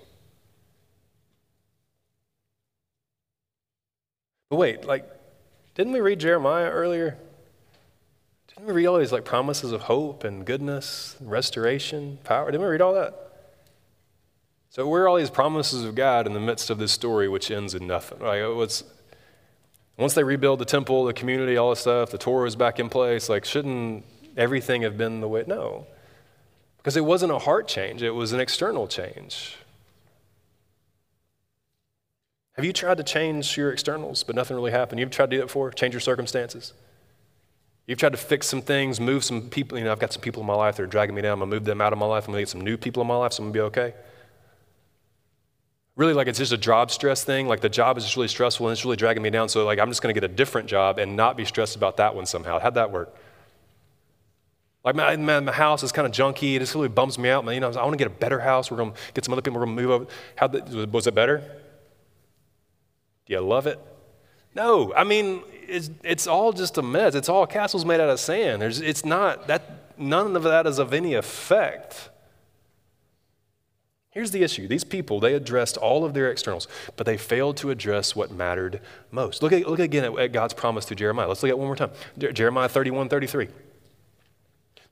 But 4.50 4.58
wait, 4.58 4.86
like, 4.86 5.10
didn't 5.76 5.94
we 5.94 6.00
read 6.00 6.20
Jeremiah 6.20 6.70
earlier? 6.70 7.18
Didn't 8.56 8.68
we 8.68 8.74
read 8.74 8.88
all 8.88 8.98
these 8.98 9.12
like 9.12 9.26
promises 9.26 9.72
of 9.72 9.82
hope 9.82 10.24
and 10.24 10.46
goodness, 10.46 11.18
restoration, 11.20 12.20
power? 12.24 12.50
Didn't 12.50 12.62
we 12.62 12.70
read 12.70 12.82
all 12.82 12.94
that? 12.94 13.14
So 14.70 14.88
where 14.88 15.04
are 15.04 15.08
all 15.10 15.18
these 15.18 15.30
promises 15.30 15.84
of 15.84 15.96
God 15.96 16.26
in 16.26 16.34
the 16.34 16.40
midst 16.40 16.70
of 16.70 16.78
this 16.78 16.92
story 16.92 17.28
which 17.28 17.52
ends 17.52 17.74
in 17.74 17.88
nothing? 17.88 18.20
Like, 18.20 18.44
what's, 18.56 18.84
once 19.98 20.14
they 20.14 20.24
rebuild 20.24 20.60
the 20.60 20.66
temple, 20.66 21.06
the 21.06 21.14
community, 21.14 21.58
all 21.58 21.70
this 21.70 21.80
stuff, 21.80 22.12
the 22.12 22.18
Torah 22.18 22.48
is 22.48 22.56
back 22.56 22.80
in 22.80 22.90
place. 22.90 23.30
Like, 23.30 23.46
shouldn't 23.46 24.06
everything 24.36 24.82
have 24.84 24.98
been 24.98 25.22
the 25.22 25.28
way? 25.28 25.44
No. 25.48 25.88
Because 26.78 26.98
it 26.98 27.06
wasn't 27.06 27.32
a 27.32 27.40
heart 27.40 27.68
change, 27.68 28.04
it 28.04 28.12
was 28.12 28.32
an 28.32 28.40
external 28.40 28.88
change. 28.88 29.58
Have 32.54 32.64
you 32.64 32.72
tried 32.72 32.98
to 32.98 33.04
change 33.04 33.58
your 33.58 33.72
externals, 33.72 34.24
but 34.24 34.36
nothing 34.36 34.56
really 34.56 34.72
happened? 34.72 35.00
You've 35.00 35.10
tried 35.10 35.26
to 35.26 35.32
do 35.32 35.38
that 35.38 35.48
before? 35.48 35.72
Change 35.72 35.94
your 35.94 36.02
circumstances? 36.02 36.74
You've 37.88 38.00
tried 38.00 38.14
to 38.14 38.18
fix 38.18 38.48
some 38.48 38.62
things, 38.62 39.00
move 39.00 39.24
some 39.24 39.50
people. 39.50 39.78
You 39.78 39.84
know, 39.84 39.92
I've 39.92 40.00
got 40.00 40.12
some 40.12 40.22
people 40.22 40.42
in 40.42 40.48
my 40.48 40.56
life 40.56 40.78
that 40.78 40.84
are 40.84 40.88
dragging 40.88 41.16
me 41.16 41.22
down. 41.22 41.34
I'm 41.34 41.40
going 41.40 41.52
to 41.52 41.56
move 41.56 41.66
them 41.66 41.82
out 41.82 41.94
of 41.94 42.00
my 42.00 42.06
life. 42.06 42.26
I'm 42.28 42.34
going 42.34 42.42
to 42.42 42.46
get 42.46 42.50
some 42.50 42.62
new 42.62 42.78
people 42.78 43.02
in 43.02 43.08
my 43.08 43.16
life, 43.16 43.34
so 43.34 43.44
I'm 43.44 43.52
going 43.52 43.54
to 43.54 43.78
be 43.78 43.82
okay 43.82 43.96
really 45.96 46.14
like 46.14 46.28
it's 46.28 46.40
just 46.40 46.52
a 46.52 46.58
job 46.58 46.92
stress 46.92 47.24
thing. 47.24 47.48
Like 47.48 47.62
the 47.62 47.70
job 47.70 47.98
is 47.98 48.04
just 48.04 48.16
really 48.16 48.28
stressful 48.28 48.68
and 48.68 48.74
it's 48.74 48.84
really 48.84 48.98
dragging 48.98 49.24
me 49.24 49.30
down. 49.30 49.50
So 49.50 49.66
like 49.66 49.80
I'm 49.80 49.90
just 49.90 50.02
going 50.02 50.14
to 50.14 50.20
get 50.20 50.30
a 50.30 50.34
different 50.34 50.68
job 50.68 51.00
and 51.00 51.16
not 51.16 51.38
be 51.38 51.46
stressed 51.46 51.76
about 51.76 51.98
that 51.98 52.16
one 52.16 52.26
somehow. 52.26 52.60
How'd 52.60 52.76
that 52.76 52.92
work? 52.92 53.16
Like 54.84 54.96
my, 54.96 55.16
my, 55.16 55.52
house 55.52 55.82
is 55.82 55.92
kind 55.92 56.06
of 56.06 56.12
junky. 56.12 56.56
It 56.56 56.60
just 56.60 56.76
really 56.76 56.90
bums 56.90 57.18
me 57.18 57.30
out. 57.30 57.44
You 57.52 57.60
know, 57.60 57.72
I 57.72 57.84
want 57.84 57.94
to 57.94 57.98
get 57.98 58.08
a 58.08 58.12
better 58.12 58.40
house. 58.40 58.70
We're 58.70 58.78
going 58.78 58.92
to 58.92 58.98
get 59.16 59.26
some 59.26 59.34
other 59.34 59.42
people. 59.42 59.60
We're 59.60 59.66
going 59.66 59.78
to 59.78 59.82
move 59.82 59.92
over. 59.92 60.08
How 60.36 60.48
was 60.48 61.08
it 61.08 61.16
better? 61.16 61.40
Do 63.26 63.34
you 63.34 63.40
love 63.40 63.66
it? 63.66 63.80
No. 64.56 64.94
I 64.96 65.04
mean, 65.04 65.44
it's, 65.68 65.92
it's 66.04 66.26
all 66.26 66.54
just 66.54 66.78
a 66.78 66.82
mess. 66.82 67.14
It's 67.14 67.30
all 67.30 67.46
castles 67.46 67.86
made 67.86 68.00
out 68.00 68.10
of 68.10 68.20
sand. 68.20 68.62
There's, 68.62 68.82
it's 68.82 69.06
not 69.06 69.48
that. 69.48 69.82
None 69.98 70.36
of 70.36 70.44
that 70.44 70.68
is 70.68 70.78
of 70.78 70.94
any 70.94 71.14
effect. 71.14 72.10
Here's 74.16 74.32
the 74.32 74.44
issue 74.44 74.68
these 74.68 74.86
people, 74.86 75.20
they 75.20 75.34
addressed 75.34 75.76
all 75.76 76.06
of 76.06 76.14
their 76.14 76.32
externals, 76.32 76.70
but 76.96 77.06
they 77.06 77.18
failed 77.18 77.58
to 77.58 77.70
address 77.70 78.16
what 78.16 78.32
mattered 78.32 78.80
most. 79.12 79.44
Look, 79.44 79.52
at, 79.52 79.68
look 79.68 79.80
again 79.80 80.06
at, 80.06 80.18
at 80.18 80.32
God's 80.32 80.54
promise 80.54 80.86
to 80.86 80.96
Jeremiah. 80.96 81.28
Let's 81.28 81.44
look 81.44 81.50
at 81.50 81.60
one 81.60 81.68
more 81.68 81.76
time. 81.76 81.92
Jeremiah 82.18 82.70
31 82.70 83.10
33. 83.10 83.50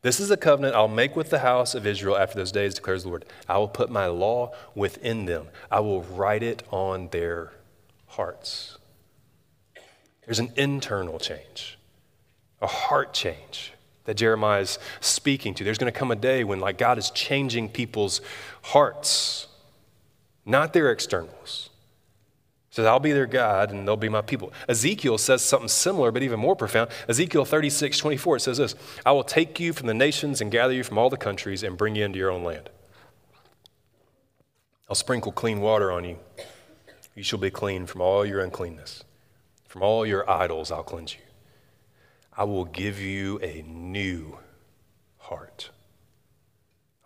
This 0.02 0.20
is 0.20 0.30
a 0.30 0.36
covenant 0.36 0.76
I'll 0.76 0.90
make 0.90 1.16
with 1.16 1.30
the 1.30 1.40
house 1.40 1.74
of 1.74 1.88
Israel 1.88 2.18
after 2.18 2.36
those 2.36 2.52
days, 2.52 2.74
declares 2.74 3.04
the 3.04 3.10
Lord. 3.10 3.24
I 3.48 3.58
will 3.58 3.70
put 3.70 3.90
my 3.90 4.08
law 4.08 4.52
within 4.76 5.26
them, 5.26 5.48
I 5.72 5.80
will 5.80 6.04
write 6.04 6.44
it 6.44 6.64
on 6.70 7.08
their 7.10 7.54
hearts. 8.08 8.78
There's 10.26 10.40
an 10.40 10.52
internal 10.56 11.20
change, 11.20 11.78
a 12.62 12.68
heart 12.68 13.14
change 13.14 13.74
that 14.06 14.16
Jeremiah 14.16 14.62
is 14.62 14.80
speaking 15.00 15.54
to. 15.56 15.64
There's 15.64 15.78
going 15.78 15.92
to 15.92 15.98
come 15.98 16.12
a 16.12 16.16
day 16.16 16.44
when 16.44 16.60
like 16.60 16.78
God 16.78 16.98
is 16.98 17.10
changing 17.12 17.70
people's 17.70 18.22
hearts, 18.62 19.48
not 20.46 20.74
their 20.74 20.92
externals. 20.92 21.70
Says, 22.70 22.88
I'll 22.88 23.00
be 23.00 23.12
their 23.12 23.28
God 23.28 23.70
and 23.70 23.88
they'll 23.88 23.96
be 23.96 24.10
my 24.10 24.24
people. 24.24 24.52
Ezekiel 24.68 25.20
says 25.20 25.44
something 25.44 25.68
similar, 25.68 26.12
but 26.12 26.24
even 26.24 26.40
more 26.40 26.56
profound. 26.56 26.90
Ezekiel 27.08 27.46
36, 27.46 28.00
24, 28.00 28.38
it 28.38 28.40
says 28.40 28.58
this 28.58 28.76
I 29.06 29.12
will 29.12 29.24
take 29.24 29.60
you 29.60 29.74
from 29.74 29.86
the 29.86 29.94
nations 29.94 30.42
and 30.42 30.52
gather 30.52 30.74
you 30.74 30.84
from 30.84 30.98
all 30.98 31.12
the 31.12 31.18
countries 31.18 31.62
and 31.62 31.78
bring 31.78 31.96
you 31.96 32.04
into 32.04 32.18
your 32.18 32.32
own 32.32 32.44
land. 32.44 32.72
I'll 34.90 34.96
sprinkle 34.96 35.32
clean 35.32 35.62
water 35.62 35.92
on 35.92 36.04
you. 36.04 36.18
You 37.16 37.22
shall 37.22 37.40
be 37.40 37.52
clean 37.52 37.86
from 37.86 38.02
all 38.02 38.26
your 38.26 38.40
uncleanness. 38.40 39.04
From 39.74 39.82
all 39.82 40.06
your 40.06 40.30
idols, 40.30 40.70
I'll 40.70 40.84
cleanse 40.84 41.16
you. 41.16 41.22
I 42.38 42.44
will 42.44 42.66
give 42.66 43.02
you 43.02 43.40
a 43.40 43.64
new 43.64 44.38
heart. 45.18 45.72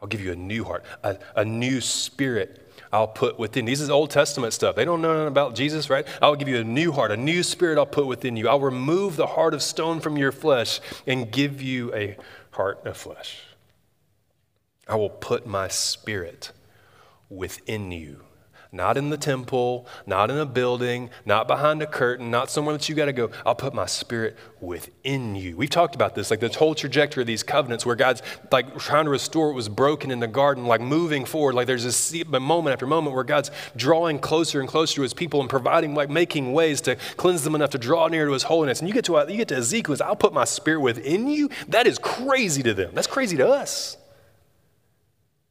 I'll 0.02 0.10
give 0.10 0.20
you 0.20 0.34
a 0.34 0.36
new 0.36 0.66
heart, 0.66 0.84
a, 1.02 1.18
a 1.34 1.46
new 1.46 1.80
spirit 1.80 2.70
I'll 2.92 3.08
put 3.08 3.40
within. 3.40 3.64
These 3.64 3.80
is 3.80 3.90
Old 3.90 4.10
Testament 4.10 4.52
stuff. 4.52 4.76
They 4.76 4.84
don't 4.84 5.02
know 5.02 5.14
nothing 5.14 5.30
about 5.30 5.56
Jesus, 5.56 5.90
right? 5.90 6.06
I'll 6.22 6.36
give 6.36 6.50
you 6.50 6.58
a 6.58 6.64
new 6.66 6.92
heart, 6.92 7.10
a 7.14 7.16
new 7.16 7.42
spirit 7.42 7.78
I'll 7.78 7.86
put 7.86 8.06
within 8.06 8.36
you. 8.36 8.50
I'll 8.50 8.60
remove 8.60 9.16
the 9.16 9.28
heart 9.28 9.54
of 9.54 9.64
stone 9.64 10.02
from 10.02 10.18
your 10.18 10.34
flesh 10.34 10.82
and 11.08 11.32
give 11.32 11.62
you 11.62 11.96
a 11.96 12.18
heart 12.52 12.86
of 12.86 12.98
flesh. 12.98 13.44
I 14.90 14.98
will 14.98 15.10
put 15.10 15.48
my 15.48 15.70
spirit 15.70 16.52
within 17.30 17.94
you 17.94 18.26
not 18.72 18.98
in 18.98 19.10
the 19.10 19.18
temple, 19.18 19.88
not 20.06 20.30
in 20.30 20.38
a 20.38 20.46
building, 20.46 21.10
not 21.26 21.48
behind 21.48 21.82
a 21.82 21.88
curtain, 21.88 22.32
not 22.32 22.50
somewhere 22.50 22.76
that 22.76 22.88
you 22.90 22.96
got 22.96 23.06
to 23.06 23.14
go. 23.14 23.32
I'll 23.46 23.56
put 23.56 23.74
my 23.74 23.86
spirit 23.86 24.38
within 24.60 25.36
you. 25.36 25.56
We've 25.56 25.70
talked 25.70 25.96
about 25.96 26.16
this, 26.16 26.32
like 26.32 26.40
this 26.40 26.56
whole 26.56 26.76
trajectory 26.76 27.24
of 27.24 27.28
these 27.28 27.44
covenants 27.44 27.86
where 27.86 27.96
God's 27.96 28.22
like 28.52 28.78
trying 28.78 29.06
to 29.06 29.12
restore 29.12 29.48
what 29.48 29.56
was 29.56 29.70
broken 29.70 30.12
in 30.12 30.20
the 30.20 30.28
garden, 30.28 30.66
like 30.66 30.82
moving 30.82 31.26
forward. 31.26 31.56
Like 31.56 31.68
there's 31.68 31.84
this 31.84 32.14
moment 32.26 32.74
after 32.74 32.88
moment 32.88 33.16
where 33.16 33.24
God's 33.24 33.52
drawing 33.76 34.20
closer 34.20 34.60
and 34.60 34.70
closer 34.70 34.96
to 34.96 35.02
his 35.02 35.14
people 35.14 35.42
and 35.42 35.50
providing, 35.50 35.96
like 35.96 36.10
making 36.10 36.54
ways 36.54 36.82
to 36.82 36.96
cleanse 37.16 37.44
them 37.44 37.56
enough 37.56 37.72
to 37.72 37.78
draw 37.78 38.08
near 38.08 38.26
to 38.26 38.32
his 38.32 38.44
holiness. 38.44 38.80
And 38.80 38.88
you 38.88 38.94
get 38.94 39.06
to, 39.06 39.26
you 39.30 39.38
get 39.38 39.48
to 39.50 39.58
Ezekiel, 39.58 39.98
I'll 40.04 40.16
put 40.16 40.34
my 40.34 40.46
spirit 40.46 40.82
within 40.82 41.28
you. 41.28 41.50
That 41.68 41.88
is 41.88 42.00
crazy 42.00 42.64
to 42.64 42.74
them. 42.74 42.92
That's 42.94 43.08
crazy 43.08 43.38
to 43.38 43.48
us. 43.48 43.98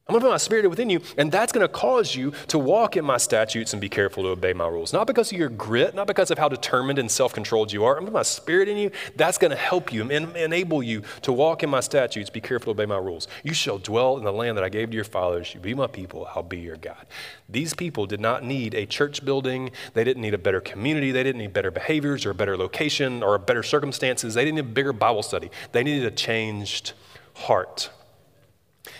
I'm 0.09 0.13
going 0.13 0.21
to 0.21 0.27
put 0.27 0.35
my 0.35 0.37
spirit 0.37 0.71
within 0.71 0.89
you, 0.89 1.01
and 1.19 1.33
that's 1.33 1.51
going 1.51 1.67
to 1.67 1.73
cause 1.73 2.15
you 2.15 2.33
to 2.47 2.61
walk 2.61 2.97
in 2.97 3.05
my 3.05 3.17
statutes 3.17 3.73
and 3.73 3.81
be 3.81 3.89
careful 3.89 4.23
to 4.23 4.29
obey 4.29 4.53
my 4.53 4.69
rules. 4.69 4.93
Not 4.93 5.09
because 5.09 5.33
of 5.33 5.39
your 5.39 5.49
grit, 5.49 5.97
not 5.97 6.07
because 6.07 6.31
of 6.31 6.39
how 6.39 6.49
determined 6.49 7.01
and 7.01 7.11
self 7.11 7.33
controlled 7.33 7.73
you 7.73 7.85
are. 7.85 7.95
I'm 7.95 8.05
going 8.05 8.07
to 8.07 8.13
put 8.13 8.19
my 8.19 8.23
spirit 8.23 8.69
in 8.69 8.77
you. 8.77 8.93
That's 9.17 9.37
going 9.37 9.51
to 9.51 9.57
help 9.57 9.93
you 9.93 10.09
and 10.09 10.37
enable 10.37 10.81
you 10.81 11.03
to 11.23 11.33
walk 11.33 11.65
in 11.65 11.71
my 11.71 11.81
statutes, 11.81 12.31
be 12.31 12.41
careful 12.41 12.73
to 12.73 12.81
obey 12.81 12.87
my 12.87 12.99
rules. 12.99 13.27
You 13.43 13.53
shall 13.53 13.79
dwell 13.79 14.17
in 14.17 14.23
the 14.23 14.33
land 14.33 14.57
that 14.57 14.63
I 14.63 14.69
gave 14.69 14.91
to 14.91 14.95
your 14.95 15.03
fathers. 15.03 15.53
You 15.53 15.59
be 15.59 15.75
my 15.75 15.89
people, 15.89 16.29
I'll 16.37 16.45
be 16.45 16.61
your 16.61 16.77
God. 16.77 17.05
These 17.49 17.75
people 17.75 18.07
did 18.07 18.21
not 18.21 18.45
need 18.45 18.75
a 18.75 18.87
church 18.87 19.25
building. 19.25 19.73
They 19.95 20.05
didn't 20.05 20.23
need 20.23 20.35
a 20.35 20.39
better 20.39 20.61
community. 20.61 21.11
They 21.11 21.25
didn't 21.25 21.41
need 21.41 21.53
better 21.53 21.73
behaviors 21.73 22.25
or 22.25 22.31
a 22.31 22.35
better 22.35 22.57
location 22.57 23.25
or 23.25 23.37
better 23.39 23.65
circumstances. 23.65 24.35
They 24.35 24.45
didn't 24.45 24.55
need 24.55 24.71
a 24.71 24.75
bigger 24.75 24.93
Bible 24.93 25.25
study. 25.25 25.51
They 25.73 25.83
needed 25.83 26.07
a 26.07 26.15
changed 26.15 26.93
heart. 27.35 27.91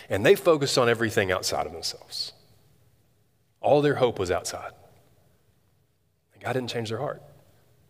And 0.09 0.25
they 0.25 0.35
focused 0.35 0.77
on 0.77 0.89
everything 0.89 1.31
outside 1.31 1.65
of 1.65 1.73
themselves. 1.73 2.33
All 3.61 3.81
their 3.81 3.95
hope 3.95 4.19
was 4.19 4.31
outside. 4.31 4.71
And 6.33 6.43
God 6.43 6.53
didn't 6.53 6.69
change 6.69 6.89
their 6.89 6.99
heart 6.99 7.21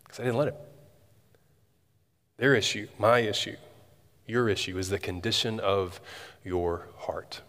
because 0.02 0.18
they 0.18 0.24
didn't 0.24 0.38
let 0.38 0.48
Him. 0.48 0.54
Their 2.38 2.54
issue, 2.54 2.88
my 2.98 3.20
issue, 3.20 3.56
your 4.26 4.48
issue 4.48 4.78
is 4.78 4.90
the 4.90 4.98
condition 4.98 5.60
of 5.60 6.00
your 6.44 6.86
heart. 6.98 7.42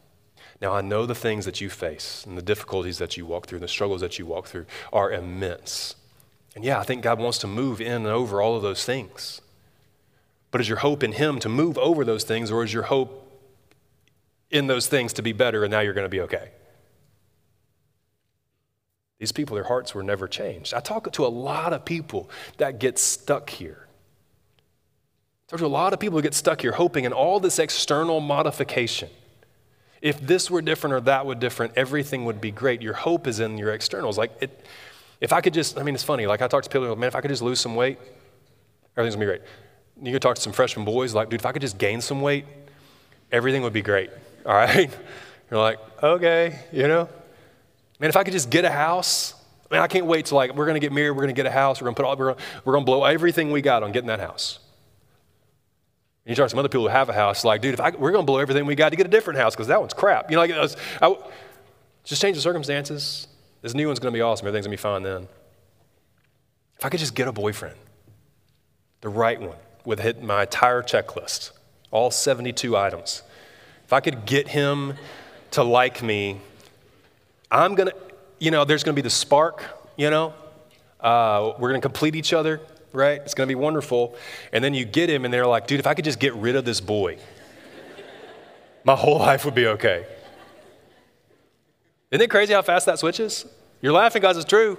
Now, 0.62 0.73
I 0.73 0.82
know 0.82 1.05
the 1.05 1.15
things 1.15 1.45
that 1.45 1.62
you 1.62 1.69
face 1.69 2.25
and 2.25 2.38
the 2.38 2.41
difficulties 2.41 2.97
that 2.97 3.15
you 3.15 3.25
walk 3.25 3.47
through 3.47 3.58
and 3.58 3.63
the 3.63 3.69
struggles 3.69 4.01
that 4.01 4.19
you 4.19 4.25
walk 4.25 4.47
through 4.47 4.65
are 4.91 5.12
immense. 5.12 5.95
And 6.55 6.65
yeah, 6.65 6.79
I 6.79 6.84
think 6.84 7.02
God 7.02 7.19
wants 7.19 7.37
to 7.39 7.48
move 7.48 7.79
in 7.79 7.93
and 7.93 8.08
over 8.08 8.41
all 8.41 8.56
of 8.56 8.62
those 8.62 8.83
things. 8.83 9.41
But 10.52 10.60
is 10.60 10.67
your 10.67 10.79
hope 10.79 11.04
in 11.04 11.13
Him 11.13 11.39
to 11.39 11.50
move 11.50 11.77
over 11.77 12.04
those 12.04 12.23
things, 12.23 12.52
or 12.52 12.63
is 12.63 12.73
your 12.73 12.83
hope 12.83 13.29
in 14.50 14.67
those 14.67 14.87
things 14.87 15.13
to 15.13 15.21
be 15.21 15.33
better 15.33 15.63
and 15.63 15.71
now 15.71 15.79
you're 15.79 15.93
going 15.93 16.06
to 16.06 16.10
be 16.10 16.21
okay? 16.21 16.50
These 19.19 19.31
people, 19.33 19.56
their 19.56 19.65
hearts 19.65 19.93
were 19.93 20.02
never 20.02 20.27
changed. 20.27 20.73
I 20.73 20.79
talk 20.79 21.12
to 21.12 21.25
a 21.25 21.27
lot 21.27 21.73
of 21.73 21.83
people 21.83 22.29
that 22.58 22.79
get 22.79 22.97
stuck 22.97 23.50
here. 23.50 23.87
I 24.58 25.52
talk 25.52 25.60
to 25.60 25.65
a 25.65 25.67
lot 25.67 25.93
of 25.93 26.00
people 26.00 26.17
who 26.17 26.21
get 26.21 26.33
stuck 26.33 26.62
here 26.62 26.71
hoping 26.71 27.04
in 27.04 27.12
all 27.12 27.39
this 27.39 27.60
external 27.60 28.21
modification. 28.21 29.10
If 30.02 30.21
this 30.21 30.50
were 30.50 30.62
different 30.62 30.93
or 30.93 31.02
that 31.02 31.25
were 31.25 31.35
different, 31.35 31.73
everything 31.75 32.23
would 32.25 32.39
be 32.39 32.52
great. 32.52 32.81
Your 32.81 32.93
hope 32.93 33.27
is 33.27 33.41
in 33.41 33.58
your 33.58 33.73
externals. 33.73 34.17
Like, 34.17 34.31
it, 34.39 34.65
if 35.19 35.33
I 35.33 35.41
could 35.41 35.54
just, 35.54 35.77
I 35.77 35.83
mean, 35.83 35.95
it's 35.95 36.04
funny. 36.04 36.25
Like, 36.25 36.41
I 36.41 36.47
talk 36.47 36.63
to 36.63 36.69
people, 36.69 36.95
man, 36.95 37.08
if 37.08 37.15
I 37.15 37.19
could 37.19 37.31
just 37.31 37.41
lose 37.41 37.60
some 37.60 37.75
weight, 37.75 37.97
everything's 38.95 39.15
gonna 39.15 39.25
be 39.25 39.39
great. 39.39 39.41
You 40.02 40.13
could 40.13 40.21
talk 40.21 40.35
to 40.35 40.41
some 40.41 40.54
freshman 40.54 40.85
boys, 40.85 41.13
like, 41.13 41.29
dude, 41.29 41.41
if 41.41 41.45
I 41.45 41.52
could 41.52 41.62
just 41.62 41.77
gain 41.77 42.00
some 42.00 42.21
weight, 42.21 42.45
everything 43.33 43.63
would 43.63 43.73
be 43.73 43.81
great. 43.81 44.10
All 44.46 44.54
right? 44.54 44.90
You're 45.52 45.60
like, 45.60 45.79
okay, 46.04 46.60
you 46.71 46.87
know? 46.87 47.10
Man, 48.00 48.10
if 48.10 48.15
I 48.15 48.23
could 48.23 48.33
just 48.33 48.50
get 48.50 48.65
a 48.65 48.69
house, 48.69 49.33
man, 49.71 49.81
I 49.81 49.87
can't 49.87 50.06
wait 50.06 50.27
to 50.27 50.35
like, 50.35 50.56
we're 50.56 50.65
gonna 50.65 50.79
get 50.79 50.92
married, 50.92 51.12
we're 51.12 51.23
gonna 51.23 51.33
get 51.33 51.46
a 51.46 51.52
house, 51.52 51.81
we're 51.81 51.85
gonna 51.85 51.96
put 51.96 52.06
all, 52.06 52.15
we're 52.15 52.33
gonna, 52.33 52.46
we're 52.65 52.73
gonna 52.73 52.85
blow 52.85 53.04
everything 53.04 53.52
we 53.52 53.62
got 53.62 53.83
on 53.83 53.92
getting 53.92 54.08
that 54.08 54.19
house. 54.19 54.60
And 56.25 56.31
you 56.31 56.35
talk 56.35 56.46
to 56.46 56.50
some 56.50 56.60
other 56.60 56.69
people 56.69 56.83
who 56.83 56.90
have 56.90 57.10
a 57.10 57.13
house, 57.13 57.44
like, 57.44 57.62
dude, 57.62 57.73
if 57.73 57.81
I, 57.81 57.90
we're 57.92 58.12
gonna 58.12 58.23
blow 58.23 58.37
everything 58.37 58.65
we 58.65 58.75
got 58.75 58.90
to 58.90 58.96
get 58.96 59.06
a 59.06 59.10
different 59.10 59.40
house 59.40 59.56
because 59.56 59.67
that 59.67 59.79
one's 59.79 59.94
crap. 59.94 60.29
You 60.29 60.35
know, 60.35 60.42
like, 60.42 60.52
was, 60.52 60.77
I, 61.02 61.15
just 62.04 62.21
change 62.21 62.35
the 62.35 62.42
circumstances. 62.42 63.27
This 63.62 63.73
new 63.73 63.87
one's 63.87 64.00
gonna 64.00 64.13
be 64.13 64.21
awesome. 64.21 64.48
Everything's 64.48 64.67
gonna 64.67 64.73
be 64.73 64.77
fine 64.77 65.04
then. 65.04 65.27
If 66.77 66.85
I 66.85 66.90
could 66.90 67.00
just 67.00 67.15
get 67.15 67.27
a 67.27 67.33
boyfriend, 67.33 67.75
the 69.02 69.10
right 69.10 69.40
one, 69.40 69.58
with 69.85 70.00
hit 70.00 70.21
my 70.23 70.44
entire 70.44 70.81
checklist, 70.81 71.52
all 71.92 72.12
72 72.12 72.77
items. 72.77 73.23
If 73.90 73.94
I 73.94 74.02
could 74.02 74.27
get 74.27 74.48
him 74.48 74.94
to 75.52 75.63
like 75.63 76.04
me 76.04 76.40
I'm 77.52 77.75
going 77.75 77.90
to, 77.90 77.96
you 78.37 78.52
know, 78.52 78.63
there's 78.63 78.83
going 78.83 78.96
to 78.96 79.02
be 79.02 79.04
the 79.04 79.10
spark, 79.10 79.63
you 79.98 80.10
know. 80.10 80.33
Uh, 81.00 81.54
we're 81.58 81.69
going 81.69 81.81
to 81.81 81.85
complete 81.85 82.15
each 82.15 82.31
other, 82.33 82.62
right? 82.94 83.19
It's 83.21 83.33
going 83.33 83.48
to 83.48 83.52
be 83.52 83.60
wonderful. 83.60 84.15
And 84.54 84.63
then 84.63 84.73
you 84.73 84.85
get 84.85 85.10
him, 85.10 85.25
and 85.25 85.33
they're 85.33 85.48
like, 85.48 85.65
dude, 85.65 85.79
if 85.79 85.87
I 85.87 85.94
could 85.94 86.06
just 86.06 86.19
get 86.19 86.35
rid 86.35 86.56
of 86.56 86.65
this 86.65 86.79
boy, 86.79 87.17
my 88.83 88.96
whole 88.96 89.17
life 89.19 89.46
would 89.46 89.56
be 89.56 89.65
okay. 89.65 90.06
Isn't 92.12 92.23
it 92.23 92.29
crazy 92.29 92.54
how 92.54 92.62
fast 92.62 92.85
that 92.85 93.00
switches? 93.00 93.46
You're 93.81 93.94
laughing 93.94 94.21
because 94.21 94.37
it's 94.37 94.48
true. 94.48 94.77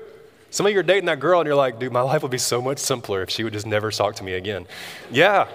Some 0.51 0.67
of 0.67 0.73
you 0.73 0.79
are 0.79 0.85
dating 0.85 1.07
that 1.07 1.19
girl, 1.19 1.41
and 1.41 1.47
you're 1.47 1.57
like, 1.57 1.81
dude, 1.81 1.93
my 1.93 2.03
life 2.03 2.23
would 2.23 2.31
be 2.31 2.39
so 2.39 2.63
much 2.63 2.79
simpler 2.79 3.23
if 3.23 3.31
she 3.31 3.43
would 3.43 3.53
just 3.53 3.67
never 3.67 3.91
talk 3.91 4.15
to 4.17 4.25
me 4.25 4.35
again. 4.35 4.67
Yeah. 5.11 5.49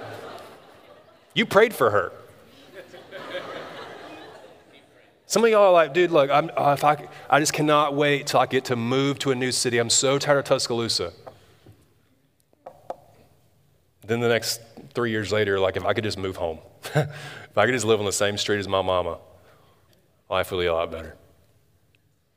You 1.33 1.45
prayed 1.45 1.73
for 1.73 1.91
her. 1.91 2.11
Some 5.35 5.43
of 5.43 5.49
y'all 5.49 5.63
are 5.63 5.73
like, 5.73 5.93
dude, 5.93 6.11
look, 6.11 6.31
I'm, 6.31 6.49
uh, 6.55 6.77
I, 6.81 7.09
I 7.29 7.41
just 7.41 7.51
cannot 7.51 7.93
wait 7.93 8.25
till 8.25 8.39
I 8.39 8.45
get 8.45 8.63
to 8.65 8.77
move 8.77 9.19
to 9.19 9.31
a 9.31 9.35
new 9.35 9.51
city. 9.51 9.79
I'm 9.79 9.89
so 9.89 10.17
tired 10.17 10.37
of 10.37 10.45
Tuscaloosa. 10.45 11.11
Then 14.07 14.21
the 14.21 14.29
next 14.29 14.61
three 14.93 15.11
years 15.11 15.33
later, 15.33 15.59
like, 15.59 15.75
if 15.75 15.83
I 15.83 15.93
could 15.93 16.05
just 16.05 16.17
move 16.17 16.37
home, 16.37 16.59
if 16.95 17.57
I 17.57 17.65
could 17.65 17.73
just 17.73 17.83
live 17.83 17.99
on 17.99 18.05
the 18.05 18.13
same 18.13 18.37
street 18.37 18.59
as 18.59 18.69
my 18.69 18.81
mama, 18.81 19.17
life 20.29 20.53
would 20.53 20.61
be 20.61 20.67
a 20.67 20.73
lot 20.73 20.89
better. 20.89 21.17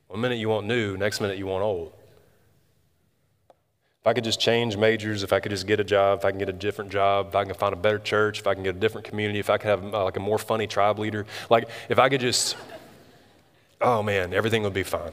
One 0.08 0.20
minute 0.20 0.38
you 0.38 0.48
want 0.48 0.66
new, 0.66 0.96
next 0.96 1.20
minute 1.20 1.38
you 1.38 1.46
want 1.46 1.62
old. 1.62 1.92
If 4.00 4.08
I 4.08 4.12
could 4.12 4.24
just 4.24 4.40
change 4.40 4.76
majors, 4.76 5.22
if 5.22 5.32
I 5.32 5.38
could 5.38 5.50
just 5.50 5.68
get 5.68 5.78
a 5.78 5.84
job, 5.84 6.18
if 6.18 6.24
I 6.24 6.30
can 6.30 6.38
get 6.40 6.48
a 6.48 6.52
different 6.52 6.90
job, 6.90 7.28
if 7.28 7.36
I 7.36 7.44
can 7.44 7.54
find 7.54 7.72
a 7.72 7.76
better 7.76 8.00
church, 8.00 8.40
if 8.40 8.48
I 8.48 8.54
can 8.54 8.64
get 8.64 8.74
a 8.74 8.80
different 8.80 9.06
community, 9.06 9.38
if 9.38 9.50
I 9.50 9.56
could 9.56 9.68
have 9.68 9.94
uh, 9.94 10.02
like 10.02 10.16
a 10.16 10.20
more 10.20 10.38
funny 10.38 10.66
tribe 10.66 10.98
leader, 10.98 11.26
like 11.48 11.68
if 11.88 12.00
I 12.00 12.08
could 12.08 12.20
just 12.20 12.56
oh 13.80 14.02
man, 14.02 14.32
everything 14.32 14.62
would 14.62 14.74
be 14.74 14.82
fine. 14.82 15.12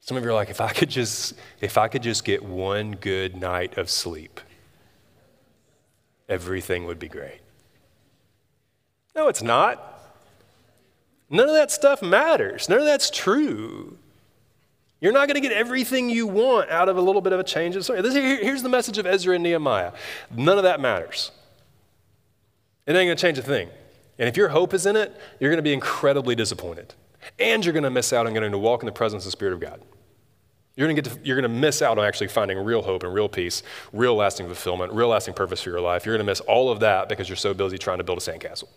Some 0.00 0.16
of 0.16 0.24
you 0.24 0.30
are 0.30 0.34
like, 0.34 0.50
if 0.50 0.60
I 0.60 0.72
could 0.72 0.90
just, 0.90 1.34
if 1.60 1.78
I 1.78 1.86
could 1.88 2.02
just 2.02 2.24
get 2.24 2.42
one 2.42 2.92
good 2.92 3.36
night 3.36 3.78
of 3.78 3.88
sleep, 3.88 4.40
everything 6.28 6.86
would 6.86 6.98
be 6.98 7.08
great. 7.08 7.40
No, 9.14 9.28
it's 9.28 9.42
not. 9.42 10.00
None 11.30 11.48
of 11.48 11.54
that 11.54 11.70
stuff 11.70 12.02
matters. 12.02 12.68
None 12.68 12.80
of 12.80 12.84
that's 12.84 13.10
true. 13.10 13.96
You're 15.00 15.12
not 15.12 15.28
going 15.28 15.34
to 15.34 15.40
get 15.40 15.52
everything 15.52 16.10
you 16.10 16.26
want 16.26 16.70
out 16.70 16.88
of 16.88 16.96
a 16.96 17.00
little 17.00 17.22
bit 17.22 17.32
of 17.32 17.40
a 17.40 17.44
change 17.44 17.74
of 17.74 17.84
story. 17.84 18.02
here's 18.02 18.62
the 18.62 18.68
message 18.68 18.98
of 18.98 19.06
Ezra 19.06 19.34
and 19.34 19.42
Nehemiah. 19.42 19.92
None 20.34 20.58
of 20.58 20.64
that 20.64 20.80
matters. 20.80 21.32
It 22.86 22.96
ain't 22.96 23.08
going 23.08 23.16
to 23.16 23.20
change 23.20 23.38
a 23.38 23.42
thing. 23.42 23.68
And 24.22 24.28
if 24.28 24.36
your 24.36 24.50
hope 24.50 24.72
is 24.72 24.86
in 24.86 24.94
it, 24.94 25.20
you're 25.40 25.50
going 25.50 25.58
to 25.58 25.64
be 25.64 25.72
incredibly 25.72 26.36
disappointed. 26.36 26.94
And 27.40 27.64
you're 27.64 27.72
going 27.72 27.82
to 27.82 27.90
miss 27.90 28.12
out 28.12 28.24
on 28.24 28.32
getting 28.32 28.52
to 28.52 28.58
walk 28.58 28.80
in 28.80 28.86
the 28.86 28.92
presence 28.92 29.24
of 29.24 29.26
the 29.26 29.32
Spirit 29.32 29.52
of 29.52 29.58
God. 29.58 29.82
You're 30.76 30.86
going, 30.86 30.94
to 30.94 31.02
get 31.02 31.12
to, 31.12 31.26
you're 31.26 31.34
going 31.34 31.52
to 31.52 31.60
miss 31.60 31.82
out 31.82 31.98
on 31.98 32.04
actually 32.04 32.28
finding 32.28 32.56
real 32.58 32.82
hope 32.82 33.02
and 33.02 33.12
real 33.12 33.28
peace, 33.28 33.64
real 33.92 34.14
lasting 34.14 34.46
fulfillment, 34.46 34.92
real 34.92 35.08
lasting 35.08 35.34
purpose 35.34 35.62
for 35.62 35.70
your 35.70 35.80
life. 35.80 36.06
You're 36.06 36.14
going 36.14 36.24
to 36.24 36.30
miss 36.30 36.38
all 36.38 36.70
of 36.70 36.78
that 36.78 37.08
because 37.08 37.28
you're 37.28 37.34
so 37.34 37.52
busy 37.52 37.78
trying 37.78 37.98
to 37.98 38.04
build 38.04 38.18
a 38.18 38.20
sandcastle. 38.20 38.68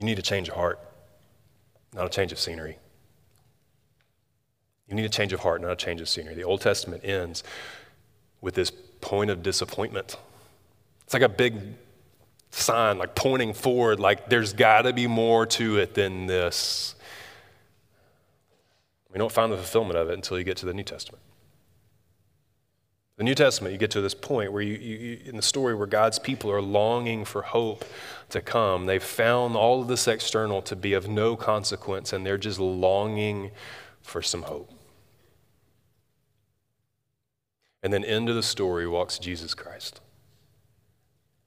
You 0.00 0.04
need 0.04 0.18
a 0.18 0.22
change 0.22 0.50
of 0.50 0.54
heart, 0.54 0.78
not 1.94 2.04
a 2.04 2.10
change 2.10 2.30
of 2.30 2.38
scenery. 2.38 2.76
You 4.86 4.96
need 4.96 5.06
a 5.06 5.08
change 5.08 5.32
of 5.32 5.40
heart, 5.40 5.62
not 5.62 5.70
a 5.70 5.76
change 5.76 6.02
of 6.02 6.10
scenery. 6.10 6.34
The 6.34 6.44
Old 6.44 6.60
Testament 6.60 7.06
ends 7.06 7.42
with 8.42 8.52
this 8.52 8.70
point 9.00 9.30
of 9.30 9.42
disappointment. 9.42 10.18
It's 11.06 11.14
like 11.14 11.22
a 11.22 11.28
big 11.30 11.76
sign, 12.60 12.98
like 12.98 13.14
pointing 13.14 13.52
forward, 13.52 14.00
like 14.00 14.28
there's 14.28 14.52
got 14.52 14.82
to 14.82 14.92
be 14.92 15.06
more 15.06 15.46
to 15.46 15.78
it 15.78 15.94
than 15.94 16.26
this. 16.26 16.94
We 19.12 19.18
don't 19.18 19.32
find 19.32 19.52
the 19.52 19.56
fulfillment 19.56 19.98
of 19.98 20.08
it 20.10 20.14
until 20.14 20.38
you 20.38 20.44
get 20.44 20.56
to 20.58 20.66
the 20.66 20.74
New 20.74 20.82
Testament. 20.82 21.22
The 23.16 23.22
New 23.22 23.34
Testament, 23.36 23.72
you 23.72 23.78
get 23.78 23.92
to 23.92 24.00
this 24.00 24.14
point 24.14 24.52
where 24.52 24.62
you, 24.62 24.74
you, 24.74 25.20
in 25.24 25.36
the 25.36 25.42
story 25.42 25.74
where 25.74 25.86
God's 25.86 26.18
people 26.18 26.50
are 26.50 26.62
longing 26.62 27.24
for 27.24 27.42
hope 27.42 27.84
to 28.30 28.40
come. 28.40 28.86
They've 28.86 29.02
found 29.02 29.54
all 29.54 29.82
of 29.82 29.86
this 29.86 30.08
external 30.08 30.62
to 30.62 30.74
be 30.74 30.94
of 30.94 31.06
no 31.08 31.36
consequence, 31.36 32.12
and 32.12 32.26
they're 32.26 32.38
just 32.38 32.58
longing 32.58 33.52
for 34.02 34.20
some 34.20 34.42
hope. 34.42 34.72
And 37.84 37.92
then 37.92 38.02
into 38.02 38.32
the 38.32 38.42
story 38.42 38.88
walks 38.88 39.20
Jesus 39.20 39.54
Christ 39.54 40.00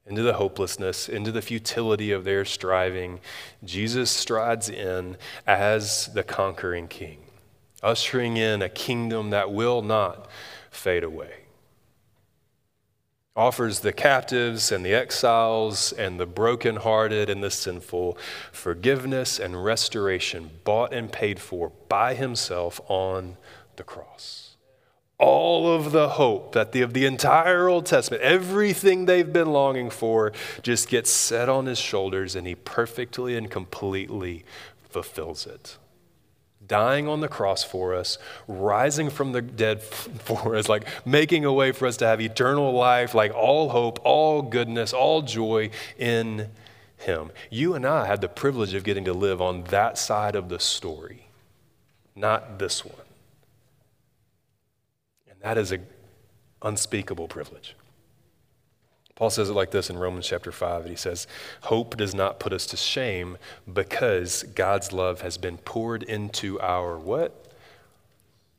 into 0.08 0.22
the 0.22 0.34
hopelessness, 0.34 1.08
into 1.08 1.32
the 1.32 1.42
futility 1.42 2.12
of 2.12 2.24
their 2.24 2.44
striving, 2.44 3.20
Jesus 3.64 4.10
strides 4.10 4.68
in 4.68 5.16
as 5.46 6.10
the 6.14 6.22
conquering 6.22 6.88
king, 6.88 7.18
ushering 7.82 8.36
in 8.36 8.62
a 8.62 8.68
kingdom 8.68 9.30
that 9.30 9.52
will 9.52 9.82
not 9.82 10.28
fade 10.70 11.04
away. 11.04 11.44
Offers 13.36 13.80
the 13.80 13.92
captives 13.92 14.72
and 14.72 14.84
the 14.84 14.94
exiles 14.94 15.92
and 15.92 16.18
the 16.18 16.26
brokenhearted 16.26 17.30
and 17.30 17.42
the 17.42 17.52
sinful 17.52 18.18
forgiveness 18.50 19.38
and 19.38 19.64
restoration 19.64 20.50
bought 20.64 20.92
and 20.92 21.12
paid 21.12 21.38
for 21.38 21.70
by 21.88 22.14
himself 22.14 22.80
on 22.88 23.36
the 23.76 23.84
cross 23.84 24.47
all 25.18 25.74
of 25.74 25.90
the 25.90 26.10
hope 26.10 26.52
that 26.52 26.70
the, 26.72 26.80
of 26.80 26.94
the 26.94 27.04
entire 27.04 27.68
Old 27.68 27.86
Testament, 27.86 28.22
everything 28.22 29.06
they've 29.06 29.32
been 29.32 29.52
longing 29.52 29.90
for, 29.90 30.32
just 30.62 30.88
gets 30.88 31.10
set 31.10 31.48
on 31.48 31.66
his 31.66 31.78
shoulders 31.78 32.36
and 32.36 32.46
he 32.46 32.54
perfectly 32.54 33.36
and 33.36 33.50
completely 33.50 34.44
fulfills 34.88 35.46
it. 35.46 35.76
Dying 36.64 37.08
on 37.08 37.20
the 37.20 37.28
cross 37.28 37.64
for 37.64 37.94
us, 37.94 38.18
rising 38.46 39.10
from 39.10 39.32
the 39.32 39.42
dead 39.42 39.82
for 39.82 40.54
us, 40.54 40.68
like 40.68 40.86
making 41.04 41.44
a 41.44 41.52
way 41.52 41.72
for 41.72 41.88
us 41.88 41.96
to 41.96 42.06
have 42.06 42.20
eternal 42.20 42.72
life, 42.72 43.14
like 43.14 43.34
all 43.34 43.70
hope, 43.70 43.98
all 44.04 44.42
goodness, 44.42 44.92
all 44.92 45.22
joy 45.22 45.70
in 45.98 46.48
him. 46.96 47.30
You 47.50 47.74
and 47.74 47.84
I 47.84 48.06
had 48.06 48.20
the 48.20 48.28
privilege 48.28 48.74
of 48.74 48.84
getting 48.84 49.04
to 49.06 49.12
live 49.12 49.42
on 49.42 49.64
that 49.64 49.98
side 49.98 50.36
of 50.36 50.48
the 50.48 50.60
story, 50.60 51.26
not 52.14 52.60
this 52.60 52.84
one. 52.84 53.07
And 55.42 55.50
that 55.50 55.58
is 55.58 55.72
an 55.72 55.86
unspeakable 56.62 57.28
privilege. 57.28 57.74
Paul 59.14 59.30
says 59.30 59.50
it 59.50 59.54
like 59.54 59.72
this 59.72 59.90
in 59.90 59.98
Romans 59.98 60.28
chapter 60.28 60.52
5. 60.52 60.84
He 60.84 60.94
says, 60.94 61.26
Hope 61.62 61.96
does 61.96 62.14
not 62.14 62.38
put 62.38 62.52
us 62.52 62.66
to 62.66 62.76
shame 62.76 63.36
because 63.70 64.44
God's 64.54 64.92
love 64.92 65.22
has 65.22 65.38
been 65.38 65.58
poured 65.58 66.04
into 66.04 66.60
our 66.60 66.96
what? 66.96 67.52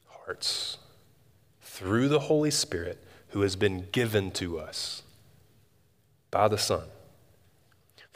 Hearts. 0.08 0.78
Through 1.62 2.10
the 2.10 2.20
Holy 2.20 2.52
Spirit 2.52 3.02
who 3.30 3.42
has 3.42 3.56
been 3.56 3.88
given 3.94 4.32
to 4.32 4.60
us 4.60 5.04
by 6.30 6.50
the 6.50 6.58
Son. 6.58 6.84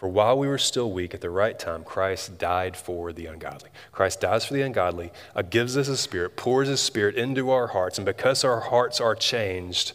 For 0.03 0.09
while 0.09 0.37
we 0.37 0.49
were 0.49 0.57
still 0.57 0.91
weak, 0.91 1.13
at 1.13 1.21
the 1.21 1.29
right 1.29 1.57
time, 1.57 1.85
Christ 1.85 2.37
died 2.37 2.75
for 2.75 3.13
the 3.13 3.27
ungodly. 3.27 3.69
Christ 3.93 4.19
dies 4.19 4.43
for 4.43 4.53
the 4.53 4.61
ungodly, 4.61 5.13
uh, 5.33 5.43
gives 5.43 5.77
us 5.77 5.87
a 5.87 5.95
spirit, 5.95 6.35
pours 6.35 6.67
his 6.67 6.81
spirit 6.81 7.15
into 7.15 7.51
our 7.51 7.67
hearts, 7.67 7.97
and 7.97 8.05
because 8.05 8.43
our 8.43 8.59
hearts 8.59 8.99
are 8.99 9.15
changed, 9.15 9.93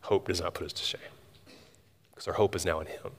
hope 0.00 0.28
does 0.28 0.40
not 0.40 0.54
put 0.54 0.64
us 0.64 0.72
to 0.72 0.82
shame 0.82 1.00
because 2.10 2.26
our 2.26 2.32
hope 2.32 2.56
is 2.56 2.64
now 2.64 2.80
in 2.80 2.86
Him. 2.86 3.10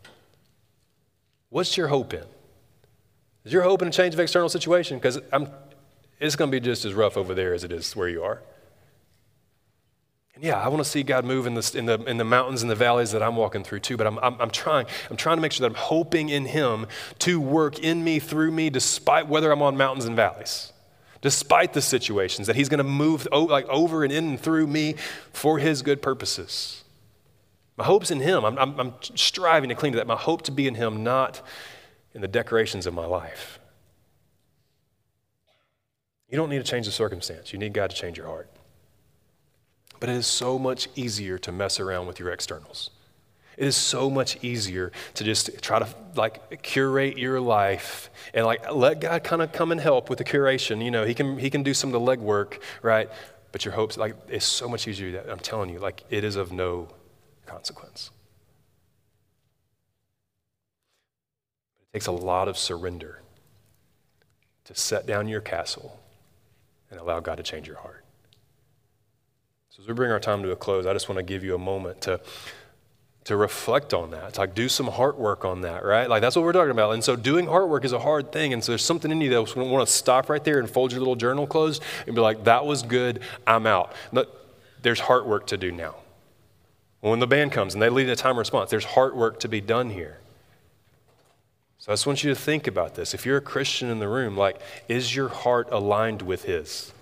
What's 1.50 1.78
your 1.78 1.90
hope 1.90 2.12
in? 2.12 2.26
Is 3.44 3.54
your 3.54 3.62
hope 3.62 3.84
in 3.84 3.90
a 3.90 3.92
change 3.92 4.16
of 4.16 4.20
external 4.20 4.50
situation? 4.50 4.98
Because 4.98 5.20
it's 6.20 6.36
going 6.36 6.50
to 6.50 6.60
be 6.60 6.60
just 6.60 6.86
as 6.86 6.96
rough 6.96 7.18
over 7.18 7.36
there 7.36 7.54
as 7.54 7.64
it 7.64 7.72
is 7.72 7.96
where 7.96 8.10
you 8.10 8.24
are. 8.24 8.42
And 10.36 10.44
yeah, 10.44 10.60
I 10.60 10.68
want 10.68 10.84
to 10.84 10.90
see 10.90 11.02
God 11.02 11.24
move 11.24 11.48
in 11.48 11.54
the, 11.54 11.72
in, 11.76 11.86
the, 11.86 12.04
in 12.04 12.18
the 12.18 12.26
mountains 12.26 12.62
and 12.62 12.70
the 12.70 12.76
valleys 12.76 13.14
that 13.14 13.24
I'm 13.24 13.38
walking 13.38 13.64
through 13.64 13.80
too, 13.80 13.96
but 13.96 14.06
I'm, 14.06 14.20
I'm, 14.20 14.40
I'm, 14.40 14.50
trying, 14.52 14.86
I'm 15.10 15.16
trying 15.16 15.38
to 15.38 15.42
make 15.42 15.54
sure 15.54 15.68
that 15.68 15.74
I'm 15.74 15.82
hoping 15.82 16.28
in 16.28 16.46
Him 16.46 16.88
to 17.20 17.40
work 17.40 17.80
in 17.80 18.04
me, 18.04 18.20
through 18.20 18.52
me, 18.52 18.70
despite 18.70 19.28
whether 19.28 19.52
I'm 19.52 19.62
on 19.62 19.78
mountains 19.78 20.04
and 20.04 20.16
valleys, 20.16 20.74
despite 21.22 21.72
the 21.72 21.82
situations, 21.82 22.48
that 22.48 22.58
He's 22.58 22.68
going 22.68 22.80
to 22.80 22.84
move 22.84 23.28
like 23.32 23.66
over 23.68 24.04
and 24.04 24.12
in 24.12 24.28
and 24.28 24.40
through 24.40 24.68
me 24.68 24.96
for 25.32 25.58
His 25.58 25.82
good 25.82 26.02
purposes. 26.02 26.84
My 27.78 27.86
hope's 27.86 28.12
in 28.12 28.20
Him. 28.20 28.44
I'm, 28.44 28.58
I'm, 28.58 28.80
I'm 28.80 28.94
striving 29.02 29.70
to 29.70 29.76
cling 29.76 29.94
to 29.94 29.98
that. 29.98 30.08
My 30.08 30.18
hope 30.18 30.42
to 30.44 30.52
be 30.52 30.68
in 30.68 30.76
Him, 30.76 31.04
not 31.04 31.42
in 32.14 32.20
the 32.20 32.28
decorations 32.28 32.86
of 32.86 32.94
my 32.94 33.06
life. 33.06 33.60
You 36.30 36.36
don't 36.36 36.50
need 36.50 36.58
to 36.58 36.70
change 36.70 36.88
the 36.88 36.92
circumstance, 36.92 37.54
you 37.54 37.60
need 37.60 37.72
God 37.72 37.90
to 37.90 37.96
change 37.96 38.18
your 38.18 38.28
heart. 38.28 38.50
But 40.06 40.12
it 40.12 40.18
is 40.18 40.28
so 40.28 40.60
much 40.60 40.88
easier 40.96 41.40
to 41.40 41.52
mess 41.52 41.80
around 41.80 42.06
with 42.06 42.20
your 42.20 42.30
externals. 42.30 42.92
It 43.58 43.66
is 43.66 43.76
so 43.76 44.08
much 44.08 44.38
easier 44.44 44.92
to 45.16 45.24
just 45.24 45.64
try 45.64 45.80
to 45.80 45.88
like 46.14 46.62
curate 46.62 47.18
your 47.18 47.42
life 47.42 48.12
and 48.32 48.46
like 48.46 48.72
let 48.72 49.00
God 49.00 49.24
kind 49.24 49.42
of 49.42 49.52
come 49.52 49.72
and 49.72 49.82
help 49.82 50.08
with 50.12 50.20
the 50.20 50.24
curation. 50.24 50.86
You 50.86 50.92
know, 50.92 51.06
he 51.06 51.16
can 51.16 51.40
he 51.40 51.50
can 51.50 51.64
do 51.64 51.74
some 51.74 51.92
of 51.92 51.94
the 51.94 52.18
legwork, 52.18 52.62
right? 52.84 53.10
But 53.52 53.66
your 53.66 53.74
hopes 53.74 53.98
like 53.98 54.16
it's 54.30 54.46
so 54.46 54.70
much 54.70 54.88
easier 54.88 55.14
that 55.14 55.28
I'm 55.28 55.40
telling 55.40 55.72
you, 55.72 55.80
like 55.80 56.04
it 56.12 56.24
is 56.24 56.36
of 56.36 56.52
no 56.52 56.88
consequence. 57.48 58.12
It 61.80 61.94
takes 61.94 62.06
a 62.06 62.12
lot 62.12 62.48
of 62.48 62.60
surrender 62.60 63.24
to 64.66 64.76
set 64.76 65.08
down 65.08 65.28
your 65.28 65.42
castle 65.42 66.00
and 66.92 67.00
allow 67.00 67.22
God 67.22 67.38
to 67.38 67.44
change 67.44 67.68
your 67.68 67.78
heart. 67.78 68.05
So 69.76 69.82
as 69.82 69.90
we 69.90 69.94
bring 69.94 70.10
our 70.10 70.22
time 70.22 70.42
to 70.44 70.52
a 70.52 70.56
close, 70.56 70.86
I 70.86 70.94
just 70.94 71.10
want 71.10 71.18
to 71.18 71.24
give 71.24 71.44
you 71.44 71.54
a 71.54 71.58
moment 71.58 72.00
to, 72.04 72.22
to 73.26 73.36
reflect 73.36 73.94
on 73.94 74.12
that, 74.12 74.36
to 74.36 74.40
like 74.40 74.56
do 74.56 74.70
some 74.70 74.88
heart 74.88 75.18
work 75.18 75.44
on 75.44 75.62
that, 75.62 75.84
right? 75.84 76.10
Like 76.10 76.22
that's 76.22 76.38
what 76.38 76.46
we're 76.46 76.54
talking 76.54 76.72
about. 76.72 76.92
And 76.92 77.04
so 77.04 77.18
doing 77.18 77.46
heart 77.46 77.68
work 77.68 77.84
is 77.84 77.92
a 77.92 78.00
hard 78.00 78.32
thing. 78.32 78.54
And 78.54 78.64
so 78.64 78.72
there's 78.72 78.86
something 78.86 79.12
in 79.12 79.20
you 79.20 79.30
that 79.32 79.58
want 79.58 79.86
to 79.86 79.94
stop 79.94 80.30
right 80.30 80.42
there 80.42 80.60
and 80.60 80.70
fold 80.70 80.94
your 80.94 81.00
little 81.00 81.18
journal 81.18 81.46
closed 81.46 81.84
and 82.06 82.16
be 82.16 82.22
like, 82.22 82.46
that 82.46 82.66
was 82.66 82.84
good, 82.84 83.20
I'm 83.46 83.68
out. 83.68 83.92
But 84.14 84.48
there's 84.82 85.02
heart 85.02 85.28
work 85.28 85.46
to 85.48 85.58
do 85.58 85.74
now. 85.74 85.96
When 87.02 87.20
the 87.20 87.28
band 87.28 87.52
comes 87.52 87.74
and 87.74 87.84
they 87.84 87.90
lead 87.90 88.08
a 88.08 88.16
time 88.16 88.40
response, 88.40 88.70
there's 88.70 88.86
heart 88.86 89.14
work 89.14 89.42
to 89.42 89.50
be 89.50 89.60
done 89.60 89.90
here. 89.90 90.20
So 91.80 91.92
I 91.92 91.96
just 91.96 92.08
want 92.08 92.24
you 92.24 92.34
to 92.34 92.40
think 92.40 92.68
about 92.68 92.96
this. 92.96 93.14
If 93.14 93.26
you're 93.26 93.38
a 93.38 93.42
Christian 93.42 93.90
in 93.90 94.00
the 94.00 94.08
room, 94.08 94.38
like, 94.38 94.62
is 94.88 95.14
your 95.14 95.28
heart 95.28 95.68
aligned 95.70 96.22
with 96.22 96.44
His? 96.44 96.94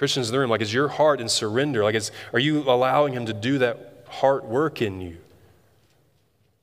Christians 0.00 0.30
in 0.30 0.32
the 0.32 0.38
room, 0.38 0.48
like, 0.48 0.62
is 0.62 0.72
your 0.72 0.88
heart 0.88 1.20
in 1.20 1.28
surrender? 1.28 1.84
Like, 1.84 1.94
is, 1.94 2.10
are 2.32 2.38
you 2.38 2.60
allowing 2.60 3.12
Him 3.12 3.26
to 3.26 3.34
do 3.34 3.58
that 3.58 4.06
heart 4.08 4.46
work 4.46 4.80
in 4.80 5.02
you? 5.02 5.18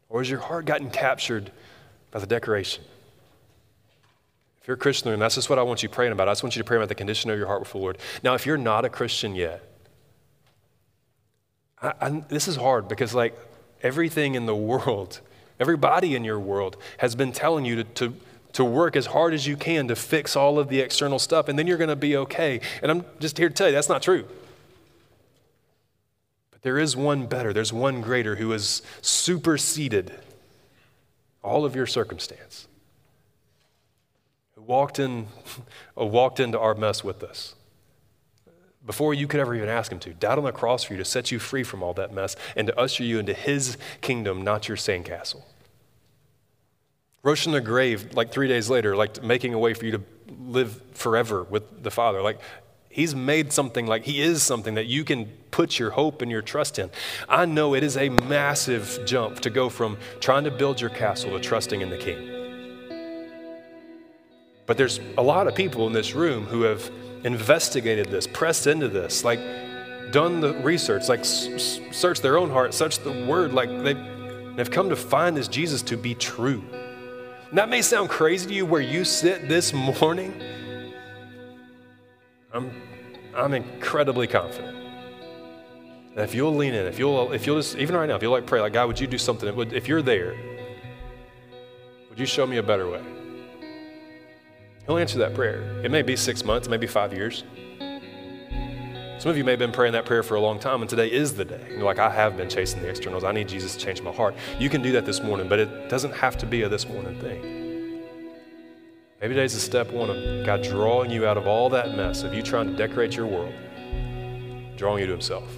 Or 0.09 0.21
has 0.21 0.27
your 0.27 0.39
heart 0.39 0.65
gotten 0.65 0.89
captured 0.89 1.51
by 2.09 2.17
the 2.17 2.25
decoration? 2.25 2.83
If 4.59 4.67
you're 4.67 4.73
a 4.73 4.79
Christian 4.79 5.11
room, 5.11 5.19
that's 5.19 5.35
just 5.35 5.51
what 5.51 5.59
I 5.59 5.61
want 5.61 5.83
you 5.83 5.87
praying 5.87 6.13
about. 6.13 6.27
I 6.27 6.31
just 6.31 6.41
want 6.41 6.55
you 6.55 6.63
to 6.63 6.67
pray 6.67 6.77
about 6.77 6.89
the 6.89 6.95
condition 6.95 7.29
of 7.29 7.37
your 7.37 7.45
heart 7.45 7.61
before 7.61 7.77
the 7.77 7.83
Lord. 7.83 7.97
Now, 8.23 8.33
if 8.33 8.47
you're 8.47 8.57
not 8.57 8.85
a 8.85 8.89
Christian 8.89 9.35
yet, 9.35 9.61
I, 11.79 11.93
I, 12.01 12.09
this 12.29 12.47
is 12.47 12.55
hard 12.55 12.87
because, 12.87 13.13
like, 13.13 13.37
everything 13.83 14.33
in 14.33 14.47
the 14.47 14.55
world, 14.73 15.21
everybody 15.59 16.15
in 16.15 16.23
your 16.23 16.39
world 16.39 16.75
has 16.97 17.13
been 17.13 17.33
telling 17.33 17.65
you 17.65 17.75
to, 17.75 17.83
to 17.83 18.13
to 18.53 18.63
work 18.63 18.95
as 18.95 19.07
hard 19.07 19.33
as 19.33 19.45
you 19.45 19.55
can 19.57 19.87
to 19.87 19.95
fix 19.95 20.35
all 20.35 20.59
of 20.59 20.69
the 20.69 20.79
external 20.79 21.19
stuff, 21.19 21.47
and 21.47 21.57
then 21.57 21.67
you're 21.67 21.77
going 21.77 21.89
to 21.89 21.95
be 21.95 22.17
okay. 22.17 22.61
And 22.81 22.91
I'm 22.91 23.05
just 23.19 23.37
here 23.37 23.49
to 23.49 23.53
tell 23.53 23.67
you 23.67 23.73
that's 23.73 23.89
not 23.89 24.01
true. 24.01 24.25
But 26.51 26.61
there 26.61 26.79
is 26.79 26.95
one 26.95 27.27
better, 27.27 27.53
there's 27.53 27.73
one 27.73 28.01
greater 28.01 28.35
who 28.35 28.51
has 28.51 28.81
superseded 29.01 30.11
all 31.43 31.65
of 31.65 31.75
your 31.75 31.85
circumstance, 31.85 32.67
who 34.55 34.61
walked, 34.61 34.99
in, 34.99 35.27
uh, 35.97 36.05
walked 36.05 36.39
into 36.39 36.59
our 36.59 36.73
mess 36.73 37.03
with 37.03 37.23
us 37.23 37.53
before 38.85 39.13
you 39.13 39.27
could 39.27 39.41
ever 39.41 39.53
even 39.53 39.67
ask 39.67 39.91
him 39.91 39.99
to, 39.99 40.13
died 40.13 40.37
on 40.37 40.45
the 40.45 40.51
cross 40.51 40.83
for 40.83 40.93
you 40.93 40.97
to 40.97 41.05
set 41.05 41.29
you 41.29 41.39
free 41.39 41.61
from 41.61 41.83
all 41.83 41.93
that 41.93 42.13
mess 42.13 42.37
and 42.55 42.67
to 42.67 42.79
usher 42.79 43.03
you 43.03 43.19
into 43.19 43.33
his 43.33 43.77
kingdom, 44.01 44.41
not 44.41 44.67
your 44.69 44.77
sandcastle 44.77 45.43
from 47.23 47.51
the 47.51 47.61
grave 47.61 48.13
like 48.13 48.31
three 48.31 48.47
days 48.47 48.69
later, 48.69 48.95
like 48.95 49.21
making 49.23 49.53
a 49.53 49.59
way 49.59 49.73
for 49.73 49.85
you 49.85 49.91
to 49.91 50.01
live 50.39 50.81
forever 50.93 51.43
with 51.43 51.83
the 51.83 51.91
Father. 51.91 52.21
Like 52.21 52.39
He's 52.89 53.13
made 53.13 53.53
something 53.53 53.85
like 53.85 54.05
He 54.05 54.21
is 54.21 54.41
something 54.41 54.73
that 54.75 54.87
you 54.87 55.03
can 55.03 55.25
put 55.51 55.77
your 55.77 55.91
hope 55.91 56.21
and 56.21 56.31
your 56.31 56.41
trust 56.41 56.79
in. 56.79 56.89
I 57.29 57.45
know 57.45 57.75
it 57.75 57.83
is 57.83 57.95
a 57.95 58.09
massive 58.09 59.01
jump 59.05 59.39
to 59.41 59.49
go 59.49 59.69
from 59.69 59.97
trying 60.19 60.45
to 60.45 60.51
build 60.51 60.81
your 60.81 60.89
castle 60.89 61.31
to 61.31 61.39
trusting 61.39 61.81
in 61.81 61.89
the 61.89 61.97
King. 61.97 62.33
But 64.65 64.77
there's 64.77 64.99
a 65.17 65.21
lot 65.21 65.47
of 65.47 65.55
people 65.55 65.87
in 65.87 65.93
this 65.93 66.13
room 66.13 66.45
who 66.45 66.63
have 66.63 66.91
investigated 67.23 68.07
this, 68.07 68.27
pressed 68.27 68.67
into 68.67 68.87
this, 68.87 69.23
like 69.23 69.39
done 70.11 70.41
the 70.41 70.53
research, 70.55 71.07
like 71.07 71.23
searched 71.23 72.21
their 72.21 72.37
own 72.37 72.49
heart, 72.49 72.73
searched 72.73 73.03
the 73.03 73.25
Word, 73.25 73.53
like 73.53 73.69
they've, 73.83 74.55
they've 74.55 74.71
come 74.71 74.89
to 74.89 74.95
find 74.95 75.37
this 75.37 75.47
Jesus 75.47 75.81
to 75.83 75.97
be 75.97 76.15
true. 76.15 76.63
And 77.49 77.57
that 77.57 77.69
may 77.69 77.81
sound 77.81 78.09
crazy 78.09 78.47
to 78.47 78.53
you 78.53 78.65
where 78.65 78.81
you 78.81 79.05
sit 79.05 79.47
this 79.47 79.71
morning. 79.73 80.41
I'm, 82.53 82.71
I'm 83.35 83.53
incredibly 83.53 84.27
confident 84.27 84.77
that 86.15 86.23
if 86.23 86.35
you'll 86.35 86.55
lean 86.55 86.73
in, 86.73 86.85
if 86.87 86.99
you'll, 86.99 87.31
if 87.31 87.45
you'll 87.45 87.57
just, 87.57 87.77
even 87.77 87.95
right 87.95 88.07
now, 88.07 88.15
if 88.15 88.21
you'll 88.21 88.31
like 88.31 88.45
pray, 88.45 88.59
like, 88.59 88.73
God, 88.73 88.87
would 88.87 88.99
you 88.99 89.07
do 89.07 89.17
something? 89.17 89.57
If 89.71 89.87
you're 89.87 90.01
there, 90.01 90.35
would 92.09 92.19
you 92.19 92.25
show 92.25 92.45
me 92.45 92.57
a 92.57 92.63
better 92.63 92.89
way? 92.89 93.03
He'll 94.85 94.97
answer 94.97 95.19
that 95.19 95.33
prayer. 95.33 95.61
It 95.83 95.91
may 95.91 96.01
be 96.01 96.15
six 96.15 96.43
months, 96.43 96.67
maybe 96.67 96.87
five 96.87 97.13
years. 97.13 97.43
Some 99.19 99.31
of 99.31 99.37
you 99.37 99.43
may 99.43 99.51
have 99.51 99.59
been 99.59 99.71
praying 99.71 99.93
that 99.93 100.05
prayer 100.05 100.21
for 100.21 100.35
a 100.35 100.39
long 100.39 100.59
time, 100.59 100.81
and 100.81 100.89
today 100.89 101.11
is 101.11 101.33
the 101.33 101.43
day. 101.43 101.65
You're 101.71 101.81
like, 101.81 101.97
I 101.97 102.11
have 102.11 102.37
been 102.37 102.47
chasing 102.47 102.83
the 102.83 102.87
externals. 102.87 103.23
I 103.23 103.31
need 103.31 103.47
Jesus 103.47 103.75
to 103.75 103.83
change 103.83 103.99
my 104.03 104.11
heart. 104.11 104.35
You 104.59 104.69
can 104.69 104.83
do 104.83 104.91
that 104.91 105.07
this 105.07 105.23
morning, 105.23 105.49
but 105.49 105.57
it 105.57 105.89
doesn't 105.89 106.13
have 106.13 106.37
to 106.37 106.45
be 106.45 106.61
a 106.61 106.69
this 106.69 106.87
morning 106.87 107.19
thing. 107.19 108.03
Maybe 109.19 109.33
today's 109.33 109.55
the 109.55 109.59
step 109.59 109.91
one 109.91 110.11
of 110.11 110.45
God 110.45 110.61
drawing 110.61 111.09
you 111.09 111.25
out 111.25 111.35
of 111.35 111.47
all 111.47 111.67
that 111.69 111.97
mess 111.97 112.21
of 112.21 112.35
you 112.35 112.43
trying 112.43 112.67
to 112.67 112.77
decorate 112.77 113.15
your 113.15 113.25
world, 113.25 113.53
drawing 114.75 114.99
you 114.99 115.07
to 115.07 115.13
Himself. 115.13 115.49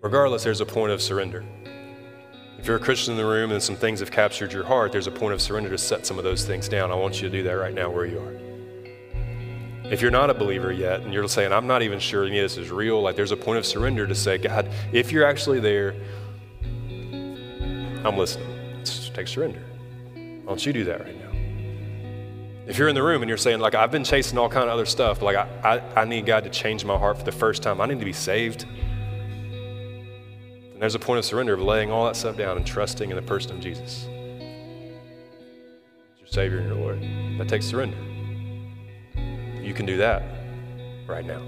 Regardless, 0.00 0.44
there's 0.44 0.60
a 0.60 0.66
point 0.66 0.92
of 0.92 1.02
surrender. 1.02 1.44
If 2.60 2.68
you're 2.68 2.76
a 2.76 2.80
Christian 2.80 3.14
in 3.14 3.18
the 3.18 3.26
room 3.26 3.50
and 3.50 3.60
some 3.60 3.74
things 3.74 3.98
have 3.98 4.12
captured 4.12 4.52
your 4.52 4.64
heart, 4.64 4.92
there's 4.92 5.08
a 5.08 5.12
point 5.12 5.34
of 5.34 5.42
surrender 5.42 5.68
to 5.70 5.78
set 5.78 6.06
some 6.06 6.16
of 6.16 6.22
those 6.22 6.44
things 6.44 6.68
down. 6.68 6.92
I 6.92 6.94
want 6.94 7.20
you 7.20 7.28
to 7.28 7.36
do 7.36 7.42
that 7.42 7.54
right 7.54 7.74
now 7.74 7.90
where 7.90 8.06
you 8.06 8.20
are. 8.20 8.47
If 9.90 10.02
you're 10.02 10.10
not 10.10 10.28
a 10.28 10.34
believer 10.34 10.70
yet 10.70 11.00
and 11.00 11.14
you're 11.14 11.26
saying, 11.28 11.50
I'm 11.52 11.66
not 11.66 11.80
even 11.80 11.98
sure 11.98 12.26
any 12.26 12.38
of 12.38 12.44
this 12.44 12.58
is 12.58 12.70
real, 12.70 13.00
like 13.00 13.16
there's 13.16 13.32
a 13.32 13.36
point 13.36 13.58
of 13.58 13.64
surrender 13.64 14.06
to 14.06 14.14
say, 14.14 14.36
God, 14.36 14.68
if 14.92 15.10
you're 15.10 15.24
actually 15.24 15.60
there, 15.60 15.94
I'm 18.04 18.16
listening. 18.16 18.76
Let's 18.76 19.08
take 19.08 19.28
surrender. 19.28 19.62
Why 20.14 20.44
don't 20.44 20.64
you 20.64 20.74
do 20.74 20.84
that 20.84 21.00
right 21.00 21.18
now? 21.18 21.28
If 22.66 22.76
you're 22.76 22.88
in 22.88 22.94
the 22.94 23.02
room 23.02 23.22
and 23.22 23.30
you're 23.30 23.38
saying, 23.38 23.60
like, 23.60 23.74
I've 23.74 23.90
been 23.90 24.04
chasing 24.04 24.36
all 24.36 24.50
kind 24.50 24.64
of 24.64 24.70
other 24.70 24.84
stuff, 24.84 25.20
but 25.20 25.24
like 25.24 25.36
I, 25.36 25.80
I, 25.96 26.02
I 26.02 26.04
need 26.04 26.26
God 26.26 26.44
to 26.44 26.50
change 26.50 26.84
my 26.84 26.98
heart 26.98 27.16
for 27.16 27.24
the 27.24 27.32
first 27.32 27.62
time. 27.62 27.80
I 27.80 27.86
need 27.86 27.98
to 27.98 28.04
be 28.04 28.12
saved. 28.12 28.66
And 30.72 30.82
there's 30.82 30.94
a 30.94 30.98
point 30.98 31.18
of 31.18 31.24
surrender 31.24 31.54
of 31.54 31.62
laying 31.62 31.90
all 31.90 32.04
that 32.04 32.14
stuff 32.14 32.36
down 32.36 32.58
and 32.58 32.66
trusting 32.66 33.08
in 33.08 33.16
the 33.16 33.22
person 33.22 33.52
of 33.52 33.60
Jesus. 33.60 34.06
Your 36.18 36.26
Savior 36.26 36.58
and 36.58 36.68
your 36.68 36.76
Lord. 36.76 37.00
That 37.38 37.48
takes 37.48 37.64
surrender. 37.64 37.96
You 39.68 39.74
can 39.74 39.84
do 39.84 39.98
that 39.98 40.22
right 41.06 41.26
now. 41.26 41.42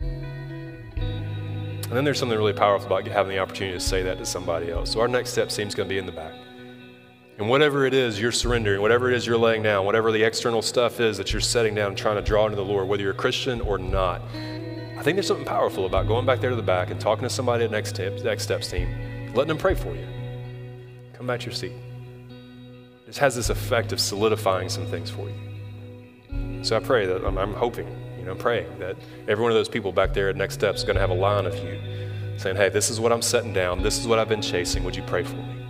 And 0.00 1.92
then 1.92 2.02
there's 2.02 2.18
something 2.18 2.36
really 2.36 2.52
powerful 2.52 2.88
about 2.88 3.06
having 3.06 3.30
the 3.30 3.38
opportunity 3.38 3.78
to 3.78 3.84
say 3.84 4.02
that 4.02 4.18
to 4.18 4.26
somebody 4.26 4.72
else. 4.72 4.90
So 4.90 5.00
our 5.00 5.06
next 5.06 5.30
step 5.30 5.52
seems 5.52 5.76
going 5.76 5.88
to 5.88 5.92
be 5.94 5.98
in 5.98 6.06
the 6.06 6.12
back. 6.12 6.34
And 7.38 7.48
whatever 7.48 7.86
it 7.86 7.94
is 7.94 8.20
you're 8.20 8.32
surrendering, 8.32 8.82
whatever 8.82 9.08
it 9.08 9.14
is 9.14 9.24
you're 9.24 9.38
laying 9.38 9.62
down, 9.62 9.86
whatever 9.86 10.10
the 10.10 10.24
external 10.24 10.60
stuff 10.60 10.98
is 10.98 11.16
that 11.18 11.32
you're 11.32 11.40
setting 11.40 11.72
down 11.72 11.90
and 11.90 11.96
trying 11.96 12.16
to 12.16 12.22
draw 12.22 12.46
into 12.46 12.56
the 12.56 12.64
Lord, 12.64 12.88
whether 12.88 13.04
you're 13.04 13.12
a 13.12 13.16
Christian 13.16 13.60
or 13.60 13.78
not, 13.78 14.20
I 14.98 15.02
think 15.04 15.14
there's 15.14 15.28
something 15.28 15.46
powerful 15.46 15.86
about 15.86 16.08
going 16.08 16.26
back 16.26 16.40
there 16.40 16.50
to 16.50 16.56
the 16.56 16.62
back 16.62 16.90
and 16.90 17.00
talking 17.00 17.22
to 17.22 17.30
somebody 17.30 17.64
at 17.64 17.70
Next, 17.70 17.90
Steps, 17.90 18.24
Next 18.24 18.42
Steps 18.42 18.68
team, 18.68 19.32
letting 19.34 19.50
them 19.50 19.58
pray 19.58 19.76
for 19.76 19.94
you. 19.94 20.04
Come 21.12 21.28
back 21.28 21.38
to 21.40 21.46
your 21.46 21.54
seat. 21.54 21.74
This 23.06 23.18
has 23.18 23.36
this 23.36 23.50
effect 23.50 23.92
of 23.92 24.00
solidifying 24.00 24.68
some 24.68 24.86
things 24.86 25.10
for 25.10 25.28
you. 25.28 25.51
So 26.62 26.76
I 26.76 26.80
pray 26.80 27.06
that 27.06 27.24
I'm, 27.24 27.36
I'm 27.38 27.54
hoping 27.54 27.88
You 28.18 28.24
know, 28.24 28.34
praying 28.36 28.78
that 28.78 28.96
every 29.26 29.42
one 29.42 29.50
of 29.50 29.56
those 29.56 29.68
people 29.68 29.92
back 29.92 30.14
there 30.14 30.28
at 30.28 30.36
Next 30.36 30.54
Steps 30.54 30.78
is 30.80 30.84
going 30.84 30.94
to 30.94 31.00
have 31.00 31.10
a 31.10 31.14
line 31.14 31.44
of 31.46 31.54
you 31.56 31.80
saying, 32.38 32.56
hey, 32.56 32.68
this 32.68 32.88
is 32.88 33.00
what 33.00 33.12
I'm 33.12 33.22
setting 33.22 33.52
down. 33.52 33.82
This 33.82 33.98
is 33.98 34.06
what 34.06 34.18
I've 34.18 34.28
been 34.28 34.42
chasing. 34.42 34.84
Would 34.84 34.96
you 34.96 35.02
pray 35.02 35.22
for 35.22 35.36
me? 35.36 35.62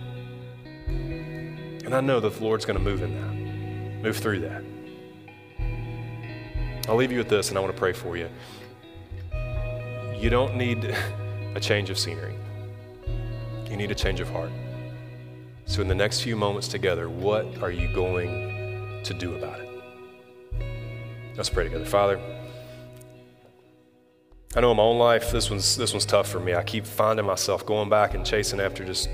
And 1.85 1.93
I 1.93 2.01
know 2.01 2.19
that 2.19 2.33
the 2.33 2.43
Lord's 2.43 2.65
going 2.65 2.77
to 2.77 2.83
move 2.83 3.01
in 3.01 3.13
that, 3.13 4.03
move 4.03 4.17
through 4.17 4.39
that. 4.41 4.63
I'll 6.87 6.95
leave 6.95 7.11
you 7.11 7.17
with 7.17 7.29
this, 7.29 7.49
and 7.49 7.57
I 7.57 7.61
want 7.61 7.73
to 7.73 7.79
pray 7.79 7.93
for 7.93 8.17
you. 8.17 8.29
You 10.17 10.29
don't 10.29 10.55
need 10.55 10.85
a 11.55 11.59
change 11.59 11.89
of 11.89 11.97
scenery, 11.97 12.35
you 13.69 13.77
need 13.77 13.91
a 13.91 13.95
change 13.95 14.19
of 14.19 14.29
heart. 14.29 14.51
So, 15.65 15.81
in 15.81 15.87
the 15.87 15.95
next 15.95 16.21
few 16.21 16.35
moments 16.35 16.67
together, 16.67 17.09
what 17.09 17.61
are 17.63 17.71
you 17.71 17.93
going 17.93 19.01
to 19.03 19.13
do 19.13 19.35
about 19.35 19.59
it? 19.59 19.72
Let's 21.35 21.49
pray 21.49 21.63
together. 21.63 21.85
Father, 21.85 22.21
I 24.55 24.61
know 24.61 24.69
in 24.69 24.77
my 24.77 24.83
own 24.83 24.99
life 24.99 25.31
this 25.31 25.49
one's 25.49 25.75
this 25.75 25.93
one's 25.93 26.05
tough 26.05 26.29
for 26.29 26.39
me. 26.39 26.53
I 26.53 26.61
keep 26.61 26.85
finding 26.85 27.25
myself 27.25 27.65
going 27.65 27.89
back 27.89 28.13
and 28.13 28.23
chasing 28.23 28.59
after 28.59 28.85
just 28.85 29.09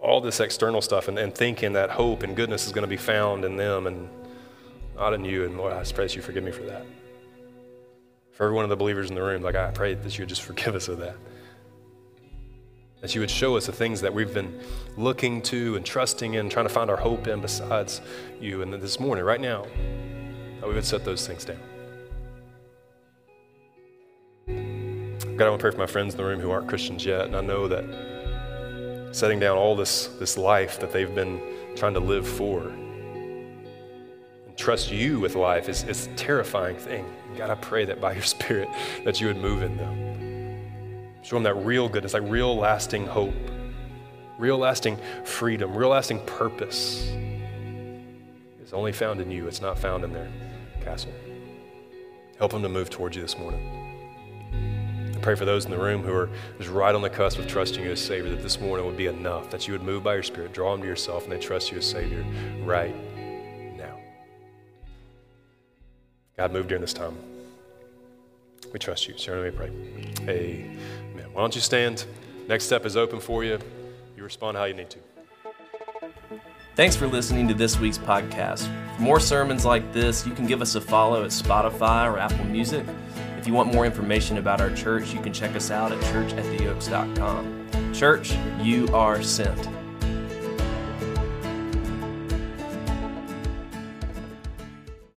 all 0.00 0.20
this 0.20 0.38
external 0.38 0.80
stuff 0.80 1.08
and, 1.08 1.18
and 1.18 1.34
thinking 1.34 1.72
that 1.72 1.90
hope 1.90 2.22
and 2.22 2.36
goodness 2.36 2.66
is 2.66 2.72
going 2.72 2.84
to 2.84 2.88
be 2.88 2.96
found 2.96 3.44
in 3.44 3.56
them 3.56 3.88
and 3.88 4.08
not 4.94 5.12
in 5.12 5.24
you. 5.24 5.44
And 5.44 5.56
Lord, 5.56 5.72
I 5.72 5.82
pray 5.82 6.04
that 6.04 6.14
you 6.14 6.22
forgive 6.22 6.44
me 6.44 6.52
for 6.52 6.62
that. 6.62 6.86
For 8.30 8.44
every 8.44 8.54
one 8.54 8.64
of 8.64 8.70
the 8.70 8.76
believers 8.76 9.08
in 9.08 9.16
the 9.16 9.22
room, 9.22 9.42
like 9.42 9.56
I 9.56 9.72
pray 9.72 9.94
that 9.94 10.18
you 10.18 10.22
would 10.22 10.28
just 10.28 10.42
forgive 10.42 10.76
us 10.76 10.86
of 10.86 10.98
that. 10.98 11.16
That 13.00 13.14
you 13.14 13.20
would 13.22 13.30
show 13.30 13.56
us 13.56 13.66
the 13.66 13.72
things 13.72 14.00
that 14.02 14.14
we've 14.14 14.32
been 14.32 14.60
looking 14.96 15.42
to 15.42 15.74
and 15.74 15.84
trusting 15.84 16.34
in, 16.34 16.48
trying 16.48 16.66
to 16.66 16.72
find 16.72 16.90
our 16.90 16.96
hope 16.96 17.26
in 17.26 17.40
besides 17.40 18.00
you. 18.40 18.62
And 18.62 18.72
this 18.72 19.00
morning, 19.00 19.24
right 19.24 19.40
now, 19.40 19.66
that 20.64 20.68
we 20.68 20.74
would 20.76 20.86
set 20.86 21.04
those 21.04 21.26
things 21.26 21.44
down. 21.44 21.58
God, 25.36 25.44
I 25.44 25.50
want 25.50 25.60
to 25.60 25.62
pray 25.62 25.70
for 25.72 25.76
my 25.76 25.86
friends 25.86 26.14
in 26.14 26.16
the 26.16 26.24
room 26.24 26.40
who 26.40 26.50
aren't 26.50 26.68
Christians 26.68 27.04
yet, 27.04 27.26
and 27.26 27.36
I 27.36 27.42
know 27.42 27.68
that 27.68 27.84
setting 29.14 29.38
down 29.38 29.58
all 29.58 29.76
this, 29.76 30.06
this 30.18 30.38
life 30.38 30.80
that 30.80 30.90
they've 30.90 31.14
been 31.14 31.38
trying 31.76 31.92
to 31.92 32.00
live 32.00 32.26
for 32.26 32.62
and 32.62 34.56
trust 34.56 34.90
you 34.90 35.20
with 35.20 35.34
life 35.34 35.68
is, 35.68 35.84
is 35.84 36.06
a 36.06 36.14
terrifying 36.14 36.78
thing. 36.78 37.04
God, 37.36 37.50
I 37.50 37.56
pray 37.56 37.84
that 37.84 38.00
by 38.00 38.14
your 38.14 38.22
Spirit 38.34 38.70
that 39.04 39.20
you 39.20 39.26
would 39.26 39.36
move 39.36 39.62
in 39.62 39.76
them. 39.76 41.12
Show 41.22 41.36
them 41.36 41.42
that 41.42 41.56
real 41.56 41.90
goodness, 41.90 42.14
like 42.14 42.22
real 42.24 42.56
lasting 42.56 43.06
hope, 43.06 43.34
real 44.38 44.56
lasting 44.56 44.98
freedom, 45.24 45.76
real 45.76 45.90
lasting 45.90 46.20
purpose 46.24 47.12
is 48.64 48.72
only 48.72 48.92
found 48.92 49.20
in 49.20 49.30
you. 49.30 49.46
It's 49.46 49.60
not 49.60 49.78
found 49.78 50.04
in 50.04 50.12
their 50.14 50.30
castle. 50.84 51.12
Help 52.38 52.52
them 52.52 52.62
to 52.62 52.68
move 52.68 52.90
towards 52.90 53.16
you 53.16 53.22
this 53.22 53.38
morning 53.38 53.84
I 55.14 55.18
pray 55.20 55.34
for 55.36 55.44
those 55.44 55.64
in 55.64 55.70
the 55.70 55.78
room 55.78 56.02
who 56.02 56.12
are 56.12 56.28
just 56.58 56.70
right 56.70 56.94
on 56.94 57.02
the 57.02 57.10
cusp 57.10 57.38
of 57.38 57.46
trusting 57.46 57.82
you 57.82 57.92
as 57.92 58.00
Savior, 58.00 58.30
that 58.30 58.42
this 58.42 58.60
morning 58.60 58.84
would 58.84 58.96
be 58.96 59.06
enough, 59.06 59.48
that 59.50 59.66
you 59.66 59.72
would 59.72 59.82
move 59.82 60.02
by 60.02 60.14
your 60.14 60.22
Spirit, 60.22 60.52
draw 60.52 60.72
them 60.72 60.82
to 60.82 60.86
yourself, 60.86 61.24
and 61.24 61.32
they 61.32 61.38
trust 61.38 61.70
you 61.70 61.78
as 61.78 61.88
Savior 61.88 62.24
right 62.62 62.94
now. 63.76 63.98
God, 66.36 66.52
move 66.52 66.68
during 66.68 66.80
this 66.80 66.92
time. 66.92 67.16
We 68.72 68.78
trust 68.78 69.06
you. 69.06 69.16
So, 69.16 69.34
let 69.38 69.52
me 69.52 69.56
pray. 69.56 69.70
Amen. 70.28 71.32
Why 71.32 71.42
don't 71.42 71.54
you 71.54 71.60
stand? 71.60 72.04
Next 72.48 72.64
step 72.64 72.84
is 72.84 72.96
open 72.96 73.20
for 73.20 73.44
you. 73.44 73.58
You 74.16 74.24
respond 74.24 74.56
how 74.56 74.64
you 74.64 74.74
need 74.74 74.90
to. 74.90 75.13
Thanks 76.76 76.96
for 76.96 77.06
listening 77.06 77.46
to 77.48 77.54
this 77.54 77.78
week's 77.78 77.98
podcast. 77.98 78.66
For 78.96 79.02
more 79.02 79.20
sermons 79.20 79.64
like 79.64 79.92
this, 79.92 80.26
you 80.26 80.32
can 80.32 80.46
give 80.46 80.60
us 80.60 80.74
a 80.74 80.80
follow 80.80 81.22
at 81.22 81.30
Spotify 81.30 82.12
or 82.12 82.18
Apple 82.18 82.44
Music. 82.46 82.84
If 83.38 83.46
you 83.46 83.54
want 83.54 83.72
more 83.72 83.86
information 83.86 84.38
about 84.38 84.60
our 84.60 84.70
church, 84.70 85.14
you 85.14 85.20
can 85.20 85.32
check 85.32 85.54
us 85.54 85.70
out 85.70 85.92
at 85.92 86.00
churchattheoaks.com. 86.00 87.92
Church, 87.92 88.34
you 88.60 88.88
are 88.88 89.22
sent. 89.22 89.68